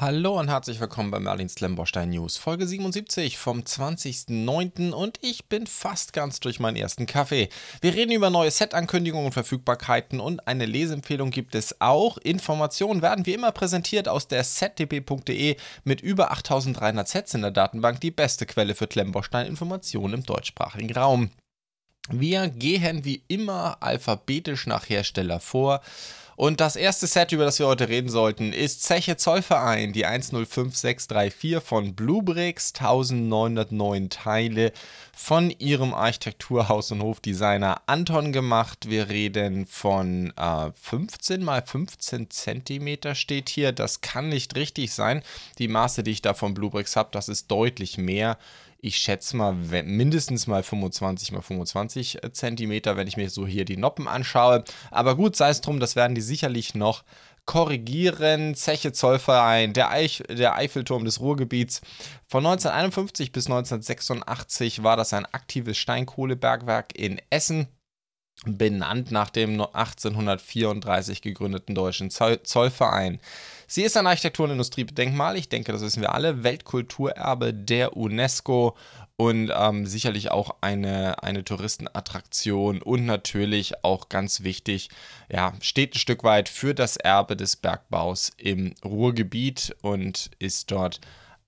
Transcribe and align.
Hallo 0.00 0.40
und 0.40 0.48
herzlich 0.48 0.80
willkommen 0.80 1.10
bei 1.10 1.20
Merlins 1.20 1.52
Slamborstein 1.52 2.08
News, 2.08 2.38
Folge 2.38 2.66
77 2.66 3.36
vom 3.36 3.60
20.09. 3.60 4.92
und 4.92 5.18
ich 5.20 5.44
bin 5.44 5.66
fast 5.66 6.14
ganz 6.14 6.40
durch 6.40 6.58
meinen 6.58 6.76
ersten 6.76 7.04
Kaffee. 7.04 7.50
Wir 7.82 7.92
reden 7.92 8.12
über 8.12 8.30
neue 8.30 8.50
Set-Ankündigungen 8.50 9.26
und 9.26 9.32
Verfügbarkeiten 9.32 10.18
und 10.18 10.48
eine 10.48 10.64
Leseempfehlung 10.64 11.30
gibt 11.30 11.54
es 11.54 11.82
auch. 11.82 12.16
Informationen 12.16 13.02
werden 13.02 13.26
wie 13.26 13.34
immer 13.34 13.52
präsentiert 13.52 14.08
aus 14.08 14.26
der 14.26 14.42
setdb.de 14.42 15.56
mit 15.84 16.00
über 16.00 16.30
8300 16.30 17.06
Sets 17.06 17.34
in 17.34 17.42
der 17.42 17.50
Datenbank, 17.50 18.00
die 18.00 18.10
beste 18.10 18.46
Quelle 18.46 18.74
für 18.74 18.86
Klemmbaustein-Informationen 18.86 20.14
im 20.14 20.22
deutschsprachigen 20.24 20.96
Raum. 20.96 21.28
Wir 22.08 22.48
gehen 22.48 23.04
wie 23.04 23.22
immer 23.28 23.76
alphabetisch 23.82 24.66
nach 24.66 24.88
Hersteller 24.88 25.40
vor. 25.40 25.82
Und 26.40 26.62
das 26.62 26.74
erste 26.74 27.06
Set, 27.06 27.32
über 27.32 27.44
das 27.44 27.58
wir 27.58 27.66
heute 27.66 27.90
reden 27.90 28.08
sollten, 28.08 28.54
ist 28.54 28.82
Zeche 28.82 29.18
Zollverein, 29.18 29.92
die 29.92 30.06
105634 30.06 31.60
von 31.62 31.94
Bluebricks, 31.94 32.72
1909 32.78 34.08
Teile 34.08 34.72
von 35.14 35.50
ihrem 35.50 35.92
Architekturhaus- 35.92 36.92
und 36.92 37.02
Hofdesigner 37.02 37.82
Anton 37.84 38.32
gemacht. 38.32 38.88
Wir 38.88 39.10
reden 39.10 39.66
von 39.66 40.32
äh, 40.38 40.70
15 40.80 41.44
mal 41.44 41.60
15 41.60 42.30
Zentimeter 42.30 43.14
steht 43.14 43.50
hier. 43.50 43.72
Das 43.72 44.00
kann 44.00 44.30
nicht 44.30 44.56
richtig 44.56 44.94
sein. 44.94 45.22
Die 45.58 45.68
Maße, 45.68 46.02
die 46.02 46.12
ich 46.12 46.22
da 46.22 46.32
von 46.32 46.54
Bluebricks 46.54 46.96
habe, 46.96 47.10
das 47.12 47.28
ist 47.28 47.50
deutlich 47.50 47.98
mehr 47.98 48.38
ich 48.82 48.96
schätze 48.96 49.36
mal 49.36 49.52
mindestens 49.52 50.46
mal 50.46 50.62
25 50.62 51.32
mal 51.32 51.42
25 51.42 52.24
äh, 52.24 52.32
Zentimeter, 52.32 52.96
wenn 52.96 53.06
ich 53.06 53.16
mir 53.16 53.30
so 53.30 53.46
hier 53.46 53.64
die 53.64 53.76
Noppen 53.76 54.08
anschaue. 54.08 54.64
Aber 54.90 55.16
gut, 55.16 55.36
sei 55.36 55.50
es 55.50 55.60
drum, 55.60 55.80
das 55.80 55.96
werden 55.96 56.14
die 56.14 56.20
sicherlich 56.20 56.74
noch 56.74 57.04
korrigieren. 57.46 58.54
Zeche 58.54 58.92
Zollverein, 58.92 59.72
der, 59.72 59.90
Eich, 59.90 60.22
der 60.28 60.54
Eiffelturm 60.54 61.04
des 61.04 61.20
Ruhrgebiets. 61.20 61.80
Von 62.26 62.46
1951 62.46 63.32
bis 63.32 63.46
1986 63.46 64.82
war 64.82 64.96
das 64.96 65.12
ein 65.12 65.26
aktives 65.26 65.76
Steinkohlebergwerk 65.78 66.96
in 66.96 67.20
Essen 67.30 67.68
benannt 68.46 69.10
nach 69.10 69.30
dem 69.30 69.60
1834 69.60 71.20
gegründeten 71.20 71.74
Deutschen 71.74 72.10
Zollverein. 72.10 73.20
Sie 73.66 73.82
ist 73.82 73.96
ein 73.96 74.06
Architektur- 74.06 74.46
und 74.46 74.52
Industriedenkmal, 74.52 75.36
ich 75.36 75.48
denke, 75.48 75.72
das 75.72 75.82
wissen 75.82 76.00
wir 76.00 76.14
alle, 76.14 76.42
Weltkulturerbe 76.42 77.52
der 77.52 77.96
UNESCO 77.96 78.76
und 79.16 79.52
ähm, 79.54 79.86
sicherlich 79.86 80.30
auch 80.30 80.56
eine, 80.62 81.22
eine 81.22 81.44
Touristenattraktion 81.44 82.80
und 82.80 83.04
natürlich 83.04 83.84
auch 83.84 84.08
ganz 84.08 84.42
wichtig, 84.42 84.88
ja, 85.30 85.52
steht 85.60 85.94
ein 85.94 85.98
Stück 85.98 86.24
weit 86.24 86.48
für 86.48 86.74
das 86.74 86.96
Erbe 86.96 87.36
des 87.36 87.56
Bergbaus 87.56 88.32
im 88.38 88.74
Ruhrgebiet 88.82 89.76
und 89.82 90.30
ist 90.38 90.70
dort 90.70 91.00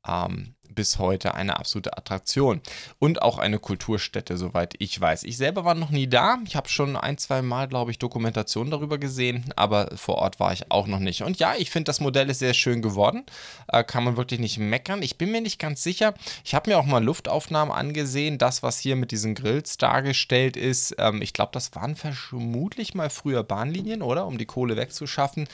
ähm, 0.07 0.55
bis 0.75 0.99
heute 0.99 1.35
eine 1.35 1.59
absolute 1.59 1.97
Attraktion 1.97 2.61
und 2.99 3.23
auch 3.23 3.39
eine 3.39 3.59
Kulturstätte, 3.59 4.37
soweit 4.37 4.75
ich 4.79 5.01
weiß. 5.01 5.25
Ich 5.25 5.37
selber 5.37 5.65
war 5.65 5.75
noch 5.75 5.91
nie 5.91 6.07
da. 6.07 6.39
Ich 6.47 6.57
habe 6.57 6.69
schon 6.69 6.97
ein, 6.97 7.19
zwei 7.19 7.43
Mal, 7.43 7.69
glaube 7.69 7.91
ich, 7.91 7.99
Dokumentationen 7.99 8.71
darüber 8.71 8.99
gesehen, 8.99 9.53
aber 9.57 9.97
vor 9.97 10.17
Ort 10.17 10.41
war 10.41 10.53
ich 10.53 10.71
auch 10.71 10.87
noch 10.87 10.99
nicht. 10.99 11.23
Und 11.23 11.39
ja, 11.39 11.55
ich 11.57 11.71
finde, 11.71 11.85
das 11.85 12.01
Modell 12.01 12.31
ist 12.31 12.39
sehr 12.39 12.55
schön 12.55 12.83
geworden. 12.83 13.25
Äh, 13.69 13.85
kann 13.85 14.05
man 14.05 14.17
wirklich 14.17 14.41
nicht 14.41 14.59
meckern. 14.59 15.03
Ich 15.03 15.19
bin 15.19 15.31
mir 15.31 15.41
nicht 15.41 15.59
ganz 15.59 15.83
sicher. 15.83 16.15
Ich 16.45 16.55
habe 16.55 16.71
mir 16.71 16.79
auch 16.79 16.87
mal 16.87 17.03
Luftaufnahmen 17.03 17.75
angesehen. 17.75 18.39
Das, 18.39 18.63
was 18.63 18.79
hier 18.79 18.97
mit 18.97 19.11
diesen 19.11 19.35
Grills 19.35 19.79
dargestellt 19.79 20.57
ist, 20.57 20.95
ähm, 20.99 21.23
ich 21.23 21.33
glaube, 21.33 21.51
das 21.53 21.75
waren 21.75 21.97
vermutlich 21.97 22.95
mal 22.95 23.11
früher 23.11 23.43
Bahnlinien, 23.43 24.03
oder? 24.03 24.27
Um 24.27 24.39
die 24.39 24.47
Kohle 24.47 24.77
wegzuschaffen. 24.77 25.49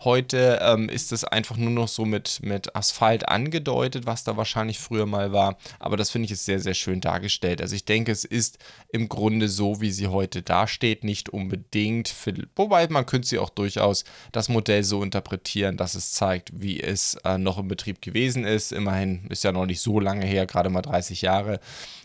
Heute 0.00 0.58
ähm, 0.62 0.88
ist 0.88 1.12
es 1.12 1.24
einfach 1.24 1.56
nur 1.56 1.70
noch 1.70 1.88
so 1.88 2.04
mit, 2.04 2.40
mit 2.42 2.74
Asphalt 2.76 3.28
angedeutet, 3.28 4.06
was 4.06 4.24
da 4.24 4.36
wahrscheinlich 4.36 4.78
früher 4.78 5.06
mal 5.06 5.32
war. 5.32 5.56
Aber 5.78 5.96
das 5.96 6.10
finde 6.10 6.26
ich 6.26 6.32
ist 6.32 6.44
sehr, 6.44 6.60
sehr 6.60 6.74
schön 6.74 7.00
dargestellt. 7.00 7.62
Also 7.62 7.74
ich 7.74 7.84
denke, 7.84 8.12
es 8.12 8.24
ist 8.24 8.58
im 8.88 9.08
Grunde 9.08 9.48
so, 9.48 9.80
wie 9.80 9.90
sie 9.90 10.08
heute 10.08 10.42
dasteht, 10.42 11.04
nicht 11.04 11.30
unbedingt. 11.30 12.08
Für, 12.08 12.34
wobei 12.56 12.86
man 12.88 13.06
könnte 13.06 13.28
sie 13.28 13.38
auch 13.38 13.50
durchaus 13.50 14.04
das 14.32 14.48
Modell 14.48 14.82
so 14.82 15.02
interpretieren, 15.02 15.76
dass 15.76 15.94
es 15.94 16.12
zeigt, 16.12 16.50
wie 16.54 16.80
es 16.80 17.16
äh, 17.24 17.38
noch 17.38 17.58
im 17.58 17.68
Betrieb 17.68 18.02
gewesen 18.02 18.44
ist. 18.44 18.72
Immerhin 18.72 19.26
ist 19.28 19.44
ja 19.44 19.52
noch 19.52 19.66
nicht 19.66 19.80
so 19.80 20.00
lange 20.00 20.26
her, 20.26 20.46
gerade 20.46 20.70
mal 20.70 20.82
30 20.82 21.22
Jahre. 21.22 21.60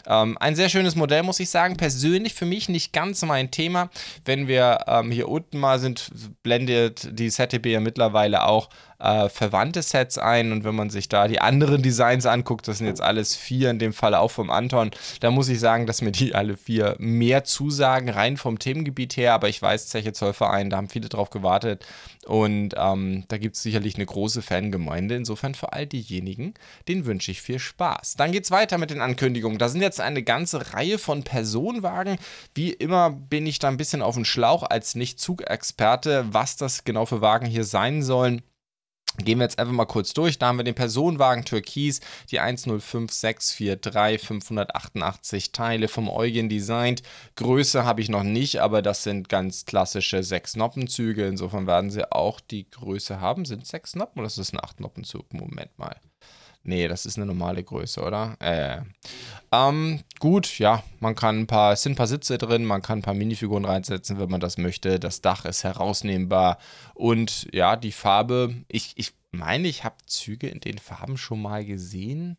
Ähm, 0.08 0.38
ein 0.40 0.56
sehr 0.56 0.70
schönes 0.70 0.96
Modell, 0.96 1.24
muss 1.24 1.40
ich 1.40 1.50
sagen. 1.50 1.78
Persönlich 1.78 2.34
für 2.34 2.46
mich 2.46 2.70
nicht 2.70 2.94
ganz 2.94 3.22
mein 3.24 3.52
Thema. 3.52 3.90
Wenn 4.26 4.48
wir 4.48 4.86
ähm, 4.88 5.12
hier 5.12 5.28
unten 5.28 5.60
mal 5.60 5.80
sind, 5.80 6.10
blendet 6.44 7.10
die 7.12 7.30
ZTB 7.30 7.78
mittlerweile 7.80 8.46
auch 8.46 8.70
äh, 9.00 9.30
verwandte 9.30 9.82
Sets 9.82 10.18
ein. 10.18 10.52
Und 10.52 10.64
wenn 10.64 10.76
man 10.76 10.90
sich 10.90 11.10
da 11.10 11.28
die 11.28 11.42
anderen 11.42 11.82
Designs 11.82 12.26
anguckt, 12.26 12.68
das 12.68 12.80
sind 12.80 12.88
jetzt 12.88 13.02
alles 13.02 13.36
vier, 13.36 13.70
in 13.70 13.80
dem 13.80 13.94
Fall 13.94 14.14
auch 14.14 14.32
vom 14.32 14.50
Anton, 14.50 14.92
da 15.20 15.32
muss 15.32 15.50
ich 15.50 15.60
sagen, 15.60 15.86
dass 15.86 16.02
mir 16.02 16.12
die 16.12 16.36
alle 16.36 16.58
vier 16.58 16.96
mehr 17.00 17.44
zusagen, 17.44 18.10
rein 18.10 18.38
vom 18.38 18.60
Themengebiet 18.60 19.18
her. 19.18 19.34
Aber 19.34 19.50
ich 19.50 19.62
weiß, 19.62 19.88
Zeche 19.88 20.14
Zollverein, 20.14 20.70
da 20.70 20.78
haben 20.78 20.90
viele 20.90 21.10
drauf 21.10 21.30
gewartet. 21.30 21.86
Und 22.26 22.76
ähm, 22.78 23.24
da 23.28 23.38
gibt 23.38 23.56
es 23.56 23.64
sicherlich 23.64 23.96
eine 23.96 24.06
große 24.06 24.42
Fangemeinde. 24.42 25.16
Insofern 25.16 25.56
für 25.56 25.74
all 25.74 25.88
diejenigen, 25.88 26.54
denen 26.88 27.06
wünsche 27.06 27.32
ich 27.32 27.42
viel 27.42 27.60
Spaß. 27.60 28.16
Dann 28.18 28.32
geht 28.32 28.44
es 28.44 28.52
weiter 28.52 28.78
mit 28.78 28.92
den 28.92 29.02
Ankündigungen. 29.02 29.58
Da 29.58 29.70
sind 29.70 29.82
jetzt 29.82 30.02
eine 30.02 30.22
ganze 30.22 30.74
Reihe 30.74 31.00
von 31.00 31.24
Personenwagen. 31.24 32.18
Wie 32.54 32.72
immer 32.72 33.10
bin 33.10 33.48
ich 33.48 33.60
da 33.60 33.70
ein 33.70 33.78
bisschen 33.78 34.02
auf 34.02 34.16
dem 34.16 34.26
Schlauch 34.26 34.64
als 34.64 34.96
Nicht-Zugexperte, 34.96 36.26
was 36.32 36.58
das 36.58 36.84
genau 36.84 37.06
für 37.06 37.22
Wagen 37.22 37.46
hier 37.46 37.64
sein 37.64 38.04
sollen. 38.04 38.44
Gehen 39.24 39.40
wir 39.40 39.44
jetzt 39.44 39.60
einfach 39.60 39.74
mal 39.74 39.86
kurz 39.86 40.14
durch. 40.14 40.40
Da 40.40 40.48
haben 40.48 40.58
wir 40.58 40.64
den 40.64 40.76
Personenwagen 40.76 41.46
Türkis, 41.46 42.00
die 42.32 42.40
105643, 42.40 44.26
588 44.26 45.52
Teile 45.52 45.88
vom 45.88 46.10
Eugen 46.10 46.50
designt. 46.50 47.04
Größe 47.36 47.84
habe 47.84 48.02
ich 48.02 48.10
noch 48.10 48.24
nicht, 48.24 48.62
aber 48.62 48.82
das 48.82 49.04
sind 49.04 49.30
ganz 49.30 49.66
klassische 49.66 50.24
6 50.24 50.56
Noppenzüge. 50.56 51.28
Insofern 51.28 51.68
werden 51.68 51.92
sie 51.92 52.12
auch 52.12 52.40
die 52.40 52.70
Größe 52.70 53.20
haben. 53.20 53.46
Sind 53.46 53.64
es 53.64 53.70
6 53.70 53.96
Noppen 53.96 54.20
oder 54.20 54.28
ist 54.28 54.38
es 54.38 54.54
ein 54.54 54.64
8 54.64 54.80
Noppenzug? 54.80 55.34
Moment 55.34 55.78
mal. 55.78 55.96
Nee, 56.70 56.88
das 56.88 57.08
ist 57.08 57.18
eine 57.18 57.26
normale 57.26 57.64
Größe, 57.64 58.00
oder? 58.00 58.38
Äh. 58.40 58.82
Ähm, 59.52 60.02
gut, 60.20 60.60
ja, 60.60 60.84
man 61.00 61.16
kann 61.16 61.40
ein 61.40 61.48
paar, 61.48 61.74
es 61.74 61.82
sind 61.82 61.94
ein 61.94 61.96
paar 61.96 62.06
Sitze 62.06 62.38
drin, 62.38 62.64
man 62.64 62.84
kann 62.84 63.00
ein 63.00 63.02
paar 63.02 63.16
Minifiguren 63.16 63.66
reinsetzen, 63.66 64.20
wenn 64.20 64.30
man 64.30 64.40
das 64.40 64.60
möchte. 64.60 65.00
Das 65.00 65.22
Dach 65.22 65.46
ist 65.46 65.64
herausnehmbar 65.64 66.60
und 66.94 67.48
ja, 67.52 67.76
die 67.76 67.92
Farbe, 67.92 68.54
ich, 68.68 68.94
ich 68.98 69.14
meine, 69.32 69.68
ich 69.68 69.84
habe 69.84 69.96
Züge 70.06 70.48
in 70.48 70.60
den 70.60 70.78
Farben 70.78 71.18
schon 71.18 71.42
mal 71.42 71.66
gesehen 71.66 72.38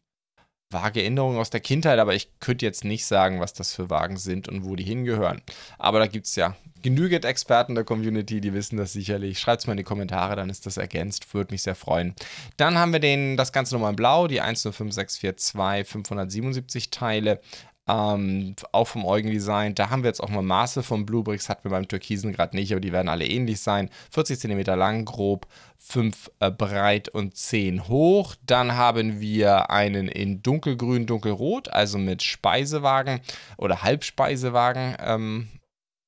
vage 0.71 1.01
Erinnerungen 1.01 1.39
aus 1.39 1.51
der 1.51 1.61
Kindheit, 1.61 1.99
aber 1.99 2.15
ich 2.15 2.29
könnte 2.41 2.65
jetzt 2.65 2.85
nicht 2.85 3.05
sagen, 3.05 3.41
was 3.41 3.53
das 3.53 3.75
für 3.75 3.91
Wagen 3.91 4.17
sind 4.17 4.49
und 4.49 4.65
wo 4.65 4.77
die 4.77 4.85
hingehören. 4.85 5.43
Aber 5.79 5.99
da 5.99 6.07
gibt 6.07 6.27
es 6.27 6.37
ja 6.37 6.57
genügend 6.83 7.25
Experten 7.25 7.75
der 7.75 7.85
Community, 7.85 8.41
die 8.41 8.55
wissen 8.55 8.77
das 8.77 8.93
sicherlich. 8.93 9.39
Schreibt 9.39 9.63
es 9.63 9.67
mal 9.67 9.75
in 9.75 9.79
die 9.79 9.85
Kommentare, 9.85 10.37
dann 10.37 10.49
ist 10.51 10.67
das 10.67 10.77
ergänzt, 10.77 11.33
würde 11.35 11.53
mich 11.53 11.63
sehr 11.63 11.75
freuen. 11.75 12.15
Dann 12.57 12.79
haben 12.79 12.93
wir 12.93 13.01
den, 13.01 13.37
das 13.37 13.53
Ganze 13.53 13.75
nochmal 13.75 13.91
in 13.91 13.97
Blau, 13.97 14.29
die 14.29 14.41
105642 14.41 15.91
577 15.91 16.91
Teile 16.91 17.41
ähm, 17.91 18.55
auch 18.73 18.87
vom 18.87 19.05
Eugen 19.05 19.31
Design. 19.31 19.75
Da 19.75 19.91
haben 19.91 20.03
wir 20.03 20.09
jetzt 20.09 20.23
auch 20.23 20.29
mal 20.29 20.43
Maße 20.43 20.83
von 20.83 21.07
Bluebricks, 21.07 21.49
hatten 21.49 21.65
wir 21.65 21.71
beim 21.71 21.89
Türkisen 21.89 22.33
gerade 22.33 22.57
nicht, 22.57 22.73
aber 22.73 22.81
die 22.81 22.93
werden 22.93 23.09
alle 23.09 23.27
ähnlich 23.27 23.61
sein. 23.61 23.91
40 24.11 24.39
cm 24.39 24.61
lang, 24.77 25.05
grob, 25.05 25.47
5 25.79 26.31
äh, 26.41 26.51
breit 26.51 27.09
und 27.09 27.37
10 27.37 27.89
hoch. 27.89 28.37
Dann 28.47 28.77
haben 28.77 29.21
wir 29.21 29.71
einen 29.71 30.09
in 30.09 30.43
dunkelgrün, 30.43 31.07
dunkelrot, 31.07 31.69
also 31.69 31.99
mit 31.99 32.23
Speisewagen 32.23 33.21
oder 33.57 33.83
Halbspeisewagen. 33.83 34.97
Ähm, 35.01 35.49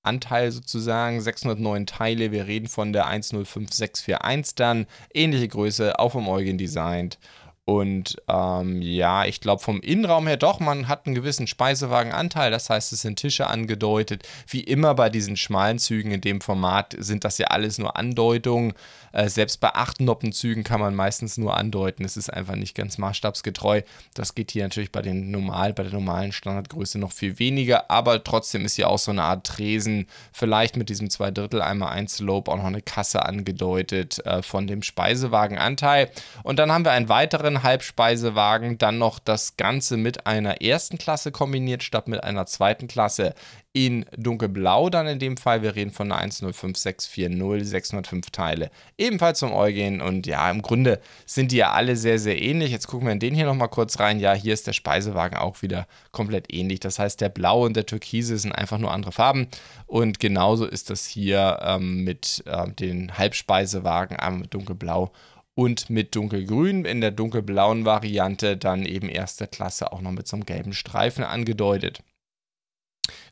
Anteil 0.04 0.50
sozusagen, 0.50 1.20
609 1.20 1.86
Teile, 1.86 2.32
wir 2.32 2.48
reden 2.48 2.66
von 2.66 2.92
der 2.92 3.06
105641 3.06 4.56
dann, 4.56 4.86
ähnliche 5.14 5.46
Größe, 5.46 5.96
auch 6.00 6.10
vom 6.10 6.28
Eugen 6.28 6.58
designt 6.58 7.18
und 7.64 8.16
ähm, 8.28 8.82
ja, 8.82 9.24
ich 9.24 9.40
glaube 9.40 9.62
vom 9.62 9.80
Innenraum 9.80 10.26
her 10.26 10.36
doch, 10.36 10.58
man 10.58 10.88
hat 10.88 11.06
einen 11.06 11.14
gewissen 11.14 11.46
Speisewagenanteil, 11.46 12.50
das 12.50 12.68
heißt, 12.68 12.92
es 12.92 13.02
sind 13.02 13.20
Tische 13.20 13.46
angedeutet. 13.46 14.26
Wie 14.48 14.62
immer 14.62 14.96
bei 14.96 15.10
diesen 15.10 15.36
schmalen 15.36 15.78
Zügen 15.78 16.10
in 16.10 16.20
dem 16.20 16.40
Format 16.40 16.96
sind 16.98 17.24
das 17.24 17.38
ja 17.38 17.46
alles 17.48 17.78
nur 17.78 17.96
Andeutungen. 17.96 18.72
Äh, 19.12 19.28
selbst 19.28 19.60
bei 19.60 19.74
Achtnoppenzügen 19.74 20.64
kann 20.64 20.80
man 20.80 20.94
meistens 20.94 21.38
nur 21.38 21.56
andeuten. 21.56 22.04
Es 22.04 22.16
ist 22.16 22.32
einfach 22.32 22.56
nicht 22.56 22.74
ganz 22.74 22.98
maßstabsgetreu. 22.98 23.82
Das 24.14 24.34
geht 24.34 24.50
hier 24.50 24.64
natürlich 24.64 24.90
bei 24.90 25.02
den 25.02 25.30
normal, 25.30 25.72
bei 25.72 25.84
der 25.84 25.92
normalen 25.92 26.32
Standardgröße 26.32 26.98
noch 26.98 27.12
viel 27.12 27.38
weniger, 27.38 27.90
aber 27.90 28.24
trotzdem 28.24 28.64
ist 28.64 28.74
hier 28.74 28.88
auch 28.88 28.98
so 28.98 29.12
eine 29.12 29.22
Art 29.22 29.46
Tresen, 29.46 30.08
vielleicht 30.32 30.76
mit 30.76 30.88
diesem 30.88 31.10
zwei 31.10 31.30
Drittel 31.30 31.62
einmal 31.62 31.92
ein 31.92 32.08
Slope 32.08 32.50
auch 32.50 32.56
noch 32.56 32.64
eine 32.64 32.82
Kasse 32.82 33.24
angedeutet 33.24 34.24
äh, 34.26 34.42
von 34.42 34.66
dem 34.66 34.82
Speisewagenanteil. 34.82 36.10
Und 36.42 36.58
dann 36.58 36.72
haben 36.72 36.84
wir 36.84 36.92
einen 36.92 37.08
weiteren 37.08 37.51
weiteren 37.52 37.62
Halbspeisewagen 37.62 38.78
dann 38.78 38.98
noch 38.98 39.18
das 39.18 39.56
Ganze 39.56 39.96
mit 39.96 40.26
einer 40.26 40.62
ersten 40.62 40.98
Klasse 40.98 41.32
kombiniert, 41.32 41.82
statt 41.82 42.08
mit 42.08 42.22
einer 42.24 42.46
zweiten 42.46 42.88
Klasse 42.88 43.34
in 43.74 44.04
dunkelblau 44.16 44.90
dann 44.90 45.06
in 45.06 45.18
dem 45.18 45.36
Fall. 45.38 45.62
Wir 45.62 45.74
reden 45.74 45.92
von 45.92 46.12
einer 46.12 46.20
105640, 46.20 47.68
605 47.68 48.30
Teile. 48.30 48.70
Ebenfalls 48.98 49.40
vom 49.40 49.52
Eugen 49.52 50.02
und 50.02 50.26
ja, 50.26 50.50
im 50.50 50.60
Grunde 50.60 51.00
sind 51.24 51.52
die 51.52 51.56
ja 51.56 51.72
alle 51.72 51.96
sehr, 51.96 52.18
sehr 52.18 52.40
ähnlich. 52.40 52.70
Jetzt 52.70 52.86
gucken 52.86 53.06
wir 53.06 53.12
in 53.12 53.20
den 53.20 53.34
hier 53.34 53.46
nochmal 53.46 53.68
kurz 53.68 53.98
rein. 53.98 54.20
Ja, 54.20 54.34
hier 54.34 54.52
ist 54.52 54.66
der 54.66 54.74
Speisewagen 54.74 55.38
auch 55.38 55.62
wieder 55.62 55.86
komplett 56.10 56.52
ähnlich. 56.52 56.80
Das 56.80 56.98
heißt, 56.98 57.20
der 57.20 57.30
blaue 57.30 57.66
und 57.66 57.74
der 57.74 57.86
türkise 57.86 58.36
sind 58.36 58.52
einfach 58.52 58.78
nur 58.78 58.92
andere 58.92 59.12
Farben 59.12 59.48
und 59.86 60.20
genauso 60.20 60.66
ist 60.66 60.90
das 60.90 61.06
hier 61.06 61.58
ähm, 61.62 62.04
mit 62.04 62.42
äh, 62.46 62.70
den 62.70 63.16
Halbspeisewagen, 63.16 64.18
einmal 64.18 64.42
mit 64.42 64.54
dunkelblau 64.54 65.12
und 65.54 65.90
mit 65.90 66.14
dunkelgrün. 66.14 66.84
In 66.84 67.00
der 67.00 67.10
dunkelblauen 67.10 67.84
Variante 67.84 68.56
dann 68.56 68.84
eben 68.84 69.08
erste 69.08 69.46
Klasse 69.46 69.92
auch 69.92 70.00
noch 70.00 70.12
mit 70.12 70.26
so 70.28 70.36
einem 70.36 70.46
gelben 70.46 70.72
Streifen 70.72 71.24
angedeutet. 71.24 72.02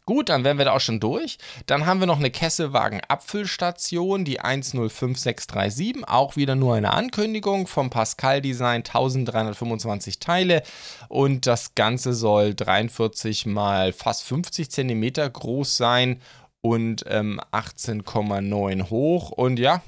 Gut, 0.06 0.28
dann 0.28 0.42
wären 0.42 0.58
wir 0.58 0.64
da 0.64 0.72
auch 0.72 0.80
schon 0.80 0.98
durch. 0.98 1.38
Dann 1.66 1.86
haben 1.86 2.00
wir 2.00 2.06
noch 2.06 2.18
eine 2.18 2.32
Kesselwagen-Abfüllstation, 2.32 4.24
die 4.24 4.40
105637. 4.40 6.08
Auch 6.08 6.34
wieder 6.36 6.56
nur 6.56 6.74
eine 6.74 6.92
Ankündigung 6.92 7.68
vom 7.68 7.90
Pascal 7.90 8.40
Design, 8.40 8.78
1325 8.78 10.18
Teile. 10.18 10.62
Und 11.08 11.46
das 11.46 11.76
Ganze 11.76 12.12
soll 12.12 12.54
43 12.54 13.46
mal 13.46 13.92
fast 13.92 14.24
50 14.24 14.70
cm 14.70 15.32
groß 15.32 15.76
sein 15.76 16.20
und 16.60 17.04
ähm, 17.06 17.40
18,9 17.52 18.90
hoch. 18.90 19.30
Und 19.30 19.58
ja, 19.60 19.82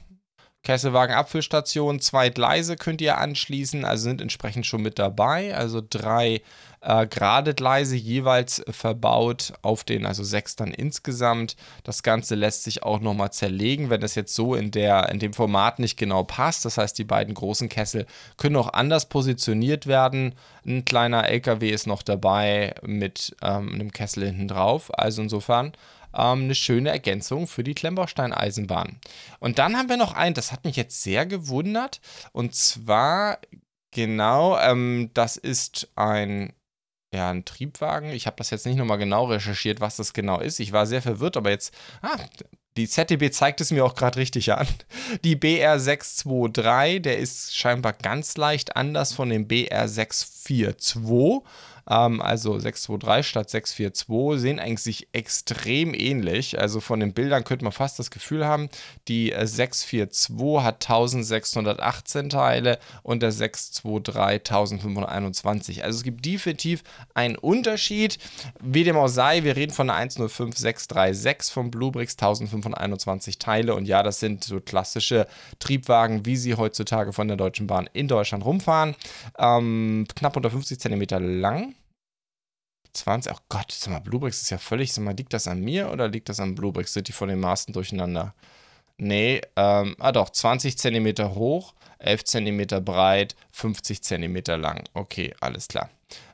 Kesselwagen 0.63 1.15
Abfüllstation, 1.15 2.01
zwei 2.01 2.29
Gleise 2.29 2.77
könnt 2.77 3.01
ihr 3.01 3.19
anschließen, 3.19 3.85
also 3.85 4.05
sind 4.05 4.21
entsprechend 4.21 4.65
schon 4.65 4.83
mit 4.83 4.99
dabei. 4.99 5.57
Also 5.57 5.83
drei 5.89 6.41
äh, 6.83 7.07
gerade 7.07 7.55
Gleise 7.55 7.97
jeweils 7.97 8.63
verbaut 8.69 9.55
auf 9.63 9.83
den, 9.83 10.07
also 10.07 10.23
sechs 10.23 10.55
dann 10.55 10.73
insgesamt. 10.73 11.57
Das 11.83 12.05
Ganze 12.05 12.37
lässt 12.37 12.65
sich 12.65 12.83
auch 12.83 13.01
nochmal 13.01 13.33
zerlegen, 13.33 13.91
wenn 13.91 14.01
das 14.01 14.15
jetzt 14.15 14.35
so 14.35 14.55
in, 14.55 14.71
der, 14.71 15.09
in 15.09 15.19
dem 15.19 15.33
Format 15.33 15.79
nicht 15.79 15.97
genau 15.97 16.25
passt. 16.25 16.65
Das 16.65 16.79
heißt, 16.79 16.97
die 16.97 17.05
beiden 17.05 17.35
großen 17.35 17.69
Kessel 17.69 18.07
können 18.37 18.57
auch 18.57 18.73
anders 18.73 19.09
positioniert 19.09 19.87
werden. 19.87 20.35
Ein 20.67 20.85
kleiner 20.85 21.29
LKW 21.29 21.71
ist 21.71 21.87
noch 21.87 22.03
dabei 22.03 22.75
mit 22.83 23.35
ähm, 23.43 23.73
einem 23.73 23.93
Kessel 23.93 24.27
hinten 24.27 24.49
drauf. 24.49 24.97
Also 24.97 25.23
insofern 25.23 25.73
ähm, 26.15 26.45
eine 26.45 26.55
schöne 26.55 26.91
Ergänzung 26.91 27.47
für 27.47 27.65
die 27.65 27.75
Klemmbaustein-Eisenbahn. 27.75 28.99
Und 29.39 29.59
dann 29.59 29.77
haben 29.77 29.89
wir 29.89 29.97
noch 29.97 30.15
einen, 30.15 30.35
das 30.35 30.53
hat 30.53 30.65
mich 30.65 30.77
jetzt 30.77 31.03
sehr 31.03 31.27
gewundert. 31.27 32.01
Und 32.33 32.55
zwar, 32.55 33.39
genau, 33.91 34.59
ähm, 34.59 35.11
das 35.15 35.37
ist 35.37 35.89
ein 35.97 36.53
ja, 37.15 37.31
ein 37.31 37.45
Triebwagen. 37.45 38.11
Ich 38.11 38.27
habe 38.27 38.37
das 38.37 38.51
jetzt 38.51 38.65
nicht 38.65 38.77
nochmal 38.77 38.99
genau 38.99 39.27
recherchiert, 39.27 39.81
was 39.81 39.97
das 39.97 40.15
genau 40.15 40.41
ist. 40.41 40.61
Ich 40.61 40.73
war 40.73 40.87
sehr 40.87 41.03
verwirrt, 41.03 41.37
aber 41.37 41.51
jetzt, 41.51 41.75
ah, 42.01 42.17
die 42.77 42.89
ZDB 42.89 43.31
zeigt 43.31 43.61
es 43.61 43.71
mir 43.71 43.85
auch 43.85 43.95
gerade 43.95 44.19
richtig 44.19 44.53
an. 44.53 44.67
Die 45.25 45.37
BR623, 45.37 47.01
der 47.01 47.19
ist 47.19 47.55
scheinbar 47.55 47.93
ganz 47.93 48.39
leicht 48.39 48.77
anders 48.77 49.13
von 49.13 49.29
dem 49.29 49.47
BR642. 49.47 51.43
Ähm, 51.89 52.21
also 52.21 52.59
623 52.59 53.29
statt 53.29 53.51
642 53.51 54.41
sehen 54.41 54.59
eigentlich 54.59 55.09
extrem 55.13 55.95
ähnlich. 55.95 56.61
Also 56.61 56.81
von 56.81 57.01
den 57.01 57.13
Bildern 57.13 57.45
könnte 57.45 57.65
man 57.65 57.73
fast 57.73 57.99
das 57.99 58.11
Gefühl 58.11 58.47
haben, 58.47 58.69
die 59.09 59.29
642 59.29 60.31
äh, 60.31 60.61
hat 60.63 60.83
1618 60.83 62.31
Teile 62.31 62.79
und 63.03 63.23
der 63.23 63.33
623 63.33 64.53
1521. 64.53 65.85
Also 65.85 65.99
es 65.99 66.05
gibt 66.05 66.25
definitiv 66.25 66.83
einen 67.15 67.37
Unterschied. 67.37 68.19
Wie 68.61 68.85
dem 68.85 68.97
auch 68.97 69.09
sei, 69.09 69.45
wir 69.45 69.57
reden 69.57 69.73
von 69.73 69.91
einer 69.91 69.99
105636 70.03 71.53
vom 71.53 71.71
Bluebricks 71.71 72.15
1521 72.15 73.39
Teile 73.39 73.75
und 73.75 73.87
ja, 73.87 74.03
das 74.03 74.21
sind 74.21 74.45
so 74.45 74.61
klassische 74.61 75.27
Triebwagen, 75.59 76.27
wie 76.27 76.37
sie 76.37 76.55
heutzutage 76.55 77.13
von 77.13 77.29
der 77.29 77.37
Deutschen 77.37 77.67
Bahn 77.67 77.89
in 77.93 78.09
Deutschland 78.09 78.45
rumfahren. 78.45 78.95
Ähm, 79.39 80.07
knapp 80.15 80.37
unter 80.37 80.51
50 80.51 80.79
cm 80.79 81.03
lang 81.41 81.72
20, 82.93 83.33
oh 83.33 83.39
Gott, 83.49 83.73
sag 83.73 83.93
mal, 83.93 84.01
Bluebricks 84.01 84.43
ist 84.43 84.51
ja 84.51 84.59
völlig, 84.59 84.93
sag 84.93 85.05
mal, 85.05 85.15
liegt 85.15 85.33
das 85.33 85.49
an 85.49 85.61
mir 85.61 85.91
oder 85.91 86.09
liegt 86.09 86.29
das 86.29 86.41
an 86.41 86.55
Bluebricks? 86.55 86.93
Sind 86.93 87.09
die 87.09 87.13
von 87.13 87.29
den 87.29 87.41
Maßen 87.41 87.73
durcheinander? 87.73 88.35
Nee, 88.99 89.41
ähm, 89.57 89.97
ah 89.99 90.13
doch, 90.13 90.31
20 90.31 90.79
cm 90.79 91.35
hoch, 91.35 91.75
11 91.99 92.25
cm 92.25 92.85
breit, 92.85 93.35
50 93.53 94.03
cm 94.03 94.43
lang. 94.61 94.85
Okay, 94.95 95.35
alles 95.41 95.69
klar. 95.69 95.91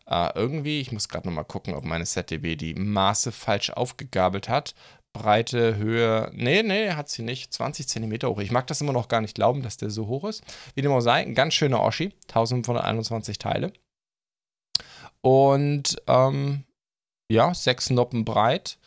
Äh, 0.06 0.30
irgendwie, 0.34 0.80
ich 0.80 0.92
muss 0.92 1.08
gerade 1.08 1.28
nochmal 1.28 1.44
gucken, 1.44 1.74
ob 1.74 1.84
meine 1.84 2.04
ZDB 2.04 2.56
die 2.56 2.74
Maße 2.74 3.32
falsch 3.32 3.70
aufgegabelt 3.70 4.48
hat. 4.48 4.74
Breite, 5.12 5.76
Höhe, 5.76 6.30
nee, 6.34 6.62
nee, 6.62 6.90
hat 6.92 7.08
sie 7.08 7.22
nicht. 7.22 7.52
20 7.52 7.88
cm 7.88 8.12
hoch. 8.24 8.38
Ich 8.40 8.50
mag 8.50 8.66
das 8.66 8.80
immer 8.80 8.92
noch 8.92 9.08
gar 9.08 9.20
nicht 9.20 9.34
glauben, 9.34 9.62
dass 9.62 9.76
der 9.76 9.90
so 9.90 10.06
hoch 10.06 10.24
ist. 10.24 10.42
Wie 10.74 10.82
dem 10.82 10.92
auch 10.92 11.00
sei, 11.00 11.22
ein 11.22 11.34
ganz 11.34 11.54
schöner 11.54 11.82
Oschi, 11.82 12.12
1521 12.28 13.38
Teile. 13.38 13.72
Und 15.20 16.00
ähm, 16.06 16.64
ja, 17.30 17.52
sechs 17.54 17.90
Noppen 17.90 18.24
breit. 18.24 18.78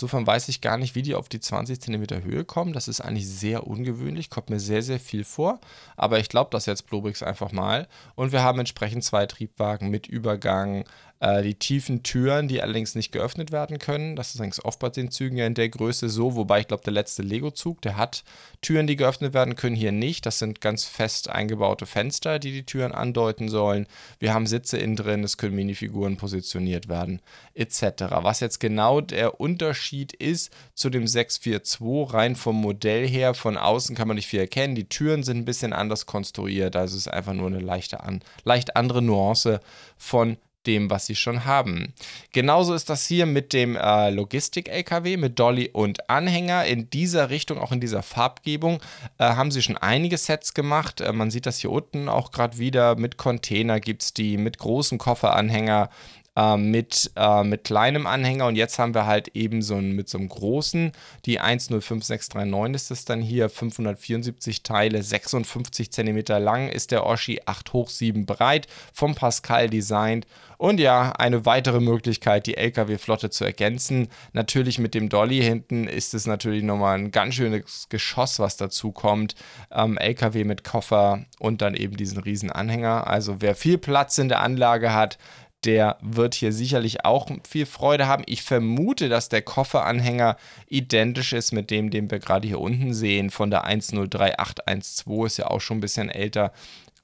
Insofern 0.00 0.26
weiß 0.26 0.48
ich 0.48 0.62
gar 0.62 0.78
nicht, 0.78 0.94
wie 0.94 1.02
die 1.02 1.14
auf 1.14 1.28
die 1.28 1.40
20 1.40 1.78
cm 1.78 2.24
Höhe 2.24 2.44
kommen. 2.46 2.72
Das 2.72 2.88
ist 2.88 3.02
eigentlich 3.02 3.28
sehr 3.28 3.66
ungewöhnlich, 3.66 4.30
kommt 4.30 4.48
mir 4.48 4.58
sehr, 4.58 4.82
sehr 4.82 4.98
viel 4.98 5.24
vor. 5.24 5.60
Aber 5.94 6.18
ich 6.18 6.30
glaube 6.30 6.48
das 6.52 6.64
jetzt 6.64 6.86
Bluebricks 6.86 7.22
einfach 7.22 7.52
mal. 7.52 7.86
Und 8.14 8.32
wir 8.32 8.42
haben 8.42 8.58
entsprechend 8.60 9.04
zwei 9.04 9.26
Triebwagen 9.26 9.90
mit 9.90 10.06
Übergang, 10.06 10.84
äh, 11.20 11.42
die 11.42 11.54
tiefen 11.54 12.02
Türen, 12.02 12.48
die 12.48 12.62
allerdings 12.62 12.94
nicht 12.94 13.12
geöffnet 13.12 13.52
werden 13.52 13.78
können. 13.78 14.16
Das 14.16 14.34
ist 14.34 14.40
eigentlich 14.40 14.64
oft 14.64 14.78
bei 14.78 14.88
den 14.88 15.10
Zügen 15.10 15.36
ja 15.36 15.46
in 15.46 15.54
der 15.54 15.68
Größe 15.68 16.08
so, 16.08 16.34
wobei 16.34 16.60
ich 16.60 16.68
glaube, 16.68 16.82
der 16.82 16.94
letzte 16.94 17.22
Lego-Zug, 17.22 17.82
der 17.82 17.96
hat 17.96 18.24
Türen, 18.62 18.86
die 18.86 18.96
geöffnet 18.96 19.34
werden 19.34 19.54
können, 19.54 19.76
hier 19.76 19.92
nicht. 19.92 20.24
Das 20.24 20.38
sind 20.38 20.60
ganz 20.60 20.84
fest 20.84 21.28
eingebaute 21.28 21.86
Fenster, 21.86 22.38
die 22.38 22.52
die 22.52 22.64
Türen 22.64 22.92
andeuten 22.92 23.48
sollen. 23.48 23.86
Wir 24.18 24.32
haben 24.32 24.46
Sitze 24.46 24.78
innen 24.78 24.96
drin, 24.96 25.22
es 25.22 25.36
können 25.36 25.54
Minifiguren 25.54 26.16
positioniert 26.16 26.88
werden, 26.88 27.20
etc. 27.54 27.82
Was 28.22 28.40
jetzt 28.40 28.58
genau 28.58 29.02
der 29.02 29.40
Unterschied 29.40 30.14
ist 30.14 30.50
zu 30.74 30.88
dem 30.88 31.06
642, 31.06 32.14
rein 32.14 32.34
vom 32.34 32.56
Modell 32.56 33.06
her, 33.06 33.34
von 33.34 33.58
außen 33.58 33.94
kann 33.94 34.08
man 34.08 34.16
nicht 34.16 34.26
viel 34.26 34.40
erkennen. 34.40 34.74
Die 34.74 34.88
Türen 34.88 35.22
sind 35.22 35.38
ein 35.38 35.44
bisschen 35.44 35.74
anders 35.74 36.06
konstruiert, 36.06 36.76
also 36.76 36.96
es 36.96 37.06
ist 37.06 37.12
einfach 37.12 37.34
nur 37.34 37.48
eine 37.48 37.60
leichte 37.60 38.00
an, 38.00 38.22
leicht 38.44 38.76
andere 38.76 39.02
Nuance 39.02 39.60
von 39.98 40.38
dem, 40.66 40.90
was 40.90 41.06
sie 41.06 41.14
schon 41.14 41.44
haben. 41.44 41.94
Genauso 42.32 42.74
ist 42.74 42.90
das 42.90 43.06
hier 43.06 43.26
mit 43.26 43.52
dem 43.52 43.76
äh, 43.76 44.10
Logistik-LKW, 44.10 45.16
mit 45.16 45.38
Dolly 45.38 45.70
und 45.72 46.10
Anhänger. 46.10 46.64
In 46.66 46.90
dieser 46.90 47.30
Richtung, 47.30 47.58
auch 47.58 47.72
in 47.72 47.80
dieser 47.80 48.02
Farbgebung, 48.02 48.80
äh, 49.18 49.24
haben 49.24 49.50
sie 49.50 49.62
schon 49.62 49.76
einige 49.76 50.18
Sets 50.18 50.54
gemacht. 50.54 51.00
Äh, 51.00 51.12
man 51.12 51.30
sieht 51.30 51.46
das 51.46 51.58
hier 51.58 51.70
unten 51.70 52.08
auch 52.08 52.30
gerade 52.30 52.58
wieder. 52.58 52.96
Mit 52.96 53.16
Container 53.16 53.80
gibt 53.80 54.02
es 54.02 54.14
die, 54.14 54.36
mit 54.36 54.58
großen 54.58 54.98
Kofferanhänger, 54.98 55.90
äh, 56.36 56.56
mit, 56.56 57.10
äh, 57.16 57.44
mit 57.44 57.64
kleinem 57.64 58.06
Anhänger 58.06 58.46
und 58.46 58.56
jetzt 58.56 58.78
haben 58.78 58.94
wir 58.94 59.06
halt 59.06 59.28
eben 59.28 59.62
so 59.62 59.76
ein, 59.76 59.92
mit 59.92 60.08
so 60.08 60.18
einem 60.18 60.28
großen, 60.28 60.92
die 61.24 61.40
105639 61.40 62.74
ist 62.74 62.90
es 62.90 63.04
dann 63.04 63.20
hier, 63.20 63.48
574 63.48 64.62
Teile, 64.62 65.02
56 65.02 65.90
cm 65.90 66.22
lang 66.42 66.68
ist 66.68 66.90
der 66.90 67.06
Oschi, 67.06 67.40
8 67.46 67.72
hoch 67.72 67.88
7 67.88 68.26
breit, 68.26 68.66
vom 68.92 69.14
Pascal 69.14 69.68
designt 69.68 70.26
und 70.60 70.78
ja, 70.78 71.12
eine 71.12 71.46
weitere 71.46 71.80
Möglichkeit, 71.80 72.46
die 72.46 72.58
LKW-Flotte 72.58 73.30
zu 73.30 73.46
ergänzen. 73.46 74.08
Natürlich 74.34 74.78
mit 74.78 74.92
dem 74.92 75.08
Dolly 75.08 75.40
hinten 75.40 75.88
ist 75.88 76.12
es 76.12 76.26
natürlich 76.26 76.62
nochmal 76.62 76.98
ein 76.98 77.12
ganz 77.12 77.36
schönes 77.36 77.88
Geschoss, 77.88 78.38
was 78.40 78.58
dazu 78.58 78.92
kommt. 78.92 79.34
Ähm, 79.72 79.96
LKW 79.96 80.44
mit 80.44 80.62
Koffer 80.62 81.24
und 81.38 81.62
dann 81.62 81.74
eben 81.74 81.96
diesen 81.96 82.18
riesen 82.18 82.52
Anhänger. 82.52 83.06
Also 83.06 83.40
wer 83.40 83.54
viel 83.54 83.78
Platz 83.78 84.18
in 84.18 84.28
der 84.28 84.42
Anlage 84.42 84.92
hat, 84.92 85.16
der 85.64 85.98
wird 86.00 86.34
hier 86.34 86.52
sicherlich 86.52 87.04
auch 87.04 87.28
viel 87.46 87.66
Freude 87.66 88.06
haben. 88.06 88.22
Ich 88.26 88.42
vermute, 88.42 89.08
dass 89.08 89.28
der 89.28 89.42
Kofferanhänger 89.42 90.36
identisch 90.68 91.32
ist 91.32 91.52
mit 91.52 91.70
dem, 91.70 91.90
den 91.90 92.10
wir 92.10 92.18
gerade 92.18 92.48
hier 92.48 92.60
unten 92.60 92.94
sehen, 92.94 93.30
von 93.30 93.50
der 93.50 93.64
103812, 93.64 95.26
ist 95.26 95.36
ja 95.36 95.46
auch 95.48 95.60
schon 95.60 95.78
ein 95.78 95.82
bisschen 95.82 96.08
älter, 96.08 96.52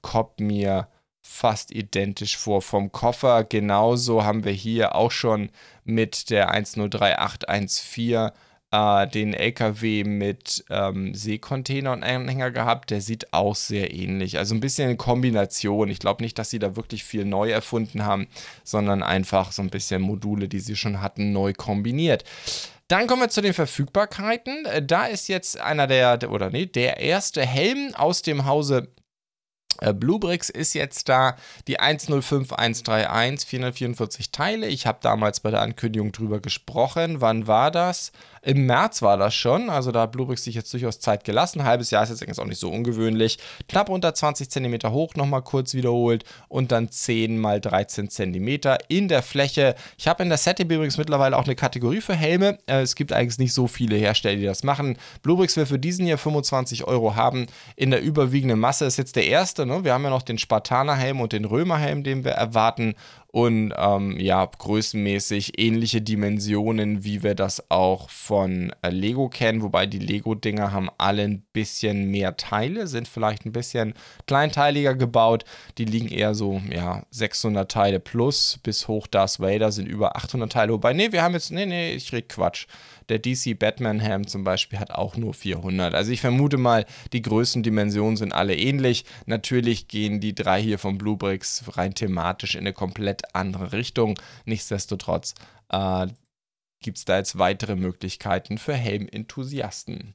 kommt 0.01 0.41
mir 0.41 0.89
fast 1.21 1.73
identisch 1.73 2.37
vor. 2.37 2.63
Vom 2.63 2.93
Koffer 2.93 3.45
genauso 3.45 4.25
haben 4.25 4.45
wir 4.45 4.53
hier 4.53 4.95
auch 4.95 5.11
schon 5.11 5.51
mit 5.85 6.31
der 6.31 6.51
103814 6.51 8.31
äh, 8.77 9.07
den 9.07 9.33
LKW 9.33 10.05
mit 10.05 10.65
ähm, 10.71 11.15
Seekontainer 11.15 11.93
und 11.93 12.03
Anhänger 12.03 12.51
gehabt. 12.51 12.91
Der 12.91 13.01
sieht 13.01 13.33
auch 13.33 13.55
sehr 13.55 13.95
ähnlich. 13.95 14.39
Also 14.39 14.55
ein 14.55 14.61
bisschen 14.61 14.89
eine 14.89 14.97
Kombination. 14.97 15.89
Ich 15.89 15.99
glaube 15.99 16.23
nicht, 16.23 16.39
dass 16.39 16.51
sie 16.51 16.59
da 16.59 16.77
wirklich 16.77 17.05
viel 17.05 17.25
neu 17.25 17.51
erfunden 17.51 18.05
haben, 18.05 18.27
sondern 18.65 19.03
einfach 19.03 19.53
so 19.53 19.63
ein 19.63 19.71
bisschen 19.71 20.03
Module, 20.03 20.49
die 20.49 20.61
sie 20.61 20.77
schon 20.77 21.01
hatten, 21.01 21.33
neu 21.33 21.53
kombiniert. 21.55 22.25
Dann 22.89 23.07
kommen 23.07 23.23
wir 23.23 23.29
zu 23.31 23.41
den 23.41 23.55
Verfügbarkeiten. 23.55 24.67
Äh, 24.67 24.83
da 24.85 25.07
ist 25.07 25.29
jetzt 25.29 25.59
einer 25.59 25.87
der, 25.87 26.31
oder 26.31 26.51
nee, 26.51 26.67
der 26.67 26.99
erste 26.99 27.45
Helm 27.45 27.95
aus 27.95 28.23
dem 28.23 28.45
Hause 28.45 28.89
Bluebricks 29.95 30.51
ist 30.51 30.75
jetzt 30.75 31.09
da 31.09 31.37
die 31.67 31.79
105131, 31.79 33.49
444 33.49 34.31
Teile. 34.31 34.67
Ich 34.67 34.87
habe 34.87 34.99
damals 35.03 35.41
bei 35.41 35.51
der 35.51 35.63
Ankündigung 35.63 36.13
drüber 36.13 36.41
gesprochen. 36.41 37.21
Wann 37.21 37.47
war 37.47 37.71
das? 37.71 38.13
Im 38.47 38.65
März 38.67 39.03
war 39.03 39.17
das 39.17 39.35
schon, 39.35 39.69
also 39.71 39.91
da 39.91 40.03
hat 40.03 40.13
Bluebricks 40.13 40.45
sich 40.45 40.55
jetzt 40.55 40.73
durchaus 40.73 41.01
Zeit 41.01 41.25
gelassen. 41.25 41.65
Halbes 41.65 41.91
Jahr 41.91 42.05
ist 42.05 42.21
jetzt 42.21 42.39
auch 42.39 42.45
nicht 42.45 42.61
so 42.61 42.71
ungewöhnlich. 42.71 43.41
Knapp 43.69 43.89
unter 43.89 44.15
20 44.15 44.49
cm 44.49 44.93
hoch, 44.93 45.17
nochmal 45.17 45.43
kurz 45.43 45.75
wiederholt 45.75 46.25
und 46.47 46.71
dann 46.71 46.89
10 46.89 47.39
mal 47.39 47.61
13 47.61 48.09
cm 48.09 48.77
in 48.87 49.09
der 49.09 49.25
Fläche. 49.25 49.75
Ich 49.99 50.07
habe 50.07 50.23
in 50.23 50.29
der 50.29 50.39
Setting 50.39 50.71
übrigens 50.71 50.97
mittlerweile 50.97 51.37
auch 51.37 51.45
eine 51.45 51.57
Kategorie 51.57 52.01
für 52.01 52.15
Helme. 52.15 52.59
Äh, 52.67 52.83
es 52.83 52.95
gibt 52.95 53.13
eigentlich 53.13 53.39
nicht 53.39 53.53
so 53.53 53.67
viele 53.67 53.97
Hersteller, 53.97 54.37
die 54.37 54.45
das 54.45 54.63
machen. 54.63 54.97
Bluebricks 55.25 55.57
will 55.57 55.67
für 55.67 55.81
diesen 55.81 56.07
hier 56.07 56.17
25 56.17 56.85
Euro 56.85 57.17
haben. 57.17 57.47
In 57.75 57.91
der 57.91 58.01
überwiegenden 58.01 58.61
Masse 58.61 58.85
ist 58.85 58.97
jetzt 58.97 59.17
der 59.17 59.27
erste. 59.27 59.66
Ne? 59.67 59.85
Wir 59.85 59.93
haben 59.93 60.05
ja 60.05 60.11
noch 60.11 60.23
den 60.23 60.39
Spartaner-Helm 60.39 61.21
und 61.21 61.33
den 61.33 61.45
Römer-Helm, 61.45 62.03
den 62.03 62.25
wir 62.25 62.33
erwarten 62.33 62.95
und 63.29 63.75
ähm, 63.77 64.19
ja, 64.19 64.47
größenmäßig 64.47 65.59
ähnliche 65.59 66.01
Dimensionen, 66.01 67.05
wie 67.05 67.23
wir 67.23 67.35
das 67.35 67.71
auch 67.71 68.09
von 68.09 68.73
äh, 68.83 68.91
Lego 68.91 69.29
kennen, 69.29 69.63
wobei 69.63 69.87
die 69.87 69.99
Lego-Dinger 69.99 70.73
haben 70.73 70.89
alle 70.99 71.23
ein 71.23 71.43
bisschen 71.53 72.11
mehr 72.11 72.37
Teile, 72.37 72.87
sind 72.87 73.09
vielleicht 73.09 73.45
ein 73.45 73.53
bisschen 73.53 73.95
kleinteiliger 74.27 74.95
gebaut. 74.95 75.45
Die 75.79 75.85
liegen 75.85 76.09
eher 76.09 76.35
so, 76.35 76.61
ja, 76.73 77.05
600 77.11 77.71
Teile 77.71 78.01
plus 78.01 78.59
bis 78.63 78.89
hoch 78.89 79.07
Darth 79.07 79.41
Vader 79.41 79.73
sind 79.73 79.87
über 79.87 80.17
800 80.17 80.51
Teile. 80.51 80.73
Wobei, 80.73 80.93
nee, 80.93 81.13
wir 81.13 81.23
haben 81.23 81.35
jetzt, 81.35 81.51
nee, 81.51 81.67
nee, 81.67 81.93
ich 81.93 82.13
rede 82.13 82.29
Quatsch. 82.29 82.67
Der 83.09 83.21
DC 83.21 83.57
Batman 83.57 84.01
Helm 84.01 84.27
zum 84.27 84.43
Beispiel 84.43 84.81
hat 84.81 84.91
auch 84.91 85.17
nur 85.17 85.33
400. 85.33 85.95
Also 85.95 86.11
ich 86.11 86.21
vermute 86.21 86.57
mal, 86.57 86.87
die 87.13 87.23
Größendimensionen 87.23 88.17
sind 88.17 88.33
alle 88.33 88.57
ähnlich. 88.57 89.05
Natürlich 89.27 89.87
gehen 89.87 90.21
die 90.21 90.35
drei 90.35 90.61
hier 90.61 90.79
von 90.79 90.99
Bluebricks 90.99 91.65
rein 91.77 91.95
thematisch 91.95 92.57
in 92.57 92.63
eine 92.63 92.73
komplett 92.73 93.26
andere 93.35 93.73
Richtung. 93.73 94.19
Nichtsdestotrotz 94.45 95.35
äh, 95.71 96.07
gibt 96.83 96.99
es 96.99 97.05
da 97.05 97.19
jetzt 97.19 97.39
weitere 97.39 97.77
Möglichkeiten 97.77 98.59
für 98.59 98.75
Helm-Enthusiasten. 98.75 100.15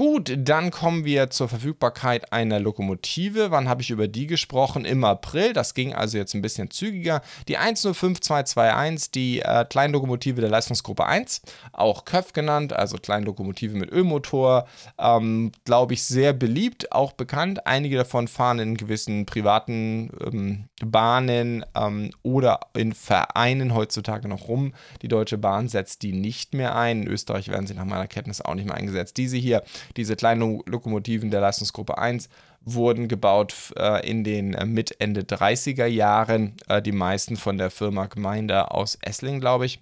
Gut, 0.00 0.32
dann 0.34 0.70
kommen 0.70 1.04
wir 1.04 1.28
zur 1.28 1.50
Verfügbarkeit 1.50 2.32
einer 2.32 2.58
Lokomotive. 2.58 3.50
Wann 3.50 3.68
habe 3.68 3.82
ich 3.82 3.90
über 3.90 4.08
die 4.08 4.26
gesprochen? 4.26 4.86
Im 4.86 5.04
April. 5.04 5.52
Das 5.52 5.74
ging 5.74 5.92
also 5.92 6.16
jetzt 6.16 6.32
ein 6.32 6.40
bisschen 6.40 6.70
zügiger. 6.70 7.20
Die 7.48 7.58
105221, 7.58 9.10
die 9.10 9.40
äh, 9.40 9.66
Kleinlokomotive 9.68 10.40
der 10.40 10.48
Leistungsgruppe 10.48 11.04
1, 11.04 11.42
auch 11.74 12.06
Köpf 12.06 12.32
genannt, 12.32 12.72
also 12.72 12.96
Kleinlokomotive 12.96 13.76
mit 13.76 13.92
Ölmotor. 13.92 14.66
Ähm, 14.98 15.52
Glaube 15.66 15.92
ich, 15.92 16.02
sehr 16.02 16.32
beliebt, 16.32 16.92
auch 16.92 17.12
bekannt. 17.12 17.66
Einige 17.66 17.98
davon 17.98 18.26
fahren 18.26 18.58
in 18.58 18.78
gewissen 18.78 19.26
privaten 19.26 20.12
ähm, 20.24 20.64
Bahnen 20.82 21.62
ähm, 21.74 22.10
oder 22.22 22.60
in 22.72 22.94
Vereinen 22.94 23.74
heutzutage 23.74 24.28
noch 24.28 24.48
rum. 24.48 24.72
Die 25.02 25.08
Deutsche 25.08 25.36
Bahn 25.36 25.68
setzt 25.68 26.00
die 26.00 26.14
nicht 26.14 26.54
mehr 26.54 26.74
ein. 26.74 27.02
In 27.02 27.08
Österreich 27.08 27.48
werden 27.48 27.66
sie 27.66 27.74
nach 27.74 27.84
meiner 27.84 28.06
Kenntnis 28.06 28.40
auch 28.40 28.54
nicht 28.54 28.64
mehr 28.64 28.76
eingesetzt. 28.76 29.18
Diese 29.18 29.36
hier 29.36 29.62
diese 29.96 30.16
kleinen 30.16 30.62
Lokomotiven 30.66 31.30
der 31.30 31.40
Leistungsgruppe 31.40 31.98
1 31.98 32.28
wurden 32.62 33.08
gebaut 33.08 33.54
äh, 33.76 34.08
in 34.08 34.24
den 34.24 34.54
äh, 34.54 34.66
mit 34.66 35.00
Ende 35.00 35.22
30er 35.22 35.86
Jahren, 35.86 36.56
äh, 36.68 36.82
die 36.82 36.92
meisten 36.92 37.36
von 37.36 37.58
der 37.58 37.70
Firma 37.70 38.06
Gemeinde 38.06 38.70
aus 38.70 38.98
Essling, 39.02 39.40
glaube 39.40 39.66
ich. 39.66 39.80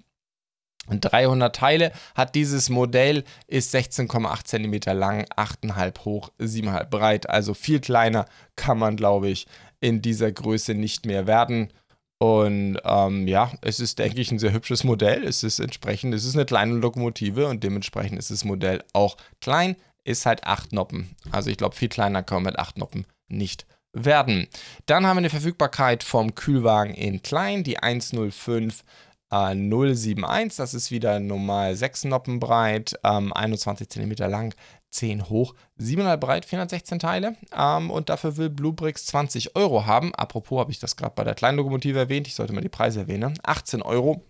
300 0.91 1.55
Teile 1.55 1.93
hat 2.15 2.35
dieses 2.35 2.71
Modell, 2.71 3.25
ist 3.47 3.75
16,8 3.75 4.45
cm 4.45 4.99
lang, 4.99 5.25
8,5 5.37 6.05
hoch, 6.05 6.31
7,5 6.39 6.85
breit. 6.85 7.29
Also 7.29 7.53
viel 7.53 7.81
kleiner 7.81 8.25
kann 8.57 8.79
man, 8.79 8.97
glaube 8.97 9.29
ich, 9.29 9.47
in 9.81 10.01
dieser 10.01 10.33
Größe 10.33 10.75
nicht 10.75 11.05
mehr 11.05 11.27
werden. 11.27 11.73
Und 12.21 12.79
ähm, 12.85 13.29
ja, 13.29 13.53
es 13.61 13.79
ist, 13.79 13.99
denke 13.99 14.21
ich, 14.21 14.33
ein 14.33 14.41
sehr 14.41 14.53
hübsches 14.53 14.83
Modell. 14.83 15.25
Es 15.25 15.45
ist 15.45 15.61
entsprechend, 15.61 16.15
es 16.15 16.25
ist 16.25 16.35
eine 16.35 16.47
kleine 16.47 16.75
Lokomotive 16.75 17.47
und 17.47 17.63
dementsprechend 17.63 18.19
ist 18.19 18.31
das 18.31 18.45
Modell 18.45 18.83
auch 18.93 19.17
klein 19.41 19.77
ist 20.09 20.27
halt 20.27 20.45
8 20.45 20.73
Noppen. 20.73 21.15
Also 21.31 21.51
ich 21.51 21.57
glaube, 21.57 21.77
viel 21.77 21.89
kleiner 21.89 22.23
kann 22.23 22.43
man 22.43 22.53
mit 22.53 22.59
8 22.59 22.79
Noppen 22.79 23.07
nicht 23.29 23.67
werden. 23.93 24.49
Dann 24.87 25.07
haben 25.07 25.17
wir 25.17 25.21
eine 25.21 25.31
Verfügbarkeit 25.31 26.03
vom 26.03 26.35
Kühlwagen 26.35 26.95
in 26.95 27.23
klein, 27.23 27.63
die 27.63 27.79
105 27.79 28.85
äh, 29.31 29.55
071. 29.55 30.57
Das 30.57 30.75
ist 30.75 30.91
wieder 30.91 31.21
normal 31.21 31.77
6 31.77 32.05
Noppen 32.05 32.41
breit, 32.41 32.95
ähm, 33.05 33.33
21 33.33 33.89
cm 33.89 34.13
lang, 34.31 34.55
10 34.91 35.29
hoch, 35.29 35.55
7,5 35.79 36.17
breit, 36.17 36.45
416 36.47 36.99
Teile. 36.99 37.37
Ähm, 37.55 37.91
und 37.91 38.09
dafür 38.09 38.37
will 38.39 38.51
Bluebricks 38.51 39.07
20 39.07 39.57
Euro 39.57 39.85
haben. 39.85 40.15
Apropos 40.15 40.59
habe 40.59 40.71
ich 40.71 40.79
das 40.79 40.97
gerade 40.97 41.15
bei 41.15 41.25
der 41.25 41.35
kleinen 41.35 41.59
Lokomotive 41.59 41.99
erwähnt. 41.99 42.27
Ich 42.27 42.35
sollte 42.35 42.55
mal 42.55 42.63
die 42.63 42.69
Preise 42.71 43.01
erwähnen. 43.01 43.39
18 43.43 43.83
Euro 43.83 44.25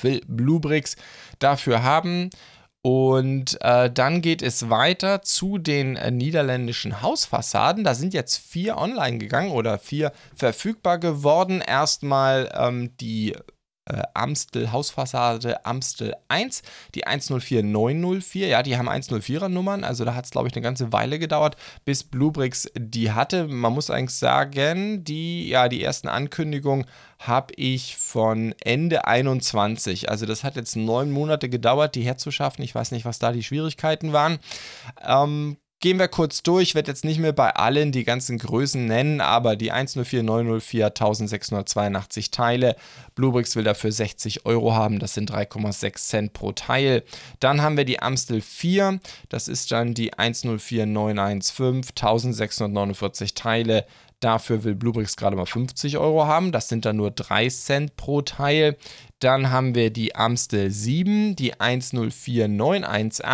will 0.00 0.20
Bluebricks 0.26 0.96
dafür 1.38 1.82
haben. 1.82 2.30
Und 2.84 3.58
äh, 3.60 3.92
dann 3.92 4.22
geht 4.22 4.42
es 4.42 4.68
weiter 4.68 5.22
zu 5.22 5.58
den 5.58 5.94
äh, 5.94 6.10
niederländischen 6.10 7.00
Hausfassaden. 7.00 7.84
Da 7.84 7.94
sind 7.94 8.12
jetzt 8.12 8.38
vier 8.38 8.76
online 8.76 9.18
gegangen 9.18 9.52
oder 9.52 9.78
vier 9.78 10.12
verfügbar 10.34 10.98
geworden. 10.98 11.60
Erstmal 11.60 12.50
ähm, 12.56 12.96
die 12.96 13.36
äh, 13.86 14.02
Amstel 14.14 14.70
Hausfassade 14.70 15.64
Amstel 15.64 16.14
1, 16.28 16.62
die 16.94 17.06
104904, 17.06 18.46
ja, 18.46 18.62
die 18.62 18.76
haben 18.76 18.88
104er 18.88 19.48
Nummern, 19.48 19.84
also 19.84 20.04
da 20.04 20.14
hat 20.14 20.24
es, 20.24 20.30
glaube 20.30 20.48
ich, 20.48 20.54
eine 20.54 20.62
ganze 20.62 20.92
Weile 20.92 21.18
gedauert, 21.18 21.56
bis 21.84 22.04
Bluebricks 22.04 22.68
die 22.76 23.12
hatte. 23.12 23.48
Man 23.48 23.72
muss 23.72 23.90
eigentlich 23.90 24.18
sagen, 24.18 25.04
die, 25.04 25.48
ja, 25.48 25.68
die 25.68 25.82
ersten 25.82 26.08
Ankündigungen 26.08 26.86
habe 27.18 27.54
ich 27.56 27.96
von 27.96 28.54
Ende 28.60 29.06
21, 29.06 30.08
also 30.08 30.26
das 30.26 30.44
hat 30.44 30.56
jetzt 30.56 30.76
neun 30.76 31.10
Monate 31.10 31.48
gedauert, 31.48 31.94
die 31.94 32.02
herzuschaffen. 32.02 32.64
Ich 32.64 32.74
weiß 32.74 32.90
nicht, 32.92 33.04
was 33.04 33.18
da 33.18 33.32
die 33.32 33.42
Schwierigkeiten 33.42 34.12
waren. 34.12 34.38
Ähm, 35.04 35.56
Gehen 35.82 35.98
wir 35.98 36.06
kurz 36.06 36.44
durch, 36.44 36.62
ich 36.68 36.74
werde 36.76 36.92
jetzt 36.92 37.04
nicht 37.04 37.18
mehr 37.18 37.32
bei 37.32 37.56
allen 37.56 37.90
die 37.90 38.04
ganzen 38.04 38.38
Größen 38.38 38.86
nennen, 38.86 39.20
aber 39.20 39.56
die 39.56 39.72
104904 39.72 40.86
1682 40.86 42.30
Teile. 42.30 42.76
Bluebricks 43.16 43.56
will 43.56 43.64
dafür 43.64 43.90
60 43.90 44.46
Euro 44.46 44.74
haben, 44.74 45.00
das 45.00 45.14
sind 45.14 45.32
3,6 45.32 45.94
Cent 45.96 46.32
pro 46.34 46.52
Teil. 46.52 47.02
Dann 47.40 47.62
haben 47.62 47.76
wir 47.76 47.84
die 47.84 47.98
Amstel 48.00 48.42
4, 48.42 49.00
das 49.28 49.48
ist 49.48 49.72
dann 49.72 49.92
die 49.92 50.12
104915 50.16 51.82
1649 51.96 53.34
Teile. 53.34 53.84
Dafür 54.22 54.62
will 54.62 54.76
Bluebricks 54.76 55.16
gerade 55.16 55.34
mal 55.34 55.46
50 55.46 55.98
Euro 55.98 56.26
haben. 56.26 56.52
Das 56.52 56.68
sind 56.68 56.84
dann 56.84 56.96
nur 56.96 57.10
3 57.10 57.48
Cent 57.48 57.96
pro 57.96 58.22
Teil. 58.22 58.76
Dann 59.18 59.50
haben 59.50 59.74
wir 59.74 59.90
die 59.90 60.14
Amstel 60.14 60.70
7, 60.70 61.34
die 61.34 61.54
104918, 61.58 63.24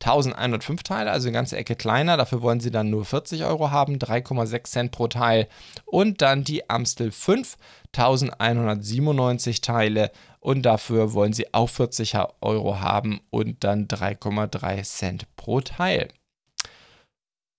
1105 0.00 0.82
Teile, 0.84 1.10
also 1.10 1.26
eine 1.26 1.34
ganze 1.34 1.56
Ecke 1.56 1.74
kleiner. 1.74 2.16
Dafür 2.16 2.40
wollen 2.40 2.60
sie 2.60 2.70
dann 2.70 2.88
nur 2.88 3.04
40 3.04 3.42
Euro 3.44 3.72
haben, 3.72 3.96
3,6 3.98 4.64
Cent 4.64 4.92
pro 4.92 5.08
Teil. 5.08 5.48
Und 5.84 6.22
dann 6.22 6.44
die 6.44 6.70
Amstel 6.70 7.10
5, 7.10 7.56
1197 7.96 9.60
Teile. 9.60 10.12
Und 10.38 10.62
dafür 10.62 11.14
wollen 11.14 11.32
sie 11.32 11.52
auch 11.52 11.68
40 11.68 12.14
Euro 12.40 12.78
haben 12.78 13.20
und 13.30 13.64
dann 13.64 13.88
3,3 13.88 14.84
Cent 14.84 15.26
pro 15.34 15.60
Teil. 15.60 16.10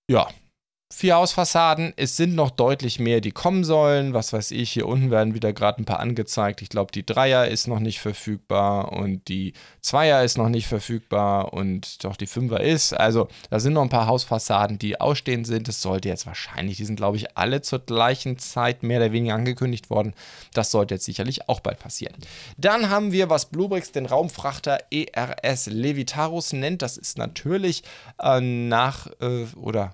Ja, 0.09 0.29
Vier 0.91 1.17
Hausfassaden, 1.17 1.93
es 1.98 2.17
sind 2.17 2.34
noch 2.34 2.50
deutlich 2.50 3.00
mehr, 3.00 3.22
die 3.22 3.29
kommen 3.29 3.63
sollen. 3.63 4.15
Was 4.15 4.34
weiß 4.34 4.50
ich, 4.50 4.72
hier 4.72 4.88
unten 4.88 5.12
werden 5.12 5.36
wieder 5.36 5.53
gerade 5.53 5.79
ein 5.79 5.86
paar 5.86 6.00
angezeigt. 6.00 6.63
Ich 6.63 6.69
glaube, 6.69 6.91
die 6.91 7.05
Dreier 7.05 7.48
ist 7.48 7.67
noch 7.67 7.79
nicht 7.79 8.00
verfügbar 8.00 8.91
und 8.91 9.27
die 9.27 9.53
Zweier 9.81 10.24
ist 10.24 10.39
noch 10.39 10.50
nicht 10.50 10.65
verfügbar 10.65 11.53
und 11.53 12.03
doch 12.03 12.15
die 12.15 12.25
Fünfer 12.25 12.62
ist. 12.62 12.93
Also 12.93 13.27
da 13.51 13.60
sind 13.60 13.74
noch 13.74 13.84
ein 13.84 13.89
paar 13.89 14.08
Hausfassaden, 14.08 14.79
die 14.79 15.00
ausstehend 15.00 15.46
sind. 15.46 15.67
Das 15.67 15.84
sollte 15.84 16.10
jetzt 16.10 16.25
wahrscheinlich, 16.25 16.77
die 16.77 16.86
sind 16.86 16.96
glaube 16.96 17.17
ich 17.17 17.38
alle 17.38 17.62
zur 17.62 17.79
gleichen 17.79 18.39
Zeit 18.39 18.81
mehr 18.81 19.00
oder 19.00 19.12
weniger 19.12 19.36
angekündigt 19.36 19.91
worden. 19.91 20.15
Das 20.55 20.72
sollte 20.72 20.96
jetzt 20.96 21.05
sicherlich 21.05 21.48
auch 21.48 21.60
bald 21.60 21.77
passieren. 21.77 22.15
Dann 22.58 22.89
haben 22.89 23.12
wir, 23.12 23.29
was 23.29 23.46
Bluebricks 23.46 23.91
den 23.91 24.08
Raumfrachter 24.08 24.79
ERS 24.89 25.67
Levitarus 25.67 26.51
nennt. 26.51 26.81
Das 26.81 26.98
ist 26.98 27.19
natürlich 27.19 27.84
äh, 28.19 28.41
nach 28.41 29.05
äh, 29.22 29.46
oder 29.55 29.93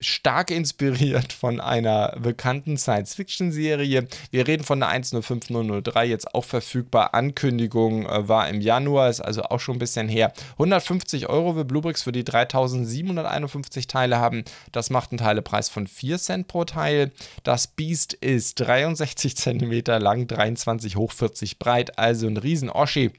stark 0.00 0.50
inspiriert 0.50 1.32
von 1.32 1.60
einer 1.60 2.16
bekannten 2.20 2.76
Science-Fiction-Serie. 2.76 4.06
Wir 4.30 4.46
reden 4.46 4.64
von 4.64 4.80
der 4.80 4.88
105003, 4.90 6.04
jetzt 6.06 6.34
auch 6.34 6.44
verfügbar. 6.44 7.14
Ankündigung 7.14 8.06
äh, 8.06 8.28
war 8.28 8.48
im 8.48 8.60
Januar, 8.60 9.08
ist 9.08 9.20
also 9.20 9.42
auch 9.44 9.60
schon 9.60 9.76
ein 9.76 9.80
bisschen 9.80 10.08
her. 10.08 10.32
150 10.52 11.28
Euro 11.28 11.56
will 11.56 11.64
Bluebricks 11.64 12.02
für 12.02 12.12
die 12.12 12.24
3751 12.24 13.86
Teile 13.86 14.18
haben. 14.18 14.44
Das 14.72 14.90
macht 14.90 15.12
einen 15.12 15.18
Teilepreis 15.18 15.68
von 15.68 15.86
4 15.86 16.18
Cent 16.18 16.48
pro 16.48 16.64
Teil. 16.64 17.12
Das 17.42 17.66
Beast 17.66 18.12
ist 18.14 18.60
63 18.60 19.36
cm 19.36 19.82
lang, 20.00 20.26
23 20.26 20.96
hoch, 20.96 21.12
40 21.12 21.58
breit, 21.58 21.98
also 21.98 22.26
ein 22.26 22.36
riesen 22.36 22.70
Oschi. 22.70 23.12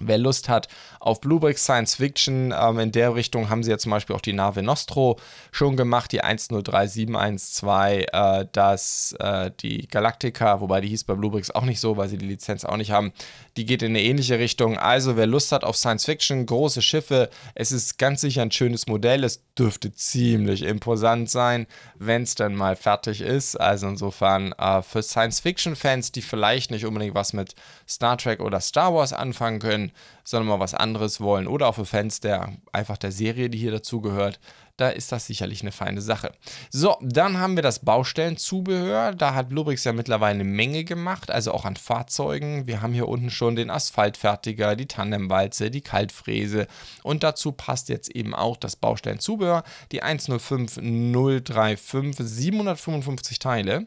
Wer 0.00 0.18
Lust 0.18 0.48
hat 0.48 0.68
auf 1.00 1.20
Bluebricks 1.20 1.64
Science 1.64 1.96
Fiction, 1.96 2.54
ähm, 2.58 2.78
in 2.78 2.92
der 2.92 3.14
Richtung 3.14 3.50
haben 3.50 3.62
sie 3.62 3.70
ja 3.70 3.78
zum 3.78 3.90
Beispiel 3.90 4.16
auch 4.16 4.20
die 4.20 4.32
Nave 4.32 4.62
Nostro 4.62 5.18
schon 5.52 5.76
gemacht, 5.76 6.12
die 6.12 6.22
103712, 6.22 8.06
äh, 8.12 8.46
das, 8.52 9.14
äh, 9.18 9.50
die 9.60 9.86
Galactica, 9.88 10.60
wobei 10.60 10.80
die 10.80 10.88
hieß 10.88 11.04
bei 11.04 11.14
Bluebricks 11.14 11.50
auch 11.50 11.64
nicht 11.64 11.80
so, 11.80 11.96
weil 11.96 12.08
sie 12.08 12.18
die 12.18 12.26
Lizenz 12.26 12.64
auch 12.64 12.76
nicht 12.76 12.90
haben. 12.90 13.12
Die 13.56 13.66
geht 13.66 13.82
in 13.82 13.90
eine 13.90 14.02
ähnliche 14.02 14.38
Richtung. 14.38 14.78
Also, 14.78 15.16
wer 15.16 15.26
Lust 15.26 15.52
hat 15.52 15.62
auf 15.62 15.76
Science 15.76 16.06
Fiction, 16.06 16.46
große 16.46 16.82
Schiffe, 16.82 17.30
es 17.54 17.70
ist 17.70 17.98
ganz 17.98 18.20
sicher 18.20 18.42
ein 18.42 18.50
schönes 18.50 18.86
Modell. 18.86 19.22
Es 19.24 19.42
dürfte 19.56 19.92
ziemlich 19.92 20.62
imposant 20.62 21.30
sein, 21.30 21.66
wenn 21.96 22.22
es 22.22 22.34
dann 22.34 22.56
mal 22.56 22.74
fertig 22.74 23.20
ist. 23.20 23.56
Also, 23.56 23.86
insofern 23.88 24.52
äh, 24.52 24.82
für 24.82 25.02
Science 25.02 25.40
Fiction-Fans, 25.40 26.12
die 26.12 26.22
vielleicht 26.22 26.70
nicht 26.70 26.84
unbedingt 26.84 27.14
was 27.14 27.32
mit 27.32 27.54
Star 27.88 28.18
Trek 28.18 28.40
oder 28.40 28.60
Star 28.60 28.94
Wars 28.94 29.12
anfangen 29.12 29.60
können, 29.60 29.83
sondern 30.24 30.48
mal 30.48 30.60
was 30.60 30.74
anderes 30.74 31.20
wollen. 31.20 31.46
Oder 31.46 31.68
auch 31.68 31.74
für 31.74 31.84
Fans 31.84 32.20
der 32.20 32.52
einfach 32.72 32.96
der 32.96 33.12
Serie, 33.12 33.50
die 33.50 33.58
hier 33.58 33.70
dazugehört, 33.72 34.40
da 34.76 34.88
ist 34.88 35.12
das 35.12 35.26
sicherlich 35.26 35.62
eine 35.62 35.72
feine 35.72 36.00
Sache. 36.00 36.32
So, 36.70 36.96
dann 37.00 37.38
haben 37.38 37.54
wir 37.54 37.62
das 37.62 37.78
Baustellenzubehör. 37.78 39.14
Da 39.14 39.34
hat 39.34 39.52
Lubrix 39.52 39.84
ja 39.84 39.92
mittlerweile 39.92 40.40
eine 40.40 40.44
Menge 40.44 40.84
gemacht, 40.84 41.30
also 41.30 41.52
auch 41.52 41.64
an 41.64 41.76
Fahrzeugen. 41.76 42.66
Wir 42.66 42.82
haben 42.82 42.92
hier 42.92 43.08
unten 43.08 43.30
schon 43.30 43.54
den 43.54 43.70
Asphaltfertiger, 43.70 44.74
die 44.74 44.86
Tandemwalze, 44.86 45.70
die 45.70 45.80
Kaltfräse 45.80 46.66
und 47.02 47.22
dazu 47.22 47.52
passt 47.52 47.88
jetzt 47.88 48.10
eben 48.10 48.34
auch 48.34 48.56
das 48.56 48.76
Baustellenzubehör, 48.76 49.62
die 49.92 50.02
105035, 50.02 52.26
755 52.26 53.38
Teile. 53.38 53.86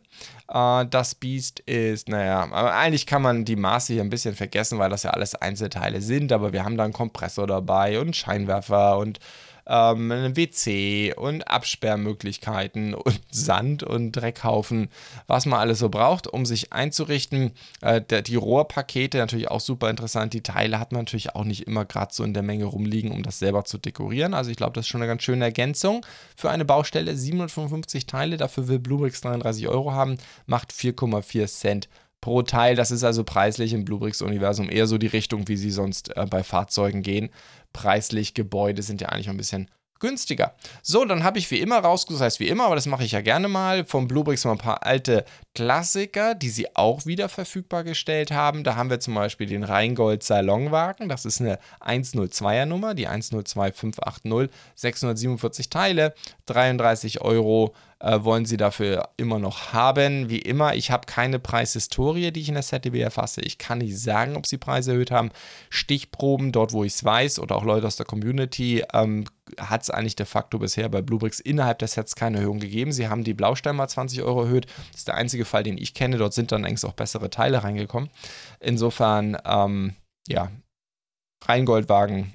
Äh, 0.49 0.85
das 0.85 1.15
Biest 1.15 1.59
ist, 1.61 2.09
naja, 2.09 2.49
eigentlich 2.51 3.05
kann 3.05 3.21
man 3.21 3.43
die 3.43 3.55
Maße 3.55 3.93
hier 3.93 4.03
ein 4.03 4.09
bisschen 4.09 4.35
vergessen, 4.35 4.79
weil 4.79 4.89
das 4.89 5.03
ja 5.03 5.11
alles 5.11 5.35
Einzelteile 5.35 6.01
sind, 6.01 6.31
aber 6.31 6.53
wir 6.53 6.63
haben 6.63 6.77
da 6.77 6.85
einen 6.85 6.93
Kompressor 6.93 7.47
dabei 7.47 7.99
und 7.99 8.15
Scheinwerfer 8.15 8.97
und 8.97 9.19
ähm, 9.67 10.11
ein 10.11 10.35
WC 10.35 11.13
und 11.15 11.47
Absperrmöglichkeiten 11.47 12.93
und 12.93 13.19
Sand 13.31 13.83
und 13.83 14.13
Dreckhaufen, 14.13 14.89
was 15.27 15.45
man 15.45 15.59
alles 15.59 15.79
so 15.79 15.89
braucht, 15.89 16.27
um 16.27 16.45
sich 16.45 16.73
einzurichten. 16.73 17.51
Äh, 17.81 18.01
der, 18.01 18.21
die 18.21 18.35
Rohrpakete 18.35 19.17
natürlich 19.17 19.49
auch 19.49 19.59
super 19.59 19.89
interessant. 19.89 20.33
Die 20.33 20.41
Teile 20.41 20.79
hat 20.79 20.91
man 20.91 21.01
natürlich 21.01 21.35
auch 21.35 21.43
nicht 21.43 21.67
immer 21.67 21.85
gerade 21.85 22.13
so 22.13 22.23
in 22.23 22.33
der 22.33 22.43
Menge 22.43 22.65
rumliegen, 22.65 23.11
um 23.11 23.23
das 23.23 23.39
selber 23.39 23.65
zu 23.65 23.77
dekorieren. 23.77 24.33
Also 24.33 24.51
ich 24.51 24.57
glaube, 24.57 24.73
das 24.73 24.85
ist 24.85 24.89
schon 24.89 25.01
eine 25.01 25.09
ganz 25.09 25.23
schöne 25.23 25.45
Ergänzung 25.45 26.05
für 26.35 26.49
eine 26.49 26.65
Baustelle. 26.65 27.15
755 27.15 28.05
Teile, 28.05 28.37
dafür 28.37 28.67
will 28.67 28.79
Bluebricks 28.79 29.21
33 29.21 29.67
Euro 29.67 29.91
haben, 29.91 30.17
macht 30.45 30.71
4,4 30.71 31.47
Cent 31.47 31.89
pro 32.21 32.41
Teil. 32.41 32.75
Das 32.75 32.91
ist 32.91 33.03
also 33.03 33.23
preislich 33.23 33.73
im 33.73 33.85
Bluebricks-Universum 33.85 34.69
eher 34.69 34.87
so 34.87 34.97
die 34.97 35.07
Richtung, 35.07 35.47
wie 35.47 35.57
sie 35.57 35.71
sonst 35.71 36.15
äh, 36.15 36.25
bei 36.25 36.43
Fahrzeugen 36.43 37.03
gehen 37.03 37.29
preislich. 37.77 38.33
Gebäude 38.33 38.81
sind 38.81 39.01
ja 39.01 39.09
eigentlich 39.09 39.29
ein 39.29 39.37
bisschen 39.37 39.69
günstiger. 39.99 40.53
So, 40.81 41.05
dann 41.05 41.23
habe 41.23 41.39
ich 41.39 41.49
wie 41.51 41.59
immer 41.59 41.79
rausgesucht, 41.79 42.21
das 42.21 42.25
heißt 42.25 42.39
wie 42.39 42.47
immer, 42.47 42.65
aber 42.65 42.75
das 42.75 42.85
mache 42.85 43.03
ich 43.03 43.11
ja 43.11 43.21
gerne 43.21 43.47
mal, 43.47 43.85
vom 43.85 44.07
Bluebricks 44.07 44.45
mal 44.45 44.51
ein 44.51 44.57
paar 44.57 44.85
alte 44.85 45.25
Klassiker, 45.55 46.35
die 46.35 46.49
sie 46.49 46.75
auch 46.75 47.05
wieder 47.05 47.29
verfügbar 47.29 47.83
gestellt 47.83 48.31
haben. 48.31 48.63
Da 48.63 48.75
haben 48.75 48.89
wir 48.89 48.99
zum 48.99 49.15
Beispiel 49.15 49.47
den 49.47 49.63
Rheingold 49.63 50.23
Salonwagen, 50.23 51.09
das 51.09 51.25
ist 51.25 51.41
eine 51.41 51.59
102er 51.81 52.65
Nummer, 52.65 52.93
die 52.93 53.07
102580, 53.07 54.49
647 54.75 55.69
Teile, 55.69 56.13
33 56.45 57.21
Euro 57.21 57.73
äh, 57.99 58.23
wollen 58.23 58.45
sie 58.45 58.57
dafür 58.57 59.09
immer 59.17 59.39
noch 59.39 59.73
haben. 59.73 60.29
Wie 60.29 60.39
immer, 60.39 60.75
ich 60.75 60.91
habe 60.91 61.05
keine 61.05 61.39
Preishistorie, 61.39 62.31
die 62.31 62.41
ich 62.41 62.49
in 62.49 62.53
der 62.53 62.63
ZDB 62.63 63.01
erfasse. 63.01 63.41
Ich 63.41 63.57
kann 63.57 63.79
nicht 63.79 63.99
sagen, 63.99 64.35
ob 64.35 64.45
sie 64.45 64.57
Preise 64.57 64.91
erhöht 64.91 65.11
haben. 65.11 65.31
Stichproben, 65.69 66.51
dort 66.51 66.73
wo 66.73 66.83
ich 66.83 66.93
es 66.93 67.03
weiß, 67.03 67.39
oder 67.39 67.55
auch 67.55 67.63
Leute 67.63 67.87
aus 67.87 67.95
der 67.95 68.05
Community, 68.05 68.83
ähm, 68.93 69.25
hat 69.59 69.83
es 69.83 69.89
eigentlich 69.89 70.15
de 70.15 70.25
facto 70.25 70.59
bisher 70.59 70.89
bei 70.89 71.01
Bluebricks 71.01 71.39
innerhalb 71.39 71.79
der 71.79 71.87
Sets 71.87 72.15
keine 72.15 72.37
Erhöhung 72.37 72.59
gegeben. 72.59 72.91
Sie 72.91 73.07
haben 73.07 73.23
die 73.23 73.33
Blaustein 73.33 73.75
mal 73.75 73.87
20 73.87 74.21
Euro 74.21 74.43
erhöht. 74.43 74.67
Das 74.91 74.99
ist 74.99 75.07
der 75.07 75.15
einzige 75.15 75.45
Fall, 75.45 75.63
den 75.63 75.77
ich 75.77 75.93
kenne. 75.93 76.17
Dort 76.17 76.33
sind 76.33 76.51
dann 76.51 76.63
längst 76.63 76.85
auch 76.85 76.93
bessere 76.93 77.29
Teile 77.29 77.63
reingekommen. 77.63 78.09
Insofern, 78.59 79.37
ähm, 79.45 79.95
ja, 80.27 80.51
Rheingoldwagen 81.45 82.33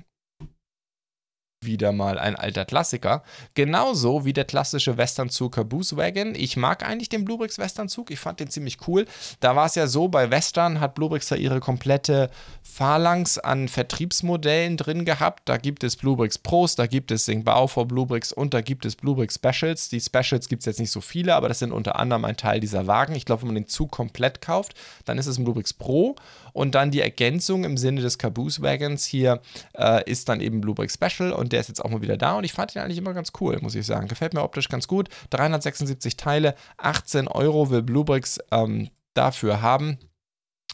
wieder 1.64 1.92
mal 1.92 2.18
ein 2.18 2.36
alter 2.36 2.64
Klassiker. 2.64 3.22
Genauso 3.54 4.24
wie 4.24 4.32
der 4.32 4.44
klassische 4.44 4.96
Westernzug 4.96 5.54
Caboose 5.54 5.96
Wagon. 5.96 6.34
Ich 6.34 6.56
mag 6.56 6.86
eigentlich 6.86 7.08
den 7.08 7.24
Bluebricks 7.24 7.58
Westernzug. 7.58 8.10
Ich 8.10 8.18
fand 8.18 8.40
den 8.40 8.50
ziemlich 8.50 8.78
cool. 8.86 9.06
Da 9.40 9.56
war 9.56 9.66
es 9.66 9.74
ja 9.74 9.86
so, 9.86 10.08
bei 10.08 10.30
Western 10.30 10.80
hat 10.80 10.94
Bluebricks 10.94 11.28
da 11.28 11.36
ihre 11.36 11.60
komplette 11.60 12.30
Phalanx 12.62 13.38
an 13.38 13.68
Vertriebsmodellen 13.68 14.76
drin 14.76 15.04
gehabt. 15.04 15.48
Da 15.48 15.56
gibt 15.56 15.84
es 15.84 15.96
Bluebricks 15.96 16.38
Pros, 16.38 16.74
da 16.74 16.86
gibt 16.86 17.10
es 17.10 17.24
Singbao 17.24 17.66
vor 17.66 17.86
Bluebricks 17.86 18.32
und 18.32 18.54
da 18.54 18.60
gibt 18.60 18.84
es 18.84 18.96
Bluebricks 18.96 19.36
Specials. 19.36 19.88
Die 19.88 20.00
Specials 20.00 20.48
gibt 20.48 20.60
es 20.60 20.66
jetzt 20.66 20.80
nicht 20.80 20.90
so 20.90 21.00
viele, 21.00 21.34
aber 21.34 21.48
das 21.48 21.58
sind 21.58 21.72
unter 21.72 21.98
anderem 21.98 22.24
ein 22.24 22.36
Teil 22.36 22.60
dieser 22.60 22.86
Wagen. 22.86 23.14
Ich 23.14 23.24
glaube, 23.24 23.42
wenn 23.42 23.48
man 23.48 23.56
den 23.56 23.68
Zug 23.68 23.90
komplett 23.90 24.40
kauft, 24.40 24.74
dann 25.04 25.18
ist 25.18 25.26
es 25.26 25.38
ein 25.38 25.44
Bluebricks 25.44 25.72
Pro 25.72 26.16
und 26.52 26.74
dann 26.74 26.90
die 26.90 27.00
Ergänzung 27.00 27.64
im 27.64 27.76
Sinne 27.76 28.00
des 28.00 28.18
Caboose 28.18 28.62
Wagons 28.62 29.04
hier 29.04 29.40
äh, 29.74 30.08
ist 30.10 30.28
dann 30.28 30.40
eben 30.40 30.60
Bluebricks 30.60 30.94
Special 30.94 31.32
und 31.32 31.52
der 31.52 31.60
ist 31.60 31.68
jetzt 31.68 31.84
auch 31.84 31.90
mal 31.90 32.02
wieder 32.02 32.16
da 32.16 32.34
und 32.34 32.44
ich 32.44 32.52
fand 32.52 32.74
ihn 32.74 32.82
eigentlich 32.82 32.98
immer 32.98 33.14
ganz 33.14 33.32
cool, 33.40 33.58
muss 33.60 33.74
ich 33.74 33.86
sagen. 33.86 34.08
Gefällt 34.08 34.34
mir 34.34 34.42
optisch 34.42 34.68
ganz 34.68 34.88
gut. 34.88 35.08
376 35.30 36.16
Teile, 36.16 36.54
18 36.78 37.28
Euro 37.28 37.70
will 37.70 37.82
Bluebricks 37.82 38.38
ähm, 38.50 38.90
dafür 39.14 39.62
haben. 39.62 39.98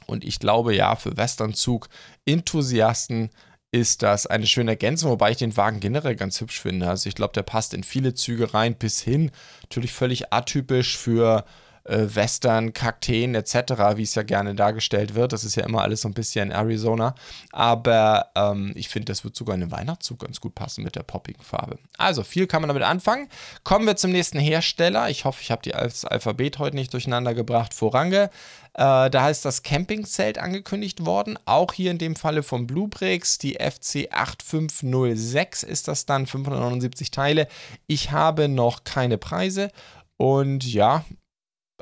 Und 0.06 0.24
ich 0.24 0.38
glaube, 0.38 0.74
ja, 0.74 0.96
für 0.96 1.16
Westernzug-Enthusiasten 1.16 3.30
ist 3.70 4.02
das 4.02 4.26
eine 4.26 4.46
schöne 4.46 4.72
Ergänzung, 4.72 5.10
wobei 5.10 5.32
ich 5.32 5.36
den 5.36 5.56
Wagen 5.56 5.80
generell 5.80 6.16
ganz 6.16 6.40
hübsch 6.40 6.60
finde. 6.60 6.88
Also 6.88 7.08
ich 7.08 7.14
glaube, 7.14 7.34
der 7.34 7.42
passt 7.42 7.74
in 7.74 7.84
viele 7.84 8.14
Züge 8.14 8.54
rein, 8.54 8.74
bis 8.74 9.00
hin 9.00 9.30
natürlich 9.62 9.92
völlig 9.92 10.32
atypisch 10.32 10.96
für 10.96 11.44
äh, 11.88 12.14
Western, 12.14 12.72
Kakteen 12.72 13.34
etc., 13.34 13.96
wie 13.96 14.02
es 14.02 14.14
ja 14.14 14.22
gerne 14.22 14.54
dargestellt 14.54 15.14
wird. 15.14 15.32
Das 15.32 15.44
ist 15.44 15.56
ja 15.56 15.64
immer 15.64 15.82
alles 15.82 16.02
so 16.02 16.08
ein 16.08 16.14
bisschen 16.14 16.50
Arizona. 16.50 17.14
Aber 17.52 18.30
ähm, 18.34 18.72
ich 18.74 18.88
finde, 18.88 19.06
das 19.06 19.24
wird 19.24 19.36
sogar 19.36 19.54
in 19.54 19.60
den 19.60 19.70
Weihnachtszug 19.70 20.20
ganz 20.20 20.40
gut 20.40 20.54
passen 20.54 20.84
mit 20.84 20.96
der 20.96 21.02
poppigen 21.02 21.42
Farbe. 21.42 21.78
Also 21.96 22.22
viel 22.22 22.46
kann 22.46 22.62
man 22.62 22.68
damit 22.68 22.82
anfangen. 22.82 23.28
Kommen 23.64 23.86
wir 23.86 23.96
zum 23.96 24.10
nächsten 24.10 24.38
Hersteller. 24.38 25.10
Ich 25.10 25.24
hoffe, 25.24 25.40
ich 25.42 25.50
habe 25.50 25.68
das 25.70 26.04
Alphabet 26.04 26.58
heute 26.58 26.76
nicht 26.76 26.92
durcheinander 26.92 27.34
gebracht. 27.34 27.74
Vorange. 27.74 28.30
Äh, 28.74 29.10
da 29.10 29.28
ist 29.28 29.44
das 29.44 29.62
Campingzelt 29.62 30.38
angekündigt 30.38 31.04
worden. 31.04 31.38
Auch 31.46 31.72
hier 31.72 31.90
in 31.90 31.98
dem 31.98 32.14
Falle 32.14 32.42
von 32.42 32.66
Bluebricks. 32.66 33.38
Die 33.38 33.54
FC 33.54 34.08
8506 34.12 35.62
ist 35.62 35.88
das 35.88 36.06
dann. 36.06 36.26
579 36.26 37.10
Teile. 37.10 37.48
Ich 37.86 38.12
habe 38.12 38.48
noch 38.48 38.84
keine 38.84 39.18
Preise. 39.18 39.70
Und 40.16 40.64
ja, 40.64 41.04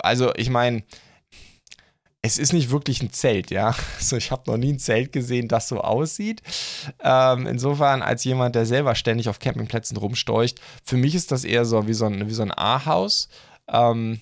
also 0.06 0.32
ich 0.36 0.50
meine, 0.50 0.82
es 2.22 2.38
ist 2.38 2.52
nicht 2.52 2.70
wirklich 2.70 3.02
ein 3.02 3.12
Zelt, 3.12 3.50
ja. 3.50 3.74
Also 3.98 4.16
ich 4.16 4.30
habe 4.30 4.50
noch 4.50 4.56
nie 4.56 4.72
ein 4.72 4.78
Zelt 4.78 5.12
gesehen, 5.12 5.48
das 5.48 5.68
so 5.68 5.80
aussieht. 5.80 6.42
Ähm, 7.00 7.46
insofern, 7.46 8.02
als 8.02 8.24
jemand, 8.24 8.54
der 8.54 8.66
selber 8.66 8.94
ständig 8.94 9.28
auf 9.28 9.38
Campingplätzen 9.38 9.96
rumsteucht, 9.96 10.60
für 10.84 10.96
mich 10.96 11.14
ist 11.14 11.32
das 11.32 11.44
eher 11.44 11.64
so 11.64 11.86
wie 11.86 11.94
so 11.94 12.06
ein, 12.06 12.28
so 12.30 12.42
ein 12.42 12.56
A-Haus. 12.56 13.28
Ähm, 13.68 14.20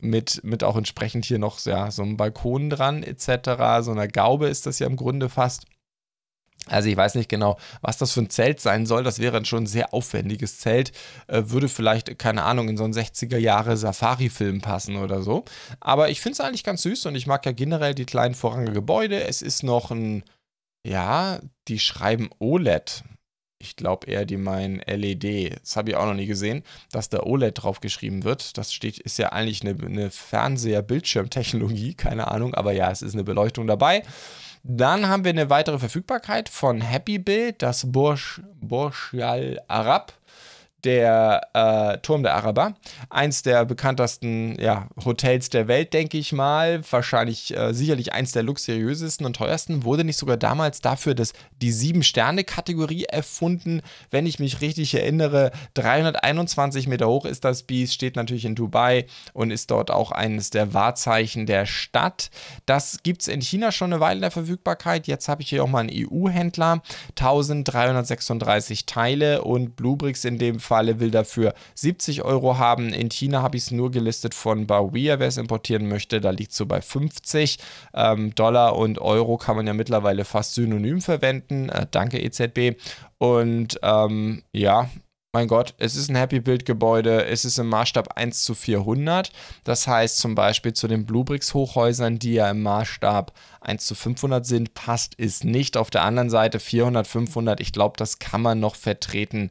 mit, 0.00 0.44
mit 0.44 0.62
auch 0.62 0.76
entsprechend 0.76 1.24
hier 1.24 1.38
noch 1.38 1.58
ja, 1.64 1.90
so 1.90 2.02
einem 2.02 2.16
Balkon 2.16 2.70
dran, 2.70 3.02
etc. 3.02 3.82
So 3.84 3.90
einer 3.90 4.06
Gaube 4.06 4.46
ist 4.46 4.66
das 4.66 4.78
ja 4.78 4.86
im 4.86 4.96
Grunde 4.96 5.28
fast. 5.28 5.64
Also 6.68 6.88
ich 6.88 6.96
weiß 6.96 7.14
nicht 7.14 7.28
genau, 7.28 7.58
was 7.80 7.98
das 7.98 8.12
für 8.12 8.20
ein 8.20 8.30
Zelt 8.30 8.60
sein 8.60 8.86
soll. 8.86 9.04
Das 9.04 9.18
wäre 9.18 9.44
schon 9.44 9.64
ein 9.64 9.66
sehr 9.66 9.94
aufwendiges 9.94 10.58
Zelt. 10.58 10.92
Äh, 11.26 11.44
würde 11.46 11.68
vielleicht, 11.68 12.18
keine 12.18 12.44
Ahnung, 12.44 12.68
in 12.68 12.76
so 12.76 12.84
einen 12.84 12.94
60er 12.94 13.38
Jahre 13.38 13.76
Safari-Film 13.76 14.60
passen 14.60 14.96
oder 14.96 15.22
so. 15.22 15.44
Aber 15.80 16.10
ich 16.10 16.20
finde 16.20 16.34
es 16.34 16.40
eigentlich 16.40 16.64
ganz 16.64 16.82
süß 16.82 17.06
und 17.06 17.14
ich 17.14 17.26
mag 17.26 17.44
ja 17.46 17.52
generell 17.52 17.94
die 17.94 18.06
kleinen 18.06 18.34
vorrangigen 18.34 18.74
Gebäude. 18.74 19.24
Es 19.24 19.42
ist 19.42 19.62
noch 19.62 19.90
ein, 19.90 20.22
ja, 20.86 21.40
die 21.68 21.78
schreiben 21.78 22.30
OLED. 22.38 23.04
Ich 23.60 23.74
glaube 23.74 24.06
eher, 24.06 24.24
die 24.24 24.36
meinen 24.36 24.80
LED. 24.86 25.60
Das 25.60 25.76
habe 25.76 25.90
ich 25.90 25.96
auch 25.96 26.06
noch 26.06 26.14
nie 26.14 26.26
gesehen, 26.26 26.62
dass 26.92 27.08
da 27.08 27.24
OLED 27.24 27.62
drauf 27.62 27.80
geschrieben 27.80 28.22
wird. 28.22 28.56
Das 28.56 28.72
steht, 28.72 28.98
ist 28.98 29.18
ja 29.18 29.30
eigentlich 29.30 29.62
eine, 29.62 29.76
eine 29.84 30.10
Fernseher-Bildschirmtechnologie, 30.10 31.94
keine 31.94 32.28
Ahnung, 32.28 32.54
aber 32.54 32.72
ja, 32.72 32.90
es 32.90 33.02
ist 33.02 33.14
eine 33.14 33.24
Beleuchtung 33.24 33.66
dabei. 33.66 34.04
Dann 34.70 35.08
haben 35.08 35.24
wir 35.24 35.30
eine 35.30 35.48
weitere 35.48 35.78
Verfügbarkeit 35.78 36.50
von 36.50 36.82
Happy 36.82 37.18
Build, 37.18 37.62
das 37.62 37.90
Burj, 37.90 38.42
Burj 38.60 39.22
Al 39.22 39.62
Arab. 39.66 40.12
Der 40.84 41.40
äh, 41.54 41.98
Turm 41.98 42.22
der 42.22 42.36
Araber. 42.36 42.74
Eins 43.10 43.42
der 43.42 43.64
bekanntesten 43.64 44.56
ja, 44.60 44.86
Hotels 45.04 45.50
der 45.50 45.68
Welt, 45.68 45.92
denke 45.92 46.18
ich 46.18 46.32
mal. 46.32 46.82
Wahrscheinlich 46.90 47.56
äh, 47.56 47.72
sicherlich 47.74 48.12
eins 48.12 48.32
der 48.32 48.44
luxuriösesten 48.44 49.26
und 49.26 49.34
teuersten. 49.34 49.84
Wurde 49.84 50.04
nicht 50.04 50.18
sogar 50.18 50.36
damals 50.36 50.80
dafür 50.80 51.14
das, 51.14 51.32
die 51.60 51.72
Sieben-Sterne-Kategorie 51.72 53.04
erfunden. 53.04 53.82
Wenn 54.10 54.26
ich 54.26 54.38
mich 54.38 54.60
richtig 54.60 54.94
erinnere, 54.94 55.50
321 55.74 56.86
Meter 56.86 57.08
hoch 57.08 57.24
ist 57.24 57.44
das 57.44 57.64
Biest, 57.64 57.94
steht 57.94 58.16
natürlich 58.16 58.44
in 58.44 58.54
Dubai 58.54 59.06
und 59.32 59.50
ist 59.50 59.70
dort 59.70 59.90
auch 59.90 60.12
eines 60.12 60.50
der 60.50 60.74
Wahrzeichen 60.74 61.46
der 61.46 61.66
Stadt. 61.66 62.30
Das 62.66 63.02
gibt 63.02 63.22
es 63.22 63.28
in 63.28 63.40
China 63.40 63.72
schon 63.72 63.92
eine 63.92 64.00
Weile 64.00 64.16
in 64.16 64.22
der 64.22 64.30
Verfügbarkeit. 64.30 65.06
Jetzt 65.08 65.28
habe 65.28 65.42
ich 65.42 65.48
hier 65.48 65.64
auch 65.64 65.68
mal 65.68 65.80
einen 65.80 65.90
EU-Händler. 65.92 66.82
1336 67.18 68.86
Teile 68.86 69.42
und 69.42 69.74
Bluebricks 69.74 70.24
in 70.24 70.38
dem 70.38 70.60
Falle 70.68 71.00
will 71.00 71.10
dafür 71.10 71.54
70 71.74 72.22
Euro 72.22 72.58
haben. 72.58 72.92
In 72.92 73.08
China 73.08 73.42
habe 73.42 73.56
ich 73.56 73.64
es 73.64 73.70
nur 73.70 73.90
gelistet 73.90 74.34
von 74.34 74.66
Bawia, 74.66 75.18
wer 75.18 75.28
es 75.28 75.38
importieren 75.38 75.88
möchte. 75.88 76.20
Da 76.20 76.30
liegt 76.30 76.52
es 76.52 76.58
so 76.58 76.66
bei 76.66 76.82
50 76.82 77.58
ähm, 77.94 78.34
Dollar 78.34 78.76
und 78.76 78.98
Euro 78.98 79.38
kann 79.38 79.56
man 79.56 79.66
ja 79.66 79.72
mittlerweile 79.72 80.24
fast 80.24 80.54
synonym 80.54 81.00
verwenden. 81.00 81.70
Äh, 81.70 81.86
danke 81.90 82.20
EZB. 82.20 82.78
Und 83.16 83.80
ähm, 83.82 84.42
ja, 84.52 84.90
mein 85.34 85.46
Gott, 85.46 85.74
es 85.78 85.94
ist 85.94 86.08
ein 86.08 86.16
Happy 86.16 86.40
Build 86.40 86.64
Gebäude, 86.64 87.26
es 87.26 87.44
ist 87.44 87.58
im 87.58 87.68
Maßstab 87.68 88.16
1 88.16 88.44
zu 88.44 88.54
400. 88.54 89.30
Das 89.62 89.86
heißt 89.86 90.16
zum 90.16 90.34
Beispiel 90.34 90.72
zu 90.72 90.88
den 90.88 91.04
Bluebricks 91.04 91.52
Hochhäusern, 91.52 92.18
die 92.18 92.32
ja 92.32 92.50
im 92.50 92.62
Maßstab 92.62 93.32
1 93.60 93.84
zu 93.86 93.94
500 93.94 94.46
sind, 94.46 94.72
passt 94.72 95.14
es 95.18 95.44
nicht. 95.44 95.76
Auf 95.76 95.90
der 95.90 96.02
anderen 96.02 96.30
Seite 96.30 96.58
400, 96.58 97.06
500, 97.06 97.60
ich 97.60 97.72
glaube, 97.72 97.98
das 97.98 98.18
kann 98.18 98.40
man 98.40 98.58
noch 98.58 98.74
vertreten. 98.74 99.50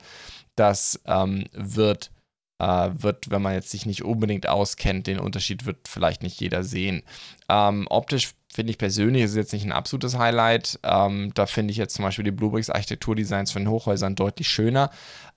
Das 0.57 0.99
ähm, 1.05 1.45
wird, 1.53 2.11
äh, 2.59 2.89
wird, 2.91 3.29
wenn 3.29 3.41
man 3.41 3.53
jetzt 3.53 3.69
sich 3.69 3.85
nicht 3.85 4.03
unbedingt 4.03 4.49
auskennt, 4.49 5.07
den 5.07 5.19
Unterschied 5.19 5.65
wird 5.65 5.87
vielleicht 5.87 6.23
nicht 6.23 6.41
jeder 6.41 6.63
sehen. 6.65 7.03
Ähm, 7.47 7.87
optisch 7.89 8.33
finde 8.53 8.71
ich 8.71 8.77
persönlich 8.77 9.23
ist 9.23 9.35
jetzt 9.35 9.53
nicht 9.53 9.65
ein 9.65 9.71
absolutes 9.71 10.17
Highlight. 10.17 10.79
Ähm, 10.83 11.31
da 11.35 11.45
finde 11.45 11.71
ich 11.71 11.77
jetzt 11.77 11.95
zum 11.95 12.03
Beispiel 12.03 12.25
die 12.25 12.31
Bluebricks 12.31 12.69
Architekturdesigns 12.69 13.51
von 13.51 13.67
Hochhäusern 13.67 14.15
deutlich 14.15 14.49
schöner. 14.49 14.89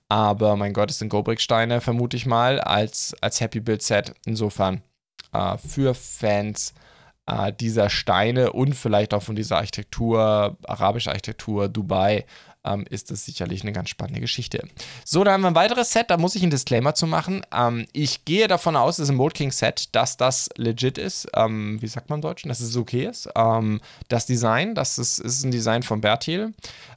Aber 0.09 0.57
mein 0.57 0.73
Gott, 0.73 0.91
es 0.91 0.99
sind 0.99 1.09
Gobrick-Steine, 1.09 1.79
vermute 1.79 2.17
ich 2.17 2.25
mal, 2.25 2.59
als, 2.59 3.15
als 3.21 3.39
Happy 3.39 3.59
Build 3.59 3.81
Set. 3.81 4.13
Insofern 4.25 4.81
äh, 5.33 5.57
für 5.57 5.93
Fans 5.93 6.73
äh, 7.27 7.53
dieser 7.53 7.89
Steine 7.89 8.53
und 8.53 8.73
vielleicht 8.73 9.13
auch 9.13 9.23
von 9.23 9.35
dieser 9.35 9.57
Architektur, 9.57 10.57
arabische 10.67 11.11
Architektur, 11.11 11.69
Dubai, 11.69 12.25
ähm, 12.63 12.85
ist 12.89 13.11
das 13.11 13.25
sicherlich 13.25 13.63
eine 13.63 13.71
ganz 13.71 13.89
spannende 13.89 14.21
Geschichte. 14.21 14.67
So, 15.05 15.23
da 15.23 15.31
haben 15.31 15.41
wir 15.41 15.47
ein 15.47 15.55
weiteres 15.55 15.91
Set, 15.91 16.09
da 16.09 16.17
muss 16.17 16.35
ich 16.35 16.41
einen 16.41 16.51
Disclaimer 16.51 16.93
zu 16.93 17.07
machen. 17.07 17.45
Ähm, 17.53 17.87
ich 17.93 18.25
gehe 18.25 18.47
davon 18.47 18.75
aus, 18.75 18.99
es 18.99 19.05
ist 19.05 19.09
ein 19.09 19.15
Mold 19.15 19.33
King 19.33 19.51
Set, 19.51 19.89
dass 19.93 20.17
das 20.17 20.49
legit 20.57 20.97
ist. 20.97 21.27
Ähm, 21.35 21.81
wie 21.81 21.87
sagt 21.87 22.09
man 22.09 22.17
im 22.17 22.21
Deutschen? 22.21 22.49
Dass 22.49 22.59
es 22.59 22.75
okay 22.75 23.05
ist. 23.05 23.29
Ähm, 23.35 23.81
das 24.07 24.25
Design, 24.25 24.75
das 24.75 24.97
ist, 24.97 25.19
ist 25.19 25.43
ein 25.43 25.51
Design 25.51 25.83
von 25.83 26.01
Bertil. 26.01 26.53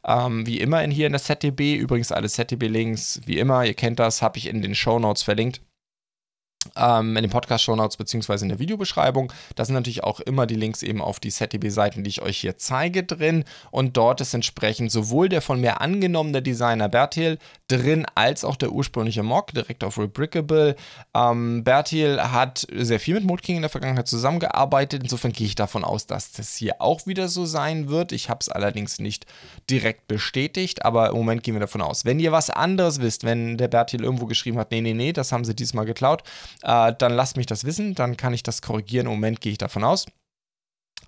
Ähm, 0.07 0.46
wie 0.46 0.61
immer 0.61 0.83
in 0.83 0.90
hier 0.90 1.07
in 1.07 1.12
der 1.12 1.22
ZDB. 1.22 1.74
Übrigens 1.77 2.12
alle 2.12 2.29
ZDB-Links, 2.29 3.22
wie 3.27 3.38
immer, 3.38 3.64
ihr 3.64 3.74
kennt 3.74 3.98
das, 3.98 4.22
habe 4.22 4.38
ich 4.38 4.46
in 4.46 4.62
den 4.62 4.74
Show 4.74 4.98
Notes 4.98 5.22
verlinkt 5.22 5.61
in 6.77 7.14
den 7.14 7.31
Podcast-Shownotes 7.31 7.96
beziehungsweise 7.96 8.44
in 8.44 8.48
der 8.48 8.59
Videobeschreibung. 8.59 9.33
Da 9.55 9.64
sind 9.64 9.74
natürlich 9.74 10.05
auch 10.05 10.20
immer 10.20 10.46
die 10.46 10.55
Links 10.55 10.83
eben 10.83 11.00
auf 11.00 11.20
die 11.20 11.31
ZDB-Seiten, 11.31 12.05
die 12.05 12.11
ich 12.11 12.22
euch 12.22 12.38
hier 12.38 12.57
zeige, 12.57 13.05
drin. 13.05 13.44
Und 13.70 13.96
dort 13.96 14.20
ist 14.20 14.35
entsprechend 14.35 14.90
sowohl 14.92 15.29
der 15.29 15.42
von 15.42 15.61
mir 15.61 15.81
angenommene 15.81 16.42
Designer 16.42 16.88
Bertil 16.88 17.38
drin, 17.68 18.07
als 18.14 18.44
auch 18.44 18.57
der 18.57 18.72
ursprüngliche 18.72 19.22
Mock, 19.22 19.53
direkt 19.53 19.85
auf 19.85 19.98
Rebrickable. 19.98 20.77
Ähm, 21.14 21.64
Bertil 21.64 22.20
hat 22.20 22.66
sehr 22.72 23.00
viel 23.00 23.14
mit 23.14 23.24
Moodking 23.24 23.57
in 23.57 23.62
der 23.62 23.70
Vergangenheit 23.70 24.09
zusammengearbeitet. 24.09 25.03
Insofern 25.03 25.33
gehe 25.33 25.46
ich 25.46 25.55
davon 25.55 25.85
aus, 25.85 26.07
dass 26.07 26.33
das 26.33 26.57
hier 26.57 26.81
auch 26.81 27.07
wieder 27.07 27.29
so 27.29 27.46
sein 27.46 27.88
wird. 27.88 28.12
Ich 28.12 28.29
habe 28.29 28.40
es 28.40 28.48
allerdings 28.48 28.98
nicht 28.98 29.27
direkt 29.70 30.09
bestätigt, 30.09 30.85
aber 30.85 31.11
im 31.11 31.16
Moment 31.16 31.42
gehen 31.42 31.55
wir 31.55 31.61
davon 31.61 31.83
aus. 31.83 32.05
Wenn 32.05 32.20
ihr 32.20 32.33
was 32.33 32.50
anderes 32.50 33.00
wisst, 33.00 33.24
wenn 33.24 33.57
der 33.57 33.68
Bertil 33.68 34.03
irgendwo 34.03 34.27
geschrieben 34.27 34.59
hat, 34.59 34.70
nee, 34.70 34.81
nee, 34.81 34.94
nee, 34.94 35.12
das 35.12 35.33
haben 35.33 35.44
sie 35.44 35.55
diesmal 35.55 35.87
geklaut, 35.87 36.22
äh, 36.62 36.93
dann 36.99 37.12
lasst 37.12 37.37
mich 37.37 37.47
das 37.47 37.64
wissen, 37.64 37.95
dann 37.95 38.17
kann 38.17 38.35
ich 38.35 38.43
das 38.43 38.62
korrigieren. 38.62 39.07
Im 39.07 39.12
Moment 39.12 39.40
gehe 39.40 39.53
ich 39.53 39.59
davon 39.59 39.85
aus. 39.85 40.07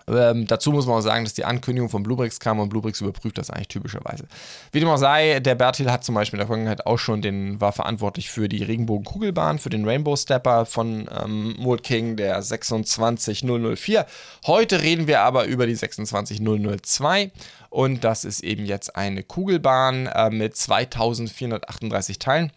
Ähm, 0.09 0.47
dazu 0.47 0.71
muss 0.71 0.87
man 0.87 0.97
auch 0.99 1.01
sagen, 1.01 1.25
dass 1.25 1.35
die 1.35 1.45
Ankündigung 1.45 1.91
von 1.91 2.05
Bluebricks 2.05 2.39
kam 2.39 2.61
und 2.61 2.69
Bluebricks 2.69 3.01
überprüft 3.01 3.39
das 3.39 3.51
eigentlich 3.51 3.69
typischerweise. 3.69 4.27
Wie 4.71 4.79
dem 4.79 4.89
auch 4.89 4.99
sei, 4.99 5.41
der 5.41 5.57
Bertil 5.57 5.91
hat 5.91 6.05
zum 6.05 6.15
Beispiel 6.15 6.37
in 6.37 6.43
der 6.43 6.47
Vergangenheit 6.47 6.87
auch 6.87 6.99
schon 6.99 7.23
den, 7.23 7.61
war 7.61 7.73
verantwortlich 7.73 8.31
für 8.31 8.49
die 8.49 8.63
Regenbogen-Kugelbahn, 8.63 9.59
für 9.59 9.71
den 9.71 9.85
Rainbow 9.85 10.15
Stepper 10.15 10.65
von 10.65 11.09
ähm, 11.11 11.57
Mold 11.59 11.83
King, 11.83 12.17
der 12.17 12.41
26004. 12.41 14.07
Heute 14.47 14.81
reden 14.81 15.09
wir 15.09 15.23
aber 15.23 15.47
über 15.47 15.67
die 15.67 15.75
26002 15.75 17.33
und 17.71 18.05
das 18.05 18.25
ist 18.25 18.45
eben 18.45 18.65
jetzt 18.65 18.95
eine 18.95 19.25
Kugelbahn 19.25 20.07
äh, 20.07 20.31
mit 20.31 20.57
2438 20.57 22.21
Teilen. 22.21 22.53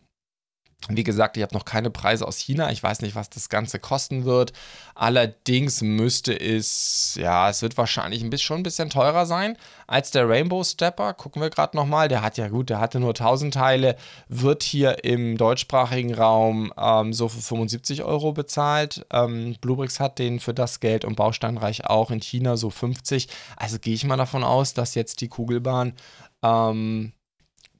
Wie 0.87 1.03
gesagt, 1.03 1.35
ich 1.35 1.43
habe 1.43 1.53
noch 1.53 1.65
keine 1.65 1.89
Preise 1.89 2.25
aus 2.25 2.37
China. 2.37 2.71
Ich 2.71 2.81
weiß 2.81 3.01
nicht, 3.01 3.13
was 3.13 3.29
das 3.29 3.49
Ganze 3.49 3.79
kosten 3.79 4.23
wird. 4.23 4.53
Allerdings 4.95 5.81
müsste 5.81 6.33
es, 6.33 7.15
ja, 7.15 7.49
es 7.49 7.61
wird 7.61 7.77
wahrscheinlich 7.77 8.23
ein 8.23 8.29
bisschen, 8.29 8.45
schon 8.45 8.59
ein 8.61 8.63
bisschen 8.63 8.89
teurer 8.89 9.25
sein 9.25 9.57
als 9.87 10.11
der 10.11 10.27
Rainbow 10.27 10.63
Stepper. 10.63 11.13
Gucken 11.13 11.41
wir 11.41 11.49
gerade 11.49 11.75
nochmal. 11.75 12.07
Der 12.07 12.21
hat 12.21 12.37
ja 12.37 12.47
gut, 12.47 12.69
der 12.69 12.79
hatte 12.79 12.99
nur 13.01 13.09
1000 13.09 13.53
Teile, 13.53 13.97
wird 14.29 14.63
hier 14.63 15.03
im 15.03 15.37
deutschsprachigen 15.37 16.13
Raum 16.13 16.73
ähm, 16.77 17.11
so 17.11 17.27
für 17.27 17.41
75 17.41 18.03
Euro 18.03 18.31
bezahlt. 18.31 19.05
Ähm, 19.11 19.57
Bluebricks 19.59 19.99
hat 19.99 20.17
den 20.17 20.39
für 20.39 20.53
das 20.53 20.79
Geld 20.79 21.03
und 21.03 21.17
Bausteinreich 21.17 21.87
auch 21.87 22.09
in 22.09 22.21
China 22.21 22.55
so 22.55 22.69
50. 22.69 23.27
Also 23.57 23.79
gehe 23.79 23.93
ich 23.93 24.05
mal 24.05 24.17
davon 24.17 24.45
aus, 24.45 24.73
dass 24.73 24.95
jetzt 24.95 25.19
die 25.19 25.27
Kugelbahn 25.27 25.93
ähm, 26.41 27.11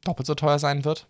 doppelt 0.04 0.28
so 0.28 0.36
teuer 0.36 0.60
sein 0.60 0.84
wird 0.84 1.08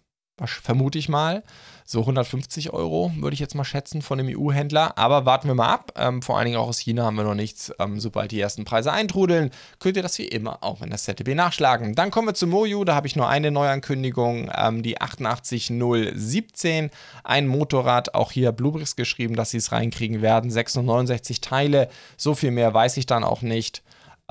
vermute 0.47 0.97
ich 0.97 1.09
mal. 1.09 1.43
So 1.91 2.01
150 2.01 2.71
Euro 2.71 3.11
würde 3.17 3.33
ich 3.33 3.39
jetzt 3.39 3.55
mal 3.55 3.63
schätzen 3.63 4.03
von 4.03 4.19
dem 4.19 4.27
EU-Händler. 4.27 4.95
Aber 4.95 5.25
warten 5.25 5.47
wir 5.47 5.55
mal 5.55 5.73
ab. 5.73 5.91
Ähm, 5.95 6.21
vor 6.21 6.37
allen 6.37 6.45
Dingen 6.45 6.57
auch 6.57 6.67
aus 6.67 6.77
China 6.77 7.05
haben 7.05 7.15
wir 7.15 7.23
noch 7.23 7.33
nichts. 7.33 7.73
Ähm, 7.79 7.99
sobald 7.99 8.29
die 8.29 8.39
ersten 8.39 8.63
Preise 8.63 8.91
eintrudeln, 8.91 9.49
könnt 9.79 9.97
ihr 9.97 10.03
das 10.03 10.19
wie 10.19 10.27
immer 10.27 10.63
auch 10.63 10.83
in 10.83 10.91
der 10.91 10.99
ZDB 10.99 11.33
nachschlagen. 11.33 11.95
Dann 11.95 12.11
kommen 12.11 12.27
wir 12.27 12.35
zu 12.35 12.45
Moju. 12.45 12.83
Da 12.83 12.93
habe 12.93 13.07
ich 13.07 13.15
nur 13.15 13.27
eine 13.27 13.49
Neuankündigung, 13.49 14.51
ähm, 14.55 14.83
die 14.83 15.01
88017. 15.01 16.91
Ein 17.23 17.47
Motorrad, 17.47 18.13
auch 18.13 18.31
hier 18.31 18.51
Bluebricks 18.51 18.95
geschrieben, 18.95 19.35
dass 19.35 19.49
sie 19.49 19.57
es 19.57 19.71
reinkriegen 19.71 20.21
werden. 20.21 20.51
669 20.51 21.41
Teile. 21.41 21.89
So 22.17 22.35
viel 22.35 22.51
mehr 22.51 22.71
weiß 22.71 22.97
ich 22.97 23.07
dann 23.07 23.23
auch 23.23 23.41
nicht. 23.41 23.81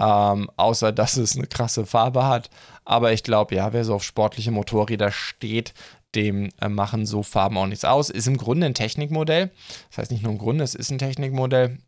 Ähm, 0.01 0.49
außer 0.57 0.93
dass 0.93 1.17
es 1.17 1.35
eine 1.35 1.49
krasse 1.49 1.85
Farbe 1.85 2.25
hat. 2.25 2.51
Aber 2.85 3.13
ich 3.13 3.23
glaube, 3.23 3.55
ja, 3.55 3.73
wer 3.73 3.85
so 3.85 3.95
auf 3.95 4.03
sportliche 4.03 4.51
Motorräder 4.51 5.11
steht, 5.11 5.75
dem 6.15 6.51
äh, 6.61 6.69
machen 6.69 7.07
so 7.07 7.23
Farben 7.23 7.59
auch 7.59 7.67
nichts 7.67 7.85
aus. 7.85 8.11
Ist 8.11 8.27
im 8.27 8.37
Grunde 8.37 8.67
ein 8.67 8.75
Technikmodell. 8.75 9.51
Das 9.91 9.99
heißt 9.99 10.11
nicht 10.11 10.23
nur 10.23 10.33
im 10.33 10.39
Grunde, 10.39 10.65
es 10.65 10.75
ist 10.75 10.91
ein 10.91 10.99
Technikmodell. 10.99 11.79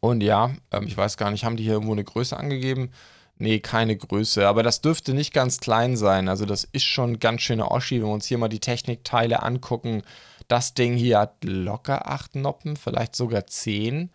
Und 0.00 0.22
ja, 0.22 0.50
ähm, 0.70 0.86
ich 0.86 0.96
weiß 0.96 1.16
gar 1.16 1.30
nicht, 1.30 1.44
haben 1.44 1.56
die 1.56 1.64
hier 1.64 1.74
irgendwo 1.74 1.92
eine 1.92 2.04
Größe 2.04 2.36
angegeben? 2.36 2.90
Nee, 3.36 3.60
keine 3.60 3.96
Größe, 3.96 4.46
aber 4.46 4.62
das 4.62 4.82
dürfte 4.82 5.14
nicht 5.14 5.32
ganz 5.32 5.60
klein 5.60 5.96
sein. 5.96 6.28
Also 6.28 6.44
das 6.44 6.64
ist 6.64 6.84
schon 6.84 7.18
ganz 7.20 7.40
schöne 7.40 7.70
Oschi, 7.70 7.96
wenn 7.96 8.08
wir 8.08 8.12
uns 8.12 8.26
hier 8.26 8.36
mal 8.36 8.48
die 8.48 8.60
Technikteile 8.60 9.42
angucken. 9.42 10.02
Das 10.48 10.74
Ding 10.74 10.94
hier 10.94 11.20
hat 11.20 11.42
locker 11.44 12.06
8 12.10 12.36
Noppen, 12.36 12.76
vielleicht 12.76 13.16
sogar 13.16 13.46
10. 13.46 14.10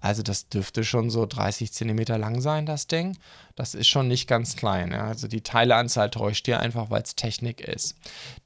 Also 0.00 0.22
das 0.22 0.48
dürfte 0.48 0.84
schon 0.84 1.10
so 1.10 1.26
30 1.26 1.72
cm 1.72 1.98
lang 2.18 2.40
sein, 2.40 2.66
das 2.66 2.86
Ding. 2.86 3.16
Das 3.56 3.74
ist 3.74 3.88
schon 3.88 4.08
nicht 4.08 4.28
ganz 4.28 4.56
klein. 4.56 4.92
Ja. 4.92 5.06
Also 5.06 5.28
die 5.28 5.42
Teileanzahl 5.42 6.10
täuscht 6.10 6.46
hier 6.46 6.60
einfach, 6.60 6.90
weil 6.90 7.02
es 7.02 7.16
Technik 7.16 7.60
ist. 7.60 7.96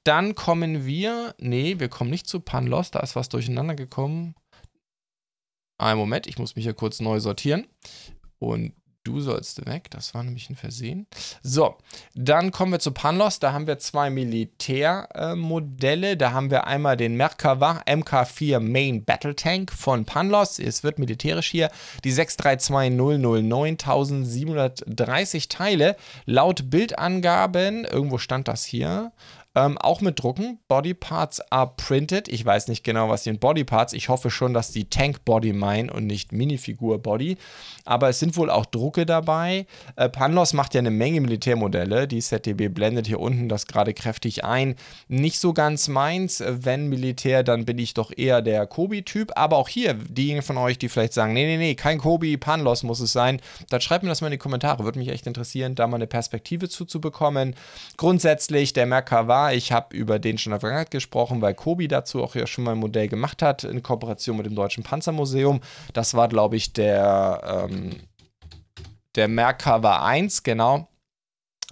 Dann 0.04 0.34
kommen 0.34 0.86
wir, 0.86 1.34
nee, 1.38 1.78
wir 1.78 1.88
kommen 1.88 2.10
nicht 2.10 2.26
zu 2.26 2.40
Panlos, 2.40 2.90
da 2.90 3.00
ist 3.00 3.16
was 3.16 3.28
durcheinander 3.28 3.74
gekommen. 3.74 4.34
Einen 5.78 5.98
Moment, 5.98 6.26
ich 6.26 6.38
muss 6.38 6.56
mich 6.56 6.64
hier 6.64 6.74
kurz 6.74 7.00
neu 7.00 7.20
sortieren. 7.20 7.66
Und 8.38 8.72
Du 9.04 9.20
sollst 9.20 9.66
weg, 9.66 9.90
das 9.90 10.14
war 10.14 10.22
nämlich 10.22 10.48
ein 10.48 10.54
Versehen. 10.54 11.08
So, 11.42 11.74
dann 12.14 12.52
kommen 12.52 12.70
wir 12.70 12.78
zu 12.78 12.92
Panlos. 12.92 13.40
Da 13.40 13.52
haben 13.52 13.66
wir 13.66 13.80
zwei 13.80 14.10
Militärmodelle. 14.10 16.12
Äh, 16.12 16.16
da 16.16 16.30
haben 16.30 16.52
wir 16.52 16.68
einmal 16.68 16.96
den 16.96 17.16
Merkava 17.16 17.82
MK4 17.84 18.60
Main 18.60 19.04
Battle 19.04 19.34
Tank 19.34 19.72
von 19.72 20.04
Panlos. 20.04 20.60
Es 20.60 20.84
wird 20.84 21.00
militärisch 21.00 21.50
hier. 21.50 21.68
Die 22.04 22.12
632009 22.12 23.72
1730 23.72 25.48
Teile. 25.48 25.96
Laut 26.24 26.70
Bildangaben, 26.70 27.84
irgendwo 27.84 28.18
stand 28.18 28.46
das 28.46 28.64
hier, 28.64 29.10
Ähm, 29.54 29.76
auch 29.76 30.00
mit 30.00 30.22
Drucken. 30.22 30.58
Body 30.66 30.94
Parts 30.94 31.40
are 31.50 31.72
printed. 31.76 32.28
Ich 32.28 32.44
weiß 32.44 32.68
nicht 32.68 32.84
genau, 32.84 33.10
was 33.10 33.24
sind 33.24 33.38
Body 33.38 33.64
Parts. 33.64 33.92
Ich 33.92 34.08
hoffe 34.08 34.30
schon, 34.30 34.54
dass 34.54 34.72
die 34.72 34.88
Tank 34.88 35.26
Body 35.26 35.52
meinen 35.52 35.90
und 35.90 36.06
nicht 36.06 36.32
Minifigur 36.32 36.98
Body. 36.98 37.36
Aber 37.84 38.08
es 38.08 38.18
sind 38.18 38.36
wohl 38.36 38.48
auch 38.48 38.64
Drucke 38.64 39.04
dabei. 39.04 39.66
Äh, 39.96 40.08
Panlos 40.08 40.54
macht 40.54 40.72
ja 40.72 40.78
eine 40.78 40.90
Menge 40.90 41.20
Militärmodelle. 41.20 42.08
Die 42.08 42.20
ZDB 42.20 42.68
blendet 42.68 43.06
hier 43.06 43.20
unten 43.20 43.50
das 43.50 43.66
gerade 43.66 43.92
kräftig 43.92 44.42
ein. 44.42 44.76
Nicht 45.08 45.38
so 45.38 45.52
ganz 45.52 45.88
meins. 45.88 46.42
Wenn 46.46 46.88
Militär, 46.88 47.42
dann 47.42 47.66
bin 47.66 47.78
ich 47.78 47.92
doch 47.92 48.10
eher 48.16 48.40
der 48.40 48.66
Kobi-Typ. 48.66 49.32
Aber 49.36 49.58
auch 49.58 49.68
hier, 49.68 49.94
diejenigen 49.94 50.42
von 50.42 50.56
euch, 50.56 50.78
die 50.78 50.88
vielleicht 50.88 51.12
sagen, 51.12 51.34
nee, 51.34 51.44
nee, 51.44 51.58
nee, 51.58 51.74
kein 51.74 51.98
Kobi, 51.98 52.38
Panlos 52.38 52.84
muss 52.84 53.00
es 53.00 53.12
sein, 53.12 53.40
dann 53.68 53.82
schreibt 53.82 54.02
mir 54.02 54.08
das 54.08 54.22
mal 54.22 54.28
in 54.28 54.32
die 54.32 54.38
Kommentare. 54.38 54.84
Würde 54.84 54.98
mich 54.98 55.08
echt 55.08 55.26
interessieren, 55.26 55.74
da 55.74 55.86
mal 55.86 55.96
eine 55.96 56.06
Perspektive 56.06 56.70
zuzubekommen. 56.70 57.54
Grundsätzlich, 57.98 58.72
der 58.72 58.86
Merkava 58.86 59.41
ich 59.50 59.72
habe 59.72 59.96
über 59.96 60.18
den 60.18 60.38
schon 60.38 60.50
in 60.50 60.54
der 60.54 60.60
Vergangenheit 60.60 60.90
gesprochen, 60.90 61.40
weil 61.40 61.54
Kobi 61.54 61.88
dazu 61.88 62.22
auch 62.22 62.34
ja 62.34 62.46
schon 62.46 62.64
mal 62.64 62.72
ein 62.72 62.78
Modell 62.78 63.08
gemacht 63.08 63.42
hat 63.42 63.64
in 63.64 63.82
Kooperation 63.82 64.36
mit 64.36 64.46
dem 64.46 64.54
Deutschen 64.54 64.84
Panzermuseum. 64.84 65.60
Das 65.92 66.14
war, 66.14 66.28
glaube 66.28 66.56
ich, 66.56 66.72
der, 66.72 67.68
ähm, 67.70 68.00
der 69.14 69.28
Merkava 69.28 70.04
1, 70.04 70.42
genau, 70.42 70.88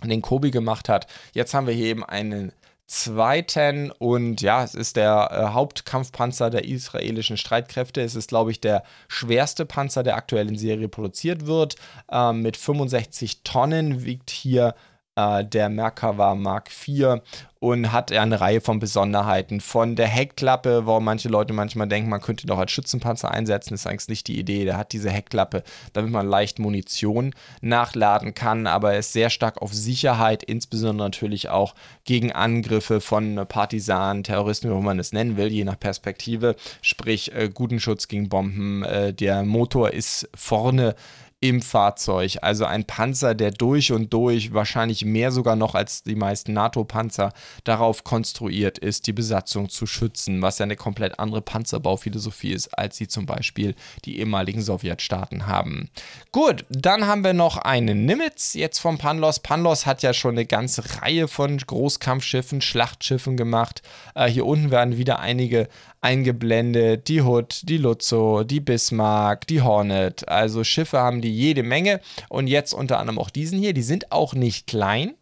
den 0.02 0.22
Kobi 0.22 0.50
gemacht 0.50 0.88
hat. 0.88 1.06
Jetzt 1.33 1.54
haben 1.54 1.66
wir 1.66 1.74
hier 1.74 1.87
eben 1.87 2.04
einen 2.04 2.52
zweiten 2.90 3.92
und 3.92 4.40
ja, 4.40 4.64
es 4.64 4.74
ist 4.74 4.96
der 4.96 5.28
äh, 5.30 5.54
Hauptkampfpanzer 5.54 6.50
der 6.50 6.64
israelischen 6.64 7.37
Streitkräfte. 7.37 8.00
Es 8.00 8.16
ist, 8.16 8.30
glaube 8.30 8.50
ich, 8.50 8.61
der 8.61 8.83
schwerste 9.06 9.64
Panzer, 9.64 10.02
der 10.02 10.16
aktuell 10.16 10.48
in 10.48 10.59
Serie 10.59 10.88
produziert 10.88 11.46
wird. 11.46 11.76
Ähm, 12.11 12.42
mit 12.42 12.56
65 12.56 13.44
Tonnen 13.44 14.04
wiegt 14.04 14.30
hier 14.30 14.74
äh, 15.16 15.44
der 15.44 15.68
Merkava 15.68 16.34
Mark 16.34 16.70
IV 16.86 17.20
und 17.58 17.92
hat 17.92 18.10
eine 18.10 18.40
Reihe 18.40 18.62
von 18.62 18.78
Besonderheiten. 18.78 19.60
Von 19.60 19.94
der 19.94 20.06
Heckklappe, 20.06 20.86
wo 20.86 20.98
manche 20.98 21.28
Leute 21.28 21.52
manchmal 21.52 21.88
denken, 21.88 22.08
man 22.08 22.22
könnte 22.22 22.46
doch 22.46 22.58
als 22.58 22.72
Schützenpanzer 22.72 23.30
einsetzen, 23.30 23.74
ist 23.74 23.86
eigentlich 23.86 24.08
nicht 24.08 24.28
die 24.28 24.38
Idee. 24.38 24.64
Der 24.64 24.78
hat 24.78 24.92
diese 24.92 25.10
Heckklappe, 25.10 25.62
damit 25.92 26.10
man 26.10 26.26
leicht 26.26 26.58
Munition 26.58 27.34
nachladen 27.60 28.34
kann, 28.34 28.66
aber 28.66 28.94
er 28.94 29.00
ist 29.00 29.12
sehr 29.12 29.28
stark 29.28 29.60
auf 29.60 29.74
Sicherheit, 29.74 30.42
insbesondere 30.42 31.08
natürlich 31.08 31.50
auch 31.50 31.74
gegen 32.04 32.32
Angriffe 32.32 33.02
von 33.02 33.44
Partisanen, 33.46 34.24
Terroristen, 34.24 34.70
wie 34.70 34.82
man 34.82 34.98
es 34.98 35.12
nennen 35.12 35.36
will, 35.36 35.48
je 35.48 35.64
nach 35.64 35.78
Perspektive. 35.78 36.56
Sprich, 36.80 37.34
äh, 37.34 37.50
guten 37.52 37.78
Schutz 37.78 38.08
gegen 38.08 38.30
Bomben. 38.30 38.84
Äh, 38.84 39.12
der 39.12 39.42
Motor 39.42 39.90
ist 39.90 40.30
vorne 40.34 40.94
im 41.40 41.62
Fahrzeug. 41.62 42.37
Also 42.42 42.66
ein 42.66 42.85
Panzer, 42.85 43.35
der 43.35 43.50
durch 43.50 43.92
und 43.92 44.12
durch, 44.12 44.53
wahrscheinlich 44.53 45.07
mehr 45.07 45.33
sogar 45.33 45.57
noch 45.57 45.74
als 45.74 46.03
die 46.03 46.14
meisten 46.14 46.53
NATO-Panzer, 46.53 47.33
darauf 47.64 48.05
konstruiert 48.05 48.76
ist, 48.79 49.07
die 49.07 49.14
Besatzung 49.14 49.70
zu 49.70 49.87
schützen, 49.87 50.42
was 50.42 50.59
ja 50.59 50.64
eine 50.64 50.76
komplett 50.76 51.18
andere 51.18 51.40
Panzerbauphilosophie 51.40 52.53
ist, 52.53 52.79
als 52.79 52.98
sie 52.98 53.09
zum 53.09 53.24
Beispiel 53.24 53.74
die 54.05 54.18
ehemaligen 54.18 54.61
Sowjetstaaten 54.61 55.46
haben. 55.46 55.88
Gut, 56.31 56.66
dann 56.68 57.07
haben 57.07 57.24
wir 57.24 57.33
noch 57.33 57.57
einen 57.57 58.05
Nimitz 58.05 58.53
jetzt 58.53 58.79
vom 58.79 58.98
Panlos. 58.98 59.40
Panlos 59.40 59.87
hat 59.87 60.03
ja 60.03 60.12
schon 60.12 60.33
eine 60.33 60.44
ganze 60.44 61.00
Reihe 61.00 61.26
von 61.26 61.57
Großkampfschiffen, 61.57 62.61
Schlachtschiffen 62.61 63.38
gemacht. 63.38 63.83
Äh, 64.14 64.29
hier 64.29 64.44
unten 64.44 64.70
werden 64.70 64.98
wieder 64.98 65.20
einige 65.20 65.68
eingeblendet. 66.00 67.08
Die 67.08 67.22
Hood, 67.22 67.62
die 67.64 67.76
Lutzo, 67.76 68.44
die 68.44 68.60
Bismarck, 68.60 69.46
die 69.46 69.62
Hornet. 69.62 70.28
Also 70.28 70.64
Schiffe 70.64 70.98
haben 70.98 71.20
die 71.20 71.34
jede 71.34 71.62
Menge. 71.62 72.00
Und 72.28 72.46
jetzt 72.46 72.72
unter 72.72 72.98
anderem 72.98 73.18
auch 73.18 73.30
diesen 73.30 73.58
hier. 73.58 73.72
Die 73.72 73.82
sind 73.82 74.12
auch 74.12 74.34
nicht 74.34 74.66
klein. 74.66 75.14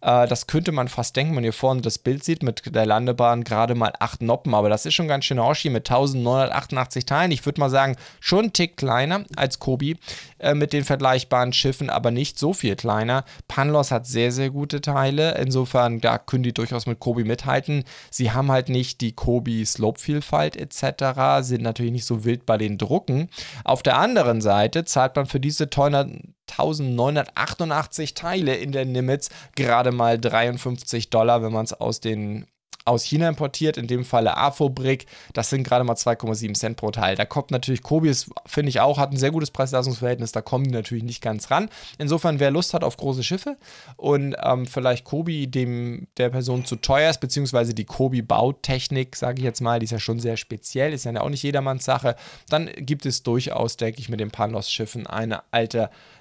Äh, 0.00 0.26
das 0.26 0.46
könnte 0.46 0.72
man 0.72 0.88
fast 0.88 1.16
denken, 1.16 1.36
wenn 1.36 1.44
ihr 1.44 1.52
vorne 1.52 1.80
das 1.80 1.98
Bild 1.98 2.24
sieht 2.24 2.42
mit 2.42 2.74
der 2.74 2.86
Landebahn 2.86 3.44
gerade 3.44 3.74
mal 3.74 3.92
8 3.98 4.22
Noppen, 4.22 4.54
aber 4.54 4.68
das 4.68 4.86
ist 4.86 4.94
schon 4.94 5.08
ganz 5.08 5.24
schön 5.24 5.42
Hoshi 5.42 5.70
mit 5.70 5.90
1988 5.90 7.06
Teilen. 7.06 7.30
Ich 7.30 7.44
würde 7.44 7.60
mal 7.60 7.70
sagen, 7.70 7.96
schon 8.20 8.46
ein 8.46 8.52
Tick 8.52 8.76
kleiner 8.76 9.24
als 9.36 9.58
Kobi 9.58 9.96
äh, 10.38 10.54
mit 10.54 10.72
den 10.72 10.84
vergleichbaren 10.84 11.52
Schiffen, 11.52 11.90
aber 11.90 12.10
nicht 12.10 12.38
so 12.38 12.52
viel 12.52 12.76
kleiner. 12.76 13.24
Panlos 13.48 13.90
hat 13.90 14.06
sehr, 14.06 14.32
sehr 14.32 14.50
gute 14.50 14.80
Teile. 14.80 15.36
Insofern, 15.38 16.00
da 16.00 16.18
können 16.18 16.42
die 16.42 16.54
durchaus 16.54 16.86
mit 16.86 17.00
Kobi 17.00 17.24
mithalten. 17.24 17.84
Sie 18.10 18.32
haben 18.32 18.50
halt 18.50 18.68
nicht 18.68 19.00
die 19.00 19.12
Kobi 19.12 19.64
Slope-Vielfalt 19.64 20.56
etc., 20.56 21.40
sind 21.40 21.62
natürlich 21.62 21.92
nicht 21.92 22.06
so 22.06 22.24
wild 22.24 22.46
bei 22.46 22.58
den 22.58 22.78
Drucken. 22.78 23.28
Auf 23.64 23.82
der 23.82 23.98
anderen 23.98 24.40
Seite 24.40 24.84
zahlt 24.84 25.16
man 25.16 25.26
für 25.26 25.40
diese 25.40 25.70
teuren 25.70 26.35
1988 26.50 28.14
Teile 28.14 28.54
in 28.54 28.72
der 28.72 28.84
Nimitz, 28.84 29.30
gerade 29.54 29.92
mal 29.92 30.18
53 30.18 31.10
Dollar, 31.10 31.42
wenn 31.42 31.52
man 31.52 31.64
es 31.64 31.72
aus 31.72 32.00
den 32.00 32.46
aus 32.86 33.02
China 33.02 33.28
importiert, 33.28 33.76
in 33.76 33.88
dem 33.88 34.04
Falle 34.04 34.36
Afobrik. 34.36 35.06
Das 35.32 35.50
sind 35.50 35.64
gerade 35.64 35.84
mal 35.84 35.94
2,7 35.94 36.54
Cent 36.54 36.76
pro 36.76 36.90
Teil. 36.90 37.16
Da 37.16 37.24
kommt 37.24 37.50
natürlich 37.50 37.82
Kobius, 37.82 38.30
finde 38.46 38.70
ich 38.70 38.80
auch, 38.80 38.98
hat 38.98 39.12
ein 39.12 39.16
sehr 39.16 39.32
gutes 39.32 39.50
Preis-Leistungsverhältnis. 39.50 40.32
Da 40.32 40.40
kommen 40.40 40.64
die 40.64 40.70
natürlich 40.70 41.04
nicht 41.04 41.20
ganz 41.20 41.50
ran. 41.50 41.68
Insofern, 41.98 42.38
wer 42.38 42.50
Lust 42.50 42.74
hat 42.74 42.84
auf 42.84 42.96
große 42.96 43.24
Schiffe 43.24 43.56
und 43.96 44.36
ähm, 44.42 44.66
vielleicht 44.66 45.04
Kobi 45.04 45.48
dem 45.48 46.06
der 46.16 46.30
Person 46.30 46.64
zu 46.64 46.76
teuer 46.76 47.10
ist, 47.10 47.18
beziehungsweise 47.18 47.74
die 47.74 47.84
Kobi-Bautechnik, 47.84 49.16
sage 49.16 49.38
ich 49.38 49.44
jetzt 49.44 49.60
mal, 49.60 49.80
die 49.80 49.84
ist 49.84 49.90
ja 49.90 49.98
schon 49.98 50.20
sehr 50.20 50.36
speziell, 50.36 50.92
ist 50.92 51.04
ja 51.04 51.20
auch 51.20 51.28
nicht 51.28 51.42
jedermanns 51.42 51.84
Sache, 51.84 52.14
dann 52.48 52.70
gibt 52.76 53.04
es 53.04 53.24
durchaus, 53.24 53.76
denke 53.76 54.00
ich, 54.00 54.08
mit 54.08 54.20
den 54.20 54.30
Panos-Schiffen 54.30 55.06
eine 55.08 55.42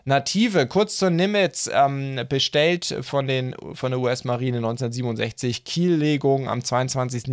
Alternative. 0.07 0.67
Kurz 0.67 0.97
zur 0.97 1.09
Nimitz, 1.09 1.67
ähm, 1.73 2.19
bestellt 2.29 2.95
von, 3.01 3.27
den, 3.27 3.55
von 3.73 3.89
der 3.89 3.99
US-Marine 3.99 4.57
1967, 4.57 5.63
Kiellegung 5.63 6.47
am 6.47 6.63
22. 6.63 7.25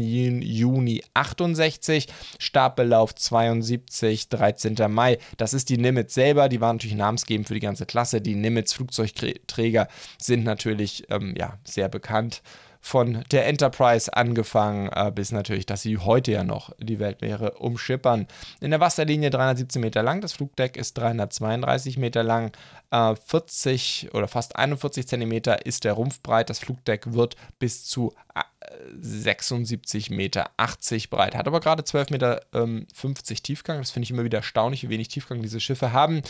Juni 0.42 1.02
68, 1.12 2.06
Startbelauf 2.38 3.14
72, 3.14 4.30
13. 4.30 4.76
Mai. 4.88 5.18
Das 5.36 5.52
ist 5.52 5.68
die 5.68 5.76
Nimitz 5.76 6.14
selber, 6.14 6.48
die 6.48 6.62
war 6.62 6.72
natürlich 6.72 6.96
namensgebend 6.96 7.46
für 7.46 7.54
die 7.54 7.60
ganze 7.60 7.84
Klasse. 7.84 8.22
Die 8.22 8.34
Nimitz 8.34 8.72
Flugzeugträger 8.72 9.88
sind 10.16 10.42
natürlich 10.42 11.04
ähm, 11.10 11.34
ja, 11.36 11.58
sehr 11.64 11.90
bekannt 11.90 12.40
von 12.84 13.22
der 13.30 13.46
Enterprise 13.46 14.12
angefangen 14.12 14.90
äh, 14.92 15.12
bis 15.14 15.30
natürlich, 15.30 15.66
dass 15.66 15.82
sie 15.82 15.98
heute 15.98 16.32
ja 16.32 16.42
noch 16.42 16.74
die 16.80 16.98
Weltmeere 16.98 17.52
umschippern. 17.52 18.26
In 18.60 18.72
der 18.72 18.80
Wasserlinie 18.80 19.30
317 19.30 19.80
Meter 19.80 20.02
lang, 20.02 20.20
das 20.20 20.32
Flugdeck 20.32 20.76
ist 20.76 20.98
332 20.98 21.96
Meter 21.96 22.24
lang, 22.24 22.50
äh, 22.90 23.14
40 23.14 24.10
oder 24.12 24.26
fast 24.26 24.56
41 24.56 25.06
Zentimeter 25.06 25.64
ist 25.64 25.84
der 25.84 25.92
Rumpf 25.92 26.22
breit. 26.22 26.50
Das 26.50 26.58
Flugdeck 26.58 27.12
wird 27.12 27.36
bis 27.60 27.84
zu 27.84 28.12
76 29.00 30.10
äh, 30.10 30.14
Meter 30.14 30.50
80 30.56 31.08
breit, 31.08 31.36
hat 31.36 31.46
aber 31.46 31.60
gerade 31.60 31.84
12 31.84 32.10
Meter 32.10 32.40
ähm, 32.52 32.88
50 32.92 33.44
Tiefgang. 33.44 33.78
Das 33.78 33.92
finde 33.92 34.04
ich 34.04 34.10
immer 34.10 34.24
wieder 34.24 34.38
erstaunlich, 34.38 34.82
wie 34.82 34.88
wenig 34.88 35.06
Tiefgang 35.06 35.40
diese 35.40 35.60
Schiffe 35.60 35.92
haben. 35.92 36.22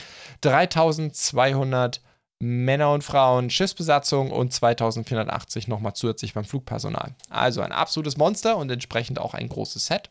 3200 0.43 2.03
Männer 2.43 2.93
und 2.93 3.05
Frauen, 3.05 3.51
Schiffsbesatzung 3.51 4.33
und 4.33 4.53
2480 4.53 5.69
nochmal 5.69 5.95
zusätzlich 5.95 6.35
beim 6.35 6.45
Flugpersonal. 6.45 7.15
Also 7.31 7.61
ein 7.61 7.71
absolutes 7.71 8.17
Monster 8.17 8.57
und 8.57 8.69
entsprechend 8.69 9.21
auch 9.21 9.35
ein 9.35 9.49
großes 9.49 9.87
Set. 9.87 10.11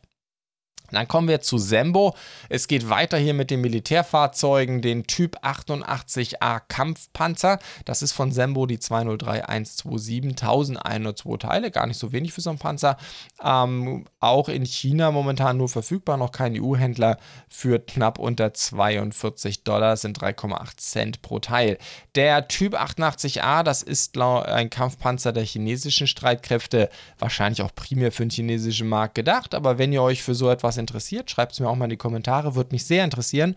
Dann 0.95 1.07
kommen 1.07 1.27
wir 1.27 1.41
zu 1.41 1.57
Sembo. 1.57 2.15
Es 2.49 2.67
geht 2.67 2.89
weiter 2.89 3.17
hier 3.17 3.33
mit 3.33 3.51
den 3.51 3.61
Militärfahrzeugen, 3.61 4.81
den 4.81 5.05
Typ 5.07 5.37
88A 5.43 6.61
Kampfpanzer. 6.67 7.59
Das 7.85 8.01
ist 8.01 8.11
von 8.11 8.31
Sembo 8.31 8.65
die 8.65 8.79
203127, 8.79 10.77
1102 10.77 11.37
Teile, 11.37 11.71
gar 11.71 11.87
nicht 11.87 11.97
so 11.97 12.11
wenig 12.11 12.33
für 12.33 12.41
so 12.41 12.49
einen 12.49 12.59
Panzer. 12.59 12.97
Ähm, 13.43 14.05
auch 14.19 14.49
in 14.49 14.65
China 14.65 15.11
momentan 15.11 15.57
nur 15.57 15.69
verfügbar, 15.69 16.17
noch 16.17 16.31
kein 16.31 16.59
EU-Händler, 16.59 17.17
für 17.49 17.79
knapp 17.79 18.19
unter 18.19 18.53
42 18.53 19.63
Dollar, 19.63 19.97
sind 19.97 20.19
3,8 20.19 20.77
Cent 20.77 21.21
pro 21.21 21.39
Teil. 21.39 21.77
Der 22.15 22.47
Typ 22.47 22.75
88A, 22.75 23.63
das 23.63 23.81
ist 23.81 24.17
ein 24.17 24.69
Kampfpanzer 24.69 25.33
der 25.33 25.45
chinesischen 25.45 26.07
Streitkräfte, 26.07 26.89
wahrscheinlich 27.17 27.61
auch 27.61 27.73
primär 27.73 28.11
für 28.11 28.23
den 28.23 28.29
chinesischen 28.29 28.87
Markt 28.87 29.15
gedacht, 29.15 29.55
aber 29.55 29.77
wenn 29.77 29.93
ihr 29.93 30.01
euch 30.01 30.23
für 30.23 30.35
so 30.35 30.49
etwas 30.49 30.77
interessiert, 30.81 31.31
schreibt 31.31 31.53
es 31.53 31.61
mir 31.61 31.69
auch 31.69 31.75
mal 31.75 31.85
in 31.85 31.91
die 31.91 31.97
Kommentare, 31.97 32.55
würde 32.55 32.73
mich 32.73 32.85
sehr 32.85 33.05
interessieren. 33.05 33.55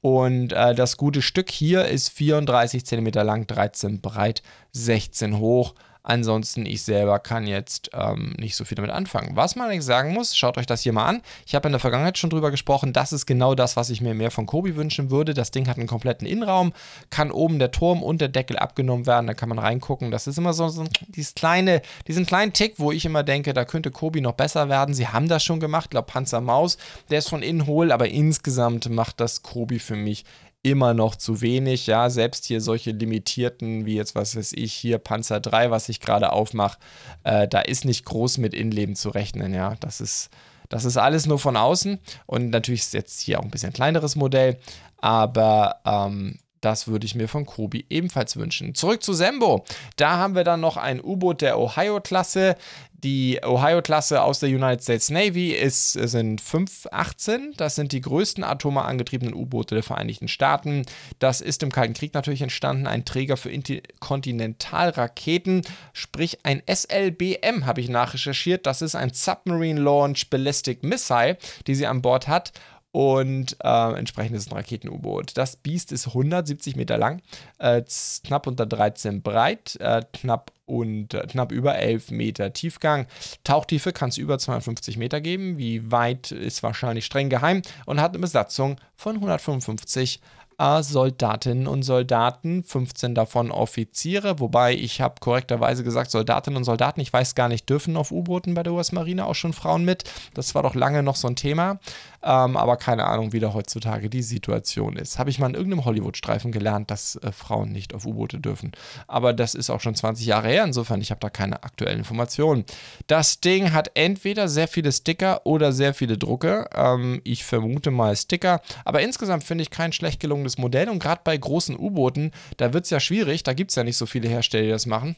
Und 0.00 0.52
äh, 0.52 0.74
das 0.74 0.96
gute 0.96 1.22
Stück 1.22 1.50
hier 1.50 1.86
ist 1.86 2.10
34 2.10 2.86
cm 2.86 3.06
lang, 3.14 3.46
13 3.48 4.00
breit, 4.00 4.42
16 4.72 5.38
hoch. 5.38 5.74
Ansonsten, 6.08 6.66
ich 6.66 6.84
selber 6.84 7.18
kann 7.18 7.48
jetzt 7.48 7.90
ähm, 7.92 8.32
nicht 8.38 8.54
so 8.54 8.64
viel 8.64 8.76
damit 8.76 8.92
anfangen. 8.92 9.34
Was 9.34 9.56
man 9.56 9.68
eigentlich 9.68 9.84
sagen 9.84 10.14
muss, 10.14 10.36
schaut 10.36 10.56
euch 10.56 10.64
das 10.64 10.82
hier 10.82 10.92
mal 10.92 11.04
an. 11.04 11.20
Ich 11.44 11.56
habe 11.56 11.66
in 11.66 11.72
der 11.72 11.80
Vergangenheit 11.80 12.16
schon 12.16 12.30
drüber 12.30 12.52
gesprochen. 12.52 12.92
Das 12.92 13.12
ist 13.12 13.26
genau 13.26 13.56
das, 13.56 13.74
was 13.76 13.90
ich 13.90 14.00
mir 14.00 14.14
mehr 14.14 14.30
von 14.30 14.46
Kobi 14.46 14.76
wünschen 14.76 15.10
würde. 15.10 15.34
Das 15.34 15.50
Ding 15.50 15.66
hat 15.66 15.78
einen 15.78 15.88
kompletten 15.88 16.24
Innenraum, 16.24 16.72
kann 17.10 17.32
oben 17.32 17.58
der 17.58 17.72
Turm 17.72 18.04
und 18.04 18.20
der 18.20 18.28
Deckel 18.28 18.56
abgenommen 18.56 19.04
werden. 19.04 19.26
Da 19.26 19.34
kann 19.34 19.48
man 19.48 19.58
reingucken. 19.58 20.12
Das 20.12 20.28
ist 20.28 20.38
immer 20.38 20.52
so, 20.52 20.68
so 20.68 20.84
dieses 21.08 21.34
kleine, 21.34 21.82
diesen 22.06 22.24
kleinen 22.24 22.52
Tick, 22.52 22.74
wo 22.78 22.92
ich 22.92 23.04
immer 23.04 23.24
denke, 23.24 23.52
da 23.52 23.64
könnte 23.64 23.90
Kobi 23.90 24.20
noch 24.20 24.34
besser 24.34 24.68
werden. 24.68 24.94
Sie 24.94 25.08
haben 25.08 25.26
das 25.26 25.42
schon 25.42 25.58
gemacht. 25.58 25.86
Ich 25.86 25.90
glaube, 25.90 26.06
Panzer 26.06 26.40
Maus, 26.40 26.78
der 27.10 27.18
ist 27.18 27.28
von 27.28 27.42
innen 27.42 27.66
hohl, 27.66 27.90
aber 27.90 28.08
insgesamt 28.08 28.88
macht 28.88 29.18
das 29.18 29.42
Kobi 29.42 29.80
für 29.80 29.96
mich 29.96 30.24
immer 30.66 30.94
noch 30.94 31.14
zu 31.14 31.40
wenig. 31.40 31.86
Ja, 31.86 32.10
selbst 32.10 32.44
hier 32.44 32.60
solche 32.60 32.90
limitierten, 32.90 33.86
wie 33.86 33.94
jetzt, 33.94 34.16
was 34.16 34.34
weiß 34.34 34.52
ich, 34.54 34.72
hier 34.72 34.98
Panzer 34.98 35.38
3, 35.38 35.70
was 35.70 35.88
ich 35.88 36.00
gerade 36.00 36.32
aufmache, 36.32 36.78
äh, 37.22 37.46
da 37.46 37.60
ist 37.60 37.84
nicht 37.84 38.04
groß 38.04 38.38
mit 38.38 38.52
Innenleben 38.52 38.96
zu 38.96 39.10
rechnen. 39.10 39.54
Ja, 39.54 39.76
das 39.78 40.00
ist, 40.00 40.30
das 40.68 40.84
ist 40.84 40.96
alles 40.96 41.26
nur 41.26 41.38
von 41.38 41.56
außen. 41.56 42.00
Und 42.26 42.50
natürlich 42.50 42.80
ist 42.80 42.94
jetzt 42.94 43.20
hier 43.20 43.38
auch 43.38 43.44
ein 43.44 43.50
bisschen 43.50 43.72
kleineres 43.72 44.16
Modell, 44.16 44.58
aber 44.98 45.76
ähm, 45.84 46.40
das 46.60 46.88
würde 46.88 47.06
ich 47.06 47.14
mir 47.14 47.28
von 47.28 47.46
Kobi 47.46 47.86
ebenfalls 47.90 48.36
wünschen. 48.36 48.74
Zurück 48.74 49.02
zu 49.02 49.12
Sembo. 49.12 49.64
Da 49.96 50.16
haben 50.16 50.34
wir 50.34 50.44
dann 50.44 50.60
noch 50.60 50.76
ein 50.76 51.02
U-Boot 51.02 51.42
der 51.42 51.58
Ohio-Klasse. 51.58 52.56
Die 53.04 53.38
Ohio-Klasse 53.44 54.22
aus 54.22 54.40
der 54.40 54.48
United 54.48 54.82
States 54.82 55.10
Navy 55.10 55.52
ist, 55.52 55.92
sind 55.92 56.40
518. 56.40 57.52
Das 57.56 57.74
sind 57.74 57.92
die 57.92 58.00
größten 58.00 58.42
atomar 58.42 58.86
angetriebenen 58.86 59.34
U-Boote 59.34 59.74
der 59.74 59.84
Vereinigten 59.84 60.28
Staaten. 60.28 60.86
Das 61.18 61.42
ist 61.42 61.62
im 61.62 61.70
Kalten 61.70 61.94
Krieg 61.94 62.14
natürlich 62.14 62.42
entstanden. 62.42 62.86
Ein 62.86 63.04
Träger 63.04 63.36
für 63.36 63.50
Interkontinentalraketen, 63.50 65.62
sprich 65.92 66.38
ein 66.42 66.62
SLBM, 66.66 67.66
habe 67.66 67.82
ich 67.82 67.90
nachrecherchiert. 67.90 68.66
Das 68.66 68.82
ist 68.82 68.94
ein 68.94 69.12
Submarine 69.12 69.80
Launch 69.80 70.30
Ballistic 70.30 70.82
Missile, 70.82 71.36
die 71.66 71.74
sie 71.74 71.86
an 71.86 72.00
Bord 72.02 72.28
hat 72.28 72.52
und 72.96 73.58
äh, 73.62 73.92
entsprechend 73.92 74.36
ist 74.38 74.50
ein 74.50 74.56
Raketen-U-Boot. 74.56 75.36
Das 75.36 75.56
Biest 75.56 75.92
ist 75.92 76.06
170 76.06 76.76
Meter 76.76 76.96
lang, 76.96 77.20
äh, 77.58 77.82
knapp 78.24 78.46
unter 78.46 78.64
13 78.64 79.20
breit, 79.20 79.76
äh, 79.80 80.00
knapp, 80.14 80.50
und, 80.64 81.12
äh, 81.12 81.26
knapp 81.26 81.52
über 81.52 81.76
11 81.76 82.10
Meter 82.10 82.54
Tiefgang. 82.54 83.06
Tauchtiefe 83.44 83.92
kann 83.92 84.08
es 84.08 84.16
über 84.16 84.38
250 84.38 84.96
Meter 84.96 85.20
geben. 85.20 85.58
Wie 85.58 85.92
weit 85.92 86.30
ist 86.32 86.62
wahrscheinlich 86.62 87.04
streng 87.04 87.28
geheim 87.28 87.60
und 87.84 88.00
hat 88.00 88.12
eine 88.12 88.20
Besatzung 88.20 88.80
von 88.96 89.16
155 89.16 90.22
äh, 90.58 90.82
Soldatinnen 90.82 91.66
und 91.66 91.82
Soldaten, 91.82 92.62
15 92.62 93.14
davon 93.14 93.50
Offiziere, 93.50 94.40
wobei 94.40 94.74
ich 94.74 95.00
habe 95.00 95.16
korrekterweise 95.20 95.84
gesagt 95.84 96.10
Soldatinnen 96.10 96.56
und 96.56 96.64
Soldaten, 96.64 97.00
ich 97.00 97.12
weiß 97.12 97.34
gar 97.34 97.48
nicht, 97.48 97.68
dürfen 97.68 97.96
auf 97.96 98.10
U-Booten 98.10 98.54
bei 98.54 98.62
der 98.62 98.72
US-Marine 98.72 99.26
auch 99.26 99.34
schon 99.34 99.52
Frauen 99.52 99.84
mit? 99.84 100.04
Das 100.34 100.54
war 100.54 100.62
doch 100.62 100.74
lange 100.74 101.02
noch 101.02 101.16
so 101.16 101.28
ein 101.28 101.36
Thema, 101.36 101.78
ähm, 102.26 102.56
aber 102.56 102.76
keine 102.76 103.04
Ahnung, 103.04 103.32
wie 103.32 103.38
da 103.38 103.54
heutzutage 103.54 104.10
die 104.10 104.22
Situation 104.22 104.96
ist. 104.96 105.18
Habe 105.18 105.30
ich 105.30 105.38
mal 105.38 105.46
in 105.46 105.54
irgendeinem 105.54 105.84
Hollywood-Streifen 105.84 106.50
gelernt, 106.50 106.90
dass 106.90 107.16
äh, 107.16 107.30
Frauen 107.30 107.70
nicht 107.70 107.94
auf 107.94 108.04
U-Boote 108.04 108.40
dürfen, 108.40 108.72
aber 109.06 109.32
das 109.32 109.54
ist 109.54 109.70
auch 109.70 109.80
schon 109.80 109.94
20 109.94 110.26
Jahre 110.26 110.48
her, 110.48 110.64
insofern 110.64 111.00
ich 111.00 111.10
habe 111.10 111.20
da 111.20 111.30
keine 111.30 111.62
aktuellen 111.62 111.98
Informationen. 111.98 112.64
Das 113.06 113.40
Ding 113.40 113.72
hat 113.72 113.92
entweder 113.94 114.48
sehr 114.48 114.66
viele 114.66 114.90
Sticker 114.90 115.46
oder 115.46 115.72
sehr 115.72 115.94
viele 115.94 116.18
Drucke, 116.18 116.68
ähm, 116.74 117.20
ich 117.22 117.44
vermute 117.44 117.92
mal 117.92 118.16
Sticker, 118.16 118.60
aber 118.84 119.02
insgesamt 119.02 119.44
finde 119.44 119.62
ich 119.62 119.70
kein 119.70 119.92
schlecht 119.92 120.18
gelungenes 120.18 120.58
Modell 120.58 120.88
und 120.88 120.98
gerade 120.98 121.20
bei 121.22 121.36
großen 121.36 121.78
U-Booten, 121.78 122.32
da 122.56 122.72
wird 122.72 122.84
es 122.84 122.90
ja 122.90 122.98
schwierig, 122.98 123.44
da 123.44 123.52
gibt 123.52 123.70
es 123.70 123.76
ja 123.76 123.84
nicht 123.84 123.96
so 123.96 124.06
viele 124.06 124.28
Hersteller, 124.28 124.64
die 124.64 124.70
das 124.70 124.86
machen. 124.86 125.14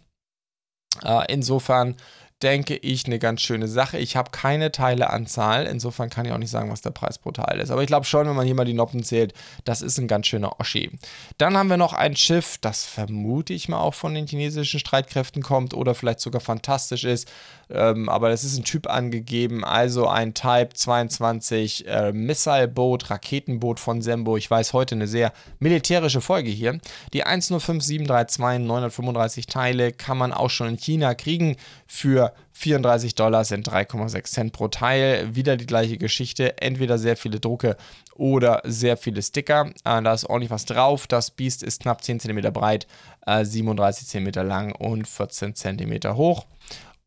Äh, 1.05 1.33
insofern 1.33 1.97
denke 2.43 2.77
ich, 2.77 3.07
eine 3.07 3.19
ganz 3.19 3.41
schöne 3.41 3.67
Sache. 3.67 3.99
Ich 3.99 4.17
habe 4.17 4.31
keine 4.31 4.71
Teileanzahl, 4.71 5.67
insofern 5.67 6.09
kann 6.09 6.25
ich 6.25 6.33
auch 6.33 6.39
nicht 6.39 6.51
sagen, 6.51 6.71
was 6.71 6.83
der 6.83 6.91
Preis 6.91 7.19
pro 7.19 7.33
Teil 7.33 7.59
ist. 7.59 7.71
Aber 7.71 7.83
ich 7.83 7.89
glaube 7.89 8.07
schon, 8.07 8.29
wenn 8.29 8.37
man 8.37 8.47
hier 8.47 8.55
mal 8.55 8.65
die 8.65 8.75
Noppen 8.75 9.03
zählt, 9.03 9.35
das 9.65 9.83
ist 9.83 9.99
ein 9.99 10.07
ganz 10.07 10.29
schöner 10.29 10.61
Oschi. 10.61 10.91
Dann 11.39 11.57
haben 11.57 11.69
wir 11.69 11.77
noch 11.77 11.95
ein 11.95 12.15
Schiff, 12.15 12.59
das 12.61 12.85
vermute 12.85 13.53
ich 13.53 13.69
mal 13.69 13.81
auch 13.81 13.95
von 13.95 14.15
den 14.15 14.27
chinesischen 14.27 14.79
Streitkräften 14.79 15.43
kommt 15.43 15.75
oder 15.75 15.95
vielleicht 15.95 16.21
sogar 16.21 16.41
fantastisch 16.41 17.05
ist. 17.05 17.29
Ähm, 17.71 18.09
aber 18.09 18.29
das 18.29 18.45
ist 18.45 18.57
ein 18.57 18.65
Typ 18.65 18.89
angegeben, 18.89 19.65
also 19.65 20.09
ein 20.09 20.33
Type 20.33 20.71
22 20.73 21.87
äh, 21.87 22.13
Missile-Boot, 22.13 23.11
Raketenboot 23.11 23.81
von 23.81 24.01
Sembo. 24.01 24.37
Ich 24.37 24.51
weiß 24.51 24.73
heute 24.73 24.95
eine 24.95 25.07
sehr 25.07 25.33
militärische 25.59 26.21
Folge 26.21 26.51
hier. 26.51 26.79
Die 27.13 27.25
105732, 27.25 28.39
935 28.39 29.47
Teile 29.47 29.93
kann 29.93 30.17
man 30.17 30.33
auch 30.33 30.51
schon 30.51 30.69
in 30.69 30.77
China 30.79 31.15
kriegen 31.15 31.57
für 31.87 32.28
34 32.53 33.15
Dollar 33.15 33.45
sind 33.45 33.69
3,6 33.69 34.25
Cent 34.25 34.53
pro 34.53 34.69
Teil. 34.69 35.35
Wieder 35.35 35.57
die 35.57 35.67
gleiche 35.67 35.99
Geschichte. 35.99 36.59
Entweder 36.59 36.99
sehr 36.99 37.17
viele 37.17 37.41
Drucke 37.41 37.77
oder 38.15 38.63
sehr 38.65 38.97
viele 38.97 39.23
Sticker. 39.23 39.71
Äh, 39.85 40.03
da 40.03 40.13
ist 40.13 40.25
ordentlich 40.25 40.51
was 40.51 40.65
drauf. 40.65 41.07
Das 41.07 41.31
Biest 41.31 41.63
ist 41.63 41.83
knapp 41.83 42.03
10 42.03 42.21
cm 42.21 42.53
breit, 42.53 42.87
äh, 43.27 43.45
37 43.45 44.09
cm 44.09 44.47
lang 44.47 44.73
und 44.75 45.07
14 45.07 45.55
cm 45.55 46.15
hoch. 46.17 46.47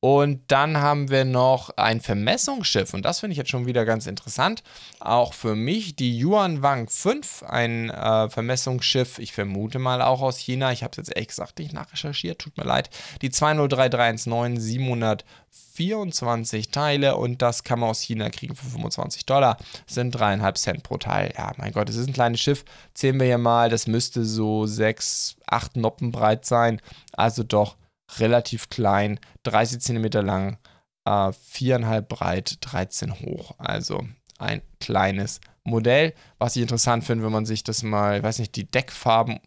Und 0.04 0.42
dann 0.48 0.78
haben 0.78 1.12
wir 1.12 1.26
noch 1.26 1.70
ein 1.78 2.02
Vermessungsschiff 2.02 2.96
und 2.96 3.06
das 3.06 3.20
finde 3.20 3.34
ich 3.34 3.38
jetzt 3.38 3.52
schon 3.52 3.68
wieder 3.68 3.86
ganz 3.86 4.08
interessant. 4.08 4.64
Auch 5.00 5.36
für 5.36 5.56
mich 5.56 5.96
die 5.96 6.20
Yuan 6.20 6.64
Wang 6.64 6.90
5, 6.90 7.44
ein 7.44 7.92
äh, 7.92 8.28
Vermessungsschiff, 8.28 9.20
ich 9.20 9.32
vermute 9.32 9.78
mal 9.78 10.02
auch 10.02 10.22
aus 10.22 10.40
China. 10.40 10.72
Ich 10.72 10.82
habe 10.82 10.90
es 10.90 10.98
jetzt 10.98 11.16
ehrlich 11.16 11.28
gesagt 11.28 11.60
nicht 11.60 11.74
nachrecherchiert, 11.74 12.40
tut 12.40 12.58
mir 12.58 12.64
leid. 12.64 12.90
Die 13.22 13.30
203319 13.30 14.60
724 14.60 16.72
Teile 16.72 17.16
und 17.16 17.44
das 17.44 17.64
kann 17.64 17.80
man 17.80 17.92
aus 17.92 18.02
China 18.02 18.32
kriegen 18.32 18.56
für 18.56 18.66
25 18.66 19.28
Dollar. 19.28 19.58
Sind 19.86 20.14
dreieinhalb 20.14 20.58
Cent 20.58 20.82
pro 20.82 20.98
Teil. 20.98 21.32
Ja, 21.38 21.52
mein 21.58 21.74
Gott, 21.74 21.90
es 21.90 21.96
ist 21.96 22.08
ein 22.08 22.14
kleines 22.14 22.42
Schiff. 22.42 22.66
Zählen 22.96 23.20
wir 23.20 23.28
hier 23.28 23.38
mal, 23.38 23.70
das 23.70 23.86
müsste 23.86 24.26
so 24.26 24.66
6, 24.66 25.36
8 25.46 25.76
Noppen 25.76 26.12
breit 26.12 26.44
sein. 26.44 26.82
Also 27.14 27.44
doch 27.44 27.76
relativ 28.19 28.69
klein, 28.69 29.19
30 29.43 29.80
cm 29.82 30.26
lang, 30.26 30.58
äh, 31.06 31.32
4,5 31.32 32.02
breit, 32.02 32.58
13 32.62 33.19
hoch. 33.21 33.56
Also 33.58 34.06
ein 34.38 34.62
kleines 34.80 35.39
Modell. 35.63 36.13
Was 36.39 36.56
ich 36.56 36.62
interessant 36.62 37.04
finde, 37.04 37.24
wenn 37.24 37.32
man 37.32 37.45
sich 37.45 37.63
das 37.63 37.84
mal, 37.84 38.17
ich 38.17 38.24
weiß 38.24 38.39
nicht, 38.39 38.56
die 38.56 38.69
Deckfarben 38.69 39.39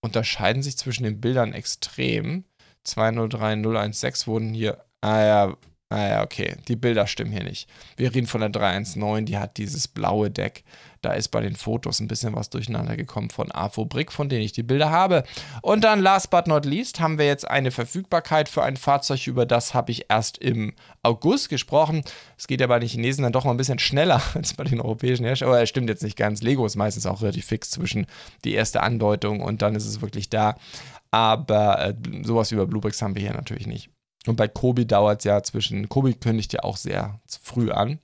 unterscheiden 0.00 0.62
sich 0.62 0.76
zwischen 0.76 1.04
den 1.04 1.20
Bildern 1.20 1.52
extrem. 1.52 2.44
203016 2.84 4.26
wurden 4.30 4.52
hier, 4.52 4.84
ah 5.00 5.20
ja, 5.22 5.56
ah 5.88 6.08
ja, 6.08 6.22
okay, 6.22 6.56
die 6.68 6.76
Bilder 6.76 7.06
stimmen 7.06 7.32
hier 7.32 7.44
nicht. 7.44 7.68
Wir 7.96 8.14
reden 8.14 8.26
von 8.26 8.42
der 8.42 8.50
319, 8.50 9.26
die 9.26 9.38
hat 9.38 9.56
dieses 9.56 9.88
blaue 9.88 10.30
Deck. 10.30 10.64
Da 11.04 11.12
ist 11.12 11.28
bei 11.28 11.40
den 11.40 11.56
Fotos 11.56 12.00
ein 12.00 12.08
bisschen 12.08 12.34
was 12.34 12.50
durcheinander 12.50 12.96
gekommen 12.96 13.30
von 13.30 13.52
AFO 13.52 13.84
Brick, 13.84 14.10
von 14.10 14.28
denen 14.28 14.42
ich 14.42 14.52
die 14.52 14.62
Bilder 14.62 14.90
habe. 14.90 15.24
Und 15.62 15.84
dann 15.84 16.00
last 16.00 16.30
but 16.30 16.46
not 16.46 16.64
least 16.64 17.00
haben 17.00 17.18
wir 17.18 17.26
jetzt 17.26 17.48
eine 17.48 17.70
Verfügbarkeit 17.70 18.48
für 18.48 18.62
ein 18.62 18.76
Fahrzeug, 18.76 19.26
über 19.26 19.44
das 19.46 19.74
habe 19.74 19.92
ich 19.92 20.06
erst 20.08 20.38
im 20.38 20.72
August 21.02 21.48
gesprochen. 21.48 22.02
Es 22.38 22.46
geht 22.46 22.60
ja 22.60 22.66
bei 22.66 22.78
den 22.78 22.88
Chinesen 22.88 23.22
dann 23.22 23.32
doch 23.32 23.44
mal 23.44 23.50
ein 23.50 23.56
bisschen 23.58 23.78
schneller 23.78 24.22
als 24.34 24.54
bei 24.54 24.64
den 24.64 24.80
europäischen 24.80 25.24
Herstellern. 25.24 25.54
Aber 25.54 25.62
es 25.62 25.68
stimmt 25.68 25.88
jetzt 25.88 26.02
nicht 26.02 26.16
ganz. 26.16 26.42
Lego 26.42 26.64
ist 26.64 26.76
meistens 26.76 27.06
auch 27.06 27.20
relativ 27.20 27.46
fix 27.46 27.70
zwischen 27.70 28.06
die 28.44 28.54
erste 28.54 28.82
Andeutung 28.82 29.40
und 29.40 29.62
dann 29.62 29.74
ist 29.74 29.86
es 29.86 30.00
wirklich 30.00 30.30
da. 30.30 30.56
Aber 31.10 31.80
äh, 31.80 31.94
sowas 32.22 32.50
wie 32.50 32.56
bei 32.56 32.64
Bluebricks 32.64 33.02
haben 33.02 33.14
wir 33.14 33.22
hier 33.22 33.34
natürlich 33.34 33.66
nicht. 33.66 33.90
Und 34.26 34.36
bei 34.36 34.48
Kobi 34.48 34.86
dauert 34.86 35.20
es 35.20 35.24
ja 35.24 35.42
zwischen, 35.42 35.88
Kobi 35.88 36.14
kündigt 36.14 36.52
ja 36.52 36.60
auch 36.62 36.76
sehr 36.76 37.20
früh 37.26 37.70
an. 37.70 37.98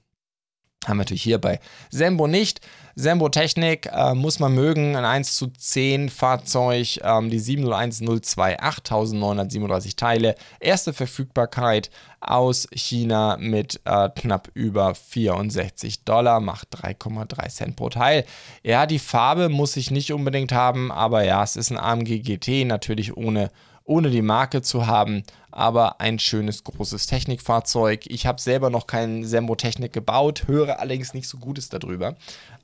Haben 0.86 0.96
wir 0.96 1.02
natürlich 1.02 1.22
hier 1.22 1.38
bei 1.38 1.60
Sembo 1.90 2.26
nicht. 2.26 2.62
Sembo 2.94 3.28
Technik 3.28 3.86
äh, 3.92 4.14
muss 4.14 4.38
man 4.38 4.54
mögen, 4.54 4.96
ein 4.96 5.04
1 5.04 5.36
zu 5.36 5.48
10 5.48 6.08
Fahrzeug, 6.08 7.00
ähm, 7.02 7.28
die 7.28 7.38
70102, 7.38 8.60
8937 8.60 9.96
Teile. 9.96 10.34
Erste 10.58 10.94
Verfügbarkeit 10.94 11.90
aus 12.20 12.66
China 12.72 13.36
mit 13.38 13.80
äh, 13.84 14.08
knapp 14.08 14.48
über 14.54 14.94
64 14.94 16.04
Dollar, 16.04 16.40
macht 16.40 16.68
3,3 16.74 17.48
Cent 17.50 17.76
pro 17.76 17.90
Teil. 17.90 18.24
Ja, 18.62 18.86
die 18.86 18.98
Farbe 18.98 19.50
muss 19.50 19.76
ich 19.76 19.90
nicht 19.90 20.12
unbedingt 20.14 20.52
haben, 20.52 20.90
aber 20.90 21.24
ja, 21.24 21.42
es 21.42 21.56
ist 21.56 21.70
ein 21.70 21.78
AMG 21.78 22.22
GT, 22.22 22.66
natürlich 22.66 23.14
ohne 23.16 23.50
ohne 23.90 24.08
die 24.10 24.22
Marke 24.22 24.62
zu 24.62 24.86
haben, 24.86 25.24
aber 25.50 26.00
ein 26.00 26.20
schönes 26.20 26.62
großes 26.62 27.06
Technikfahrzeug. 27.06 28.06
Ich 28.06 28.24
habe 28.24 28.40
selber 28.40 28.70
noch 28.70 28.86
keinen 28.86 29.24
Sembo 29.24 29.56
Technik 29.56 29.92
gebaut, 29.92 30.44
höre 30.46 30.78
allerdings 30.78 31.12
nicht 31.12 31.26
so 31.26 31.38
Gutes 31.38 31.70
darüber. 31.70 32.14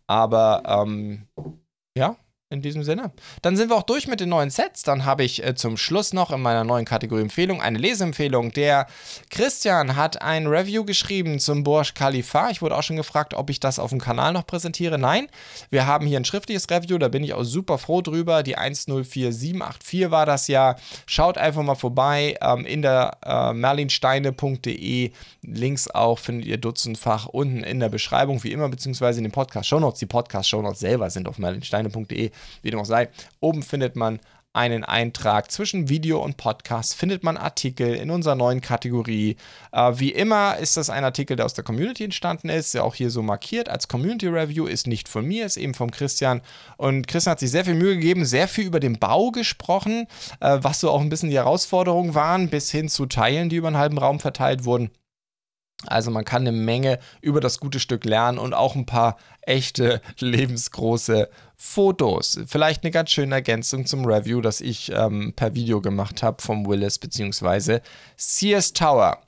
Aber 0.07 0.63
ähm, 0.65 1.27
ja, 1.99 2.15
in 2.49 2.63
diesem 2.63 2.85
Sinne. 2.85 3.11
Dann 3.43 3.57
sind 3.57 3.71
wir 3.71 3.77
auch 3.77 3.83
durch 3.83 4.07
mit 4.07 4.21
den 4.21 4.29
neuen 4.29 4.51
Sets. 4.51 4.85
Dann 4.85 5.05
habe 5.05 5.25
ich 5.25 5.45
äh, 5.45 5.57
zum 5.57 5.77
Schluss 5.77 6.13
noch 6.13 6.31
in 6.31 6.41
meiner 6.41 6.63
neuen 6.63 6.85
Kategorie 6.85 7.23
Empfehlung 7.23 7.61
eine 7.61 7.77
Leseempfehlung. 7.77 8.53
Der 8.53 8.87
Christian 9.31 9.97
hat 9.97 10.23
ein 10.23 10.47
Review 10.47 10.85
geschrieben 10.85 11.41
zum 11.41 11.65
Burj 11.65 11.95
Khalifa. 11.95 12.51
Ich 12.51 12.63
wurde 12.63 12.77
auch 12.77 12.85
schon 12.85 12.97
gefragt, 12.97 13.35
ob 13.35 13.51
ich 13.51 13.59
das 13.59 13.81
auf 13.81 13.91
dem 13.91 14.01
Kanal 14.01 14.33
noch 14.33 14.47
präsentiere. 14.47 14.97
Nein, 14.97 15.27
wir 15.71 15.87
haben 15.87 16.07
hier 16.07 16.21
ein 16.21 16.25
schriftliches 16.25 16.71
Review. 16.71 16.99
Da 16.99 17.09
bin 17.09 17.25
ich 17.25 17.35
auch 17.35 17.43
super 17.43 17.79
froh 17.79 18.01
drüber. 18.01 18.45
Die 18.45 18.57
104784 18.57 20.13
war 20.13 20.25
das 20.25 20.47
ja. 20.47 20.77
Schaut 21.07 21.39
einfach 21.39 21.65
mal 21.65 21.75
vorbei 21.75 22.37
ähm, 22.41 22.65
in 22.65 22.83
der 22.83 23.19
äh, 23.25 23.55
merlinsteine.de. 23.55 25.11
Links 25.43 25.89
auch 25.91 26.21
findet 26.21 26.47
ihr 26.47 26.59
dutzendfach 26.59 27.27
unten 27.27 27.65
in 27.65 27.81
der 27.81 27.89
Beschreibung, 27.89 28.45
wie 28.45 28.53
immer, 28.53 28.69
beziehungsweise 28.69 29.19
in 29.19 29.25
den 29.25 29.33
Podcast-Shownotes. 29.33 29.99
Die 29.99 30.07
Podcast-Shownotes 30.07 30.79
selber 30.79 31.11
sind 31.11 31.27
auf 31.27 31.39
merlinsteine.de 31.39 32.31
wie 32.63 32.71
dem 32.71 32.81
auch 32.81 32.85
sei. 32.85 33.09
Oben 33.41 33.63
findet 33.63 33.97
man 33.97 34.21
einen 34.57 34.85
Eintrag 34.85 35.53
zwischen 35.53 35.91
Video 35.91 36.19
und 36.25 36.39
Podcast, 36.39 36.95
findet 36.95 37.23
man 37.23 37.37
Artikel 37.37 37.95
in 37.95 38.11
unserer 38.11 38.37
neuen 38.37 38.63
Kategorie. 38.63 39.37
Äh, 39.71 39.93
wie 39.97 40.13
immer 40.13 40.57
ist 40.57 40.79
das 40.79 40.89
ein 40.89 41.05
Artikel, 41.05 41.37
der 41.37 41.45
aus 41.45 41.53
der 41.53 41.63
Community 41.63 42.05
entstanden 42.05 42.49
ist, 42.49 42.73
ja 42.73 42.83
auch 42.83 42.95
hier 42.95 43.11
so 43.11 43.23
markiert 43.23 43.69
als 43.69 43.87
Community 43.87 44.29
Review, 44.29 44.65
ist 44.65 44.87
nicht 44.87 45.11
von 45.11 45.27
mir, 45.27 45.45
ist 45.45 45.59
eben 45.59 45.75
vom 45.75 45.91
Christian. 45.91 46.41
Und 46.79 47.07
Christian 47.07 47.33
hat 47.33 47.41
sich 47.41 47.51
sehr 47.51 47.67
viel 47.67 47.75
Mühe 47.75 47.97
gegeben, 47.97 48.25
sehr 48.25 48.49
viel 48.49 48.65
über 48.65 48.81
den 48.81 48.99
Bau 48.99 49.31
gesprochen, 49.31 50.07
äh, 50.41 50.59
was 50.63 50.81
so 50.81 50.91
auch 50.91 51.03
ein 51.03 51.11
bisschen 51.11 51.29
die 51.29 51.37
Herausforderungen 51.37 52.15
waren, 52.15 52.49
bis 52.49 52.71
hin 52.71 52.89
zu 52.89 53.05
Teilen, 53.05 53.51
die 53.51 53.57
über 53.57 53.69
einen 53.69 53.77
halben 53.77 53.99
Raum 53.99 54.21
verteilt 54.21 54.65
wurden. 54.65 54.91
Also 55.85 56.11
man 56.11 56.25
kann 56.25 56.43
eine 56.43 56.53
Menge 56.53 56.99
über 57.21 57.41
das 57.41 57.61
gute 57.61 57.81
Stück 57.81 58.07
lernen 58.07 58.39
und 58.39 58.55
auch 58.55 58.75
ein 58.75 58.87
paar 58.87 59.19
echte 59.43 60.01
lebensgroße 60.19 61.29
Fotos. 61.57 62.39
Vielleicht 62.47 62.85
eine 62.85 62.91
ganz 62.91 63.11
schöne 63.11 63.35
Ergänzung 63.35 63.87
zum 63.87 64.05
Review, 64.05 64.41
das 64.41 64.61
ich 64.61 64.93
ähm, 64.93 65.33
per 65.35 65.55
Video 65.55 65.81
gemacht 65.81 66.23
habe 66.23 66.43
vom 66.43 66.67
Willis 66.67 66.99
bzw. 66.99 67.81
Sears 68.17 68.73
Tower. 68.73 69.23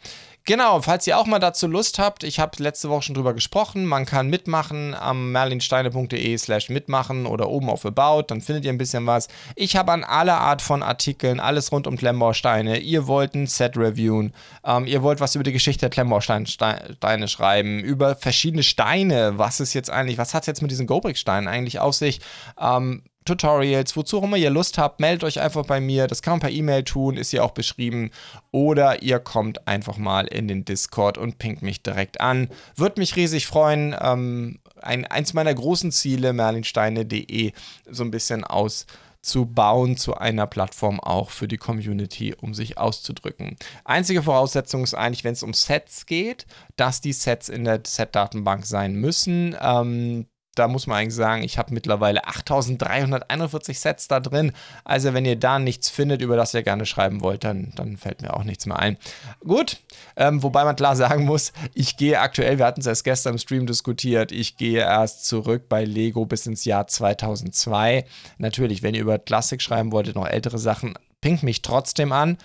Genau, 0.49 0.81
falls 0.81 1.07
ihr 1.07 1.19
auch 1.19 1.27
mal 1.27 1.41
dazu 1.41 1.67
Lust 1.67 1.99
habt, 1.99 2.25
ich 2.25 2.41
habe 2.41 2.63
letzte 2.63 2.89
Woche 2.89 3.03
schon 3.03 3.15
drüber 3.15 3.35
gesprochen, 3.35 3.85
man 3.85 4.07
kann 4.07 4.31
mitmachen 4.31 4.95
am 4.95 5.31
merlinsteine.de 5.31 6.39
slash 6.39 6.71
mitmachen 6.71 7.27
oder 7.27 7.51
oben 7.51 7.69
auf 7.69 7.85
About, 7.85 8.29
dann 8.29 8.41
findet 8.41 8.65
ihr 8.65 8.73
ein 8.73 8.79
bisschen 8.79 9.05
was. 9.05 9.29
Ich 9.57 9.77
habe 9.77 9.93
an 9.93 10.05
aller 10.05 10.41
Art 10.41 10.63
von 10.63 10.83
Artikeln, 10.83 11.39
alles 11.39 11.71
rund 11.71 11.87
um 11.87 11.99
Klemmbausteine. 11.99 12.79
Ihr 12.79 13.07
wollt 13.07 13.35
ein 13.35 13.47
Set 13.47 13.77
reviewen, 13.77 14.33
ähm, 14.65 14.87
ihr 14.87 15.03
wollt 15.03 15.21
was 15.21 15.35
über 15.35 15.45
die 15.45 15.53
Geschichte 15.53 15.81
der 15.81 15.91
Klemmbausteine 15.91 17.29
schreiben, 17.29 17.81
über 17.81 18.17
verschiedene 18.17 18.63
Steine, 18.63 19.37
was 19.37 19.61
ist 19.61 19.75
jetzt 19.75 19.91
eigentlich, 19.91 20.17
was 20.17 20.33
hat 20.33 20.45
es 20.45 20.47
jetzt 20.47 20.63
mit 20.63 20.71
diesen 20.71 20.87
Gobrick-Steinen 20.87 21.47
eigentlich 21.47 21.79
auf 21.79 21.95
sich? 21.95 22.23
Ähm, 22.59 23.03
Tutorials, 23.29 23.97
wozu 23.97 24.19
auch 24.19 24.25
immer 24.25 24.37
ihr 24.37 24.51
Lust 24.51 24.79
habt, 24.79 25.01
meldet 25.01 25.25
euch 25.25 25.41
einfach 25.41 25.65
bei 25.65 25.81
mir. 25.81 26.07
Das 26.07 26.23
kann 26.23 26.35
man 26.35 26.41
per 26.41 26.51
E-Mail 26.51 26.83
tun, 26.83 27.17
ist 27.17 27.31
hier 27.31 27.45
auch 27.45 27.53
beschrieben. 27.53 28.11
Oder 28.51 29.03
ihr 29.03 29.21
kommt 29.21 29.69
einfach 29.69 29.99
mal 29.99 30.27
in 30.27 30.49
den 30.49 30.65
Discord 30.65 31.19
und 31.19 31.39
pinkt 31.39 31.63
mich 31.63 31.83
direkt 31.83 32.21
an. 32.21 32.49
Würde 32.75 33.01
mich 33.01 33.17
riesig 33.17 33.47
freuen. 33.47 33.95
Ähm, 34.01 34.59
ein, 34.83 35.05
eins 35.05 35.35
meiner 35.35 35.55
großen 35.55 35.93
Ziele, 35.93 36.33
merlinsteine.de, 36.33 37.53
so 37.91 38.03
ein 38.03 38.11
bisschen 38.11 38.45
auszubauen 38.45 39.97
zu 39.97 40.17
einer 40.17 40.47
Plattform 40.47 40.99
auch 41.01 41.31
für 41.31 41.49
die 41.49 41.59
Community, 41.59 42.35
um 42.35 42.55
sich 42.55 42.79
auszudrücken. 42.79 43.57
Einzige 43.85 44.23
Voraussetzung 44.23 44.85
ist 44.85 44.95
eigentlich, 44.95 45.25
wenn 45.25 45.35
es 45.35 45.43
um 45.43 45.53
Sets 45.53 46.07
geht, 46.07 46.47
dass 46.77 47.01
die 47.01 47.13
Sets 47.13 47.49
in 47.49 47.65
der 47.65 47.83
Set-Datenbank 47.87 48.65
sein 48.65 48.95
müssen. 48.95 49.55
Ähm, 49.61 50.27
da 50.59 50.69
muss 50.69 50.87
man 50.87 50.99
eigentlich 50.99 51.15
sagen, 51.15 51.43
ich 51.43 51.59
habe 51.59 51.73
mittlerweile 51.73 52.27
8341 52.27 53.79
Sets 53.79 54.09
da 54.09 54.21
drin. 54.21 54.53
Also 54.85 55.15
wenn 55.15 55.25
ihr 55.25 55.37
da 55.37 55.59
nichts 55.59 55.89
findet, 55.89 56.21
über 56.21 56.37
das 56.37 56.55
ihr 56.55 56.63
gerne 56.63 56.87
schreiben 56.87 57.21
wollt, 57.21 57.45
dann, 57.45 57.73
dann 57.77 57.97
fällt 57.97 58.23
mir 58.23 58.35
auch 58.35 58.45
nichts 58.45 58.67
mehr 58.67 58.79
ein. 58.79 58.97
Gut, 59.41 59.79
ähm, 60.17 60.43
wobei 60.43 60.65
man 60.65 60.77
klar 60.77 60.97
sagen 60.97 61.25
muss, 61.25 61.53
ich 61.75 61.97
gehe 61.97 62.21
aktuell, 62.21 62.59
wir 62.59 62.67
hatten 62.67 62.81
es 62.81 62.87
erst 62.87 63.05
gestern 63.05 63.35
im 63.35 63.39
Stream 63.39 63.67
diskutiert, 63.67 64.33
ich 64.33 64.57
gehe 64.57 64.81
erst 64.81 65.27
zurück 65.27 65.69
bei 65.69 65.85
Lego 65.85 66.27
bis 66.27 66.47
ins 66.47 66.65
Jahr 66.65 66.87
2002. 66.87 68.05
Natürlich, 68.39 68.83
wenn 68.83 68.95
ihr 68.95 69.03
über 69.03 69.19
Klassik 69.19 69.63
schreiben 69.63 69.93
wolltet, 69.93 70.17
noch 70.17 70.27
ältere 70.27 70.59
Sachen, 70.59 70.95
pinkt 71.21 71.43
mich 71.43 71.63
trotzdem 71.63 72.13
an 72.13 72.39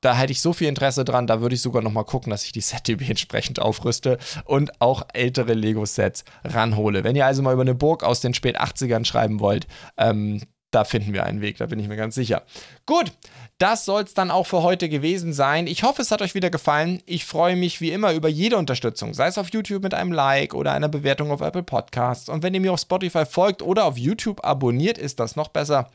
da 0.00 0.16
hätte 0.16 0.32
ich 0.32 0.40
so 0.40 0.52
viel 0.52 0.68
Interesse 0.68 1.04
dran, 1.04 1.26
da 1.26 1.40
würde 1.40 1.54
ich 1.54 1.62
sogar 1.62 1.82
noch 1.82 1.92
mal 1.92 2.04
gucken, 2.04 2.30
dass 2.30 2.44
ich 2.44 2.52
die 2.52 2.60
SetDB 2.60 3.08
entsprechend 3.08 3.60
aufrüste 3.60 4.18
und 4.44 4.80
auch 4.80 5.06
ältere 5.12 5.54
Lego-Sets 5.54 6.24
ranhole. 6.44 7.04
Wenn 7.04 7.16
ihr 7.16 7.26
also 7.26 7.42
mal 7.42 7.52
über 7.52 7.62
eine 7.62 7.74
Burg 7.74 8.04
aus 8.04 8.20
den 8.20 8.34
spät 8.34 8.60
80ern 8.60 9.04
schreiben 9.04 9.40
wollt, 9.40 9.66
ähm, 9.96 10.42
da 10.70 10.84
finden 10.84 11.12
wir 11.12 11.24
einen 11.24 11.40
Weg, 11.40 11.58
da 11.58 11.66
bin 11.66 11.80
ich 11.80 11.88
mir 11.88 11.96
ganz 11.96 12.14
sicher. 12.14 12.42
Gut, 12.86 13.12
das 13.58 13.84
soll 13.84 14.04
es 14.04 14.14
dann 14.14 14.30
auch 14.30 14.46
für 14.46 14.62
heute 14.62 14.88
gewesen 14.88 15.32
sein. 15.32 15.66
Ich 15.66 15.82
hoffe, 15.82 16.00
es 16.00 16.12
hat 16.12 16.22
euch 16.22 16.34
wieder 16.34 16.48
gefallen. 16.48 17.02
Ich 17.06 17.24
freue 17.24 17.56
mich 17.56 17.80
wie 17.80 17.90
immer 17.90 18.12
über 18.12 18.28
jede 18.28 18.56
Unterstützung, 18.56 19.12
sei 19.12 19.26
es 19.26 19.38
auf 19.38 19.50
YouTube 19.50 19.82
mit 19.82 19.94
einem 19.94 20.12
Like 20.12 20.54
oder 20.54 20.72
einer 20.72 20.88
Bewertung 20.88 21.32
auf 21.32 21.40
Apple 21.40 21.64
Podcasts. 21.64 22.28
Und 22.28 22.42
wenn 22.44 22.54
ihr 22.54 22.60
mir 22.60 22.72
auf 22.72 22.80
Spotify 22.80 23.26
folgt 23.26 23.62
oder 23.62 23.84
auf 23.84 23.98
YouTube 23.98 24.44
abonniert, 24.44 24.96
ist 24.96 25.18
das 25.18 25.34
noch 25.34 25.48
besser. 25.48 25.90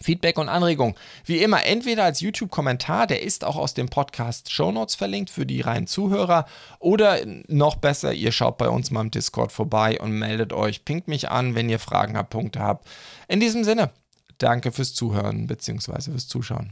Feedback 0.00 0.38
und 0.38 0.48
Anregung. 0.48 0.94
Wie 1.24 1.42
immer, 1.42 1.64
entweder 1.64 2.04
als 2.04 2.20
YouTube-Kommentar, 2.20 3.06
der 3.06 3.22
ist 3.22 3.44
auch 3.44 3.56
aus 3.56 3.74
dem 3.74 3.88
Podcast 3.88 4.50
Show 4.50 4.70
Notes 4.72 4.94
verlinkt 4.94 5.30
für 5.30 5.46
die 5.46 5.60
reinen 5.60 5.86
Zuhörer, 5.86 6.46
oder 6.78 7.18
noch 7.48 7.76
besser, 7.76 8.12
ihr 8.12 8.32
schaut 8.32 8.58
bei 8.58 8.68
uns 8.68 8.90
mal 8.90 9.00
im 9.00 9.10
Discord 9.10 9.52
vorbei 9.52 10.00
und 10.00 10.12
meldet 10.12 10.52
euch, 10.52 10.84
pinkt 10.84 11.08
mich 11.08 11.30
an, 11.30 11.54
wenn 11.54 11.68
ihr 11.68 11.78
Fragen 11.78 12.16
habt, 12.16 12.30
Punkte 12.30 12.60
habt. 12.60 12.86
In 13.28 13.40
diesem 13.40 13.64
Sinne, 13.64 13.90
danke 14.38 14.72
fürs 14.72 14.94
Zuhören 14.94 15.46
bzw. 15.46 16.12
fürs 16.12 16.28
Zuschauen. 16.28 16.68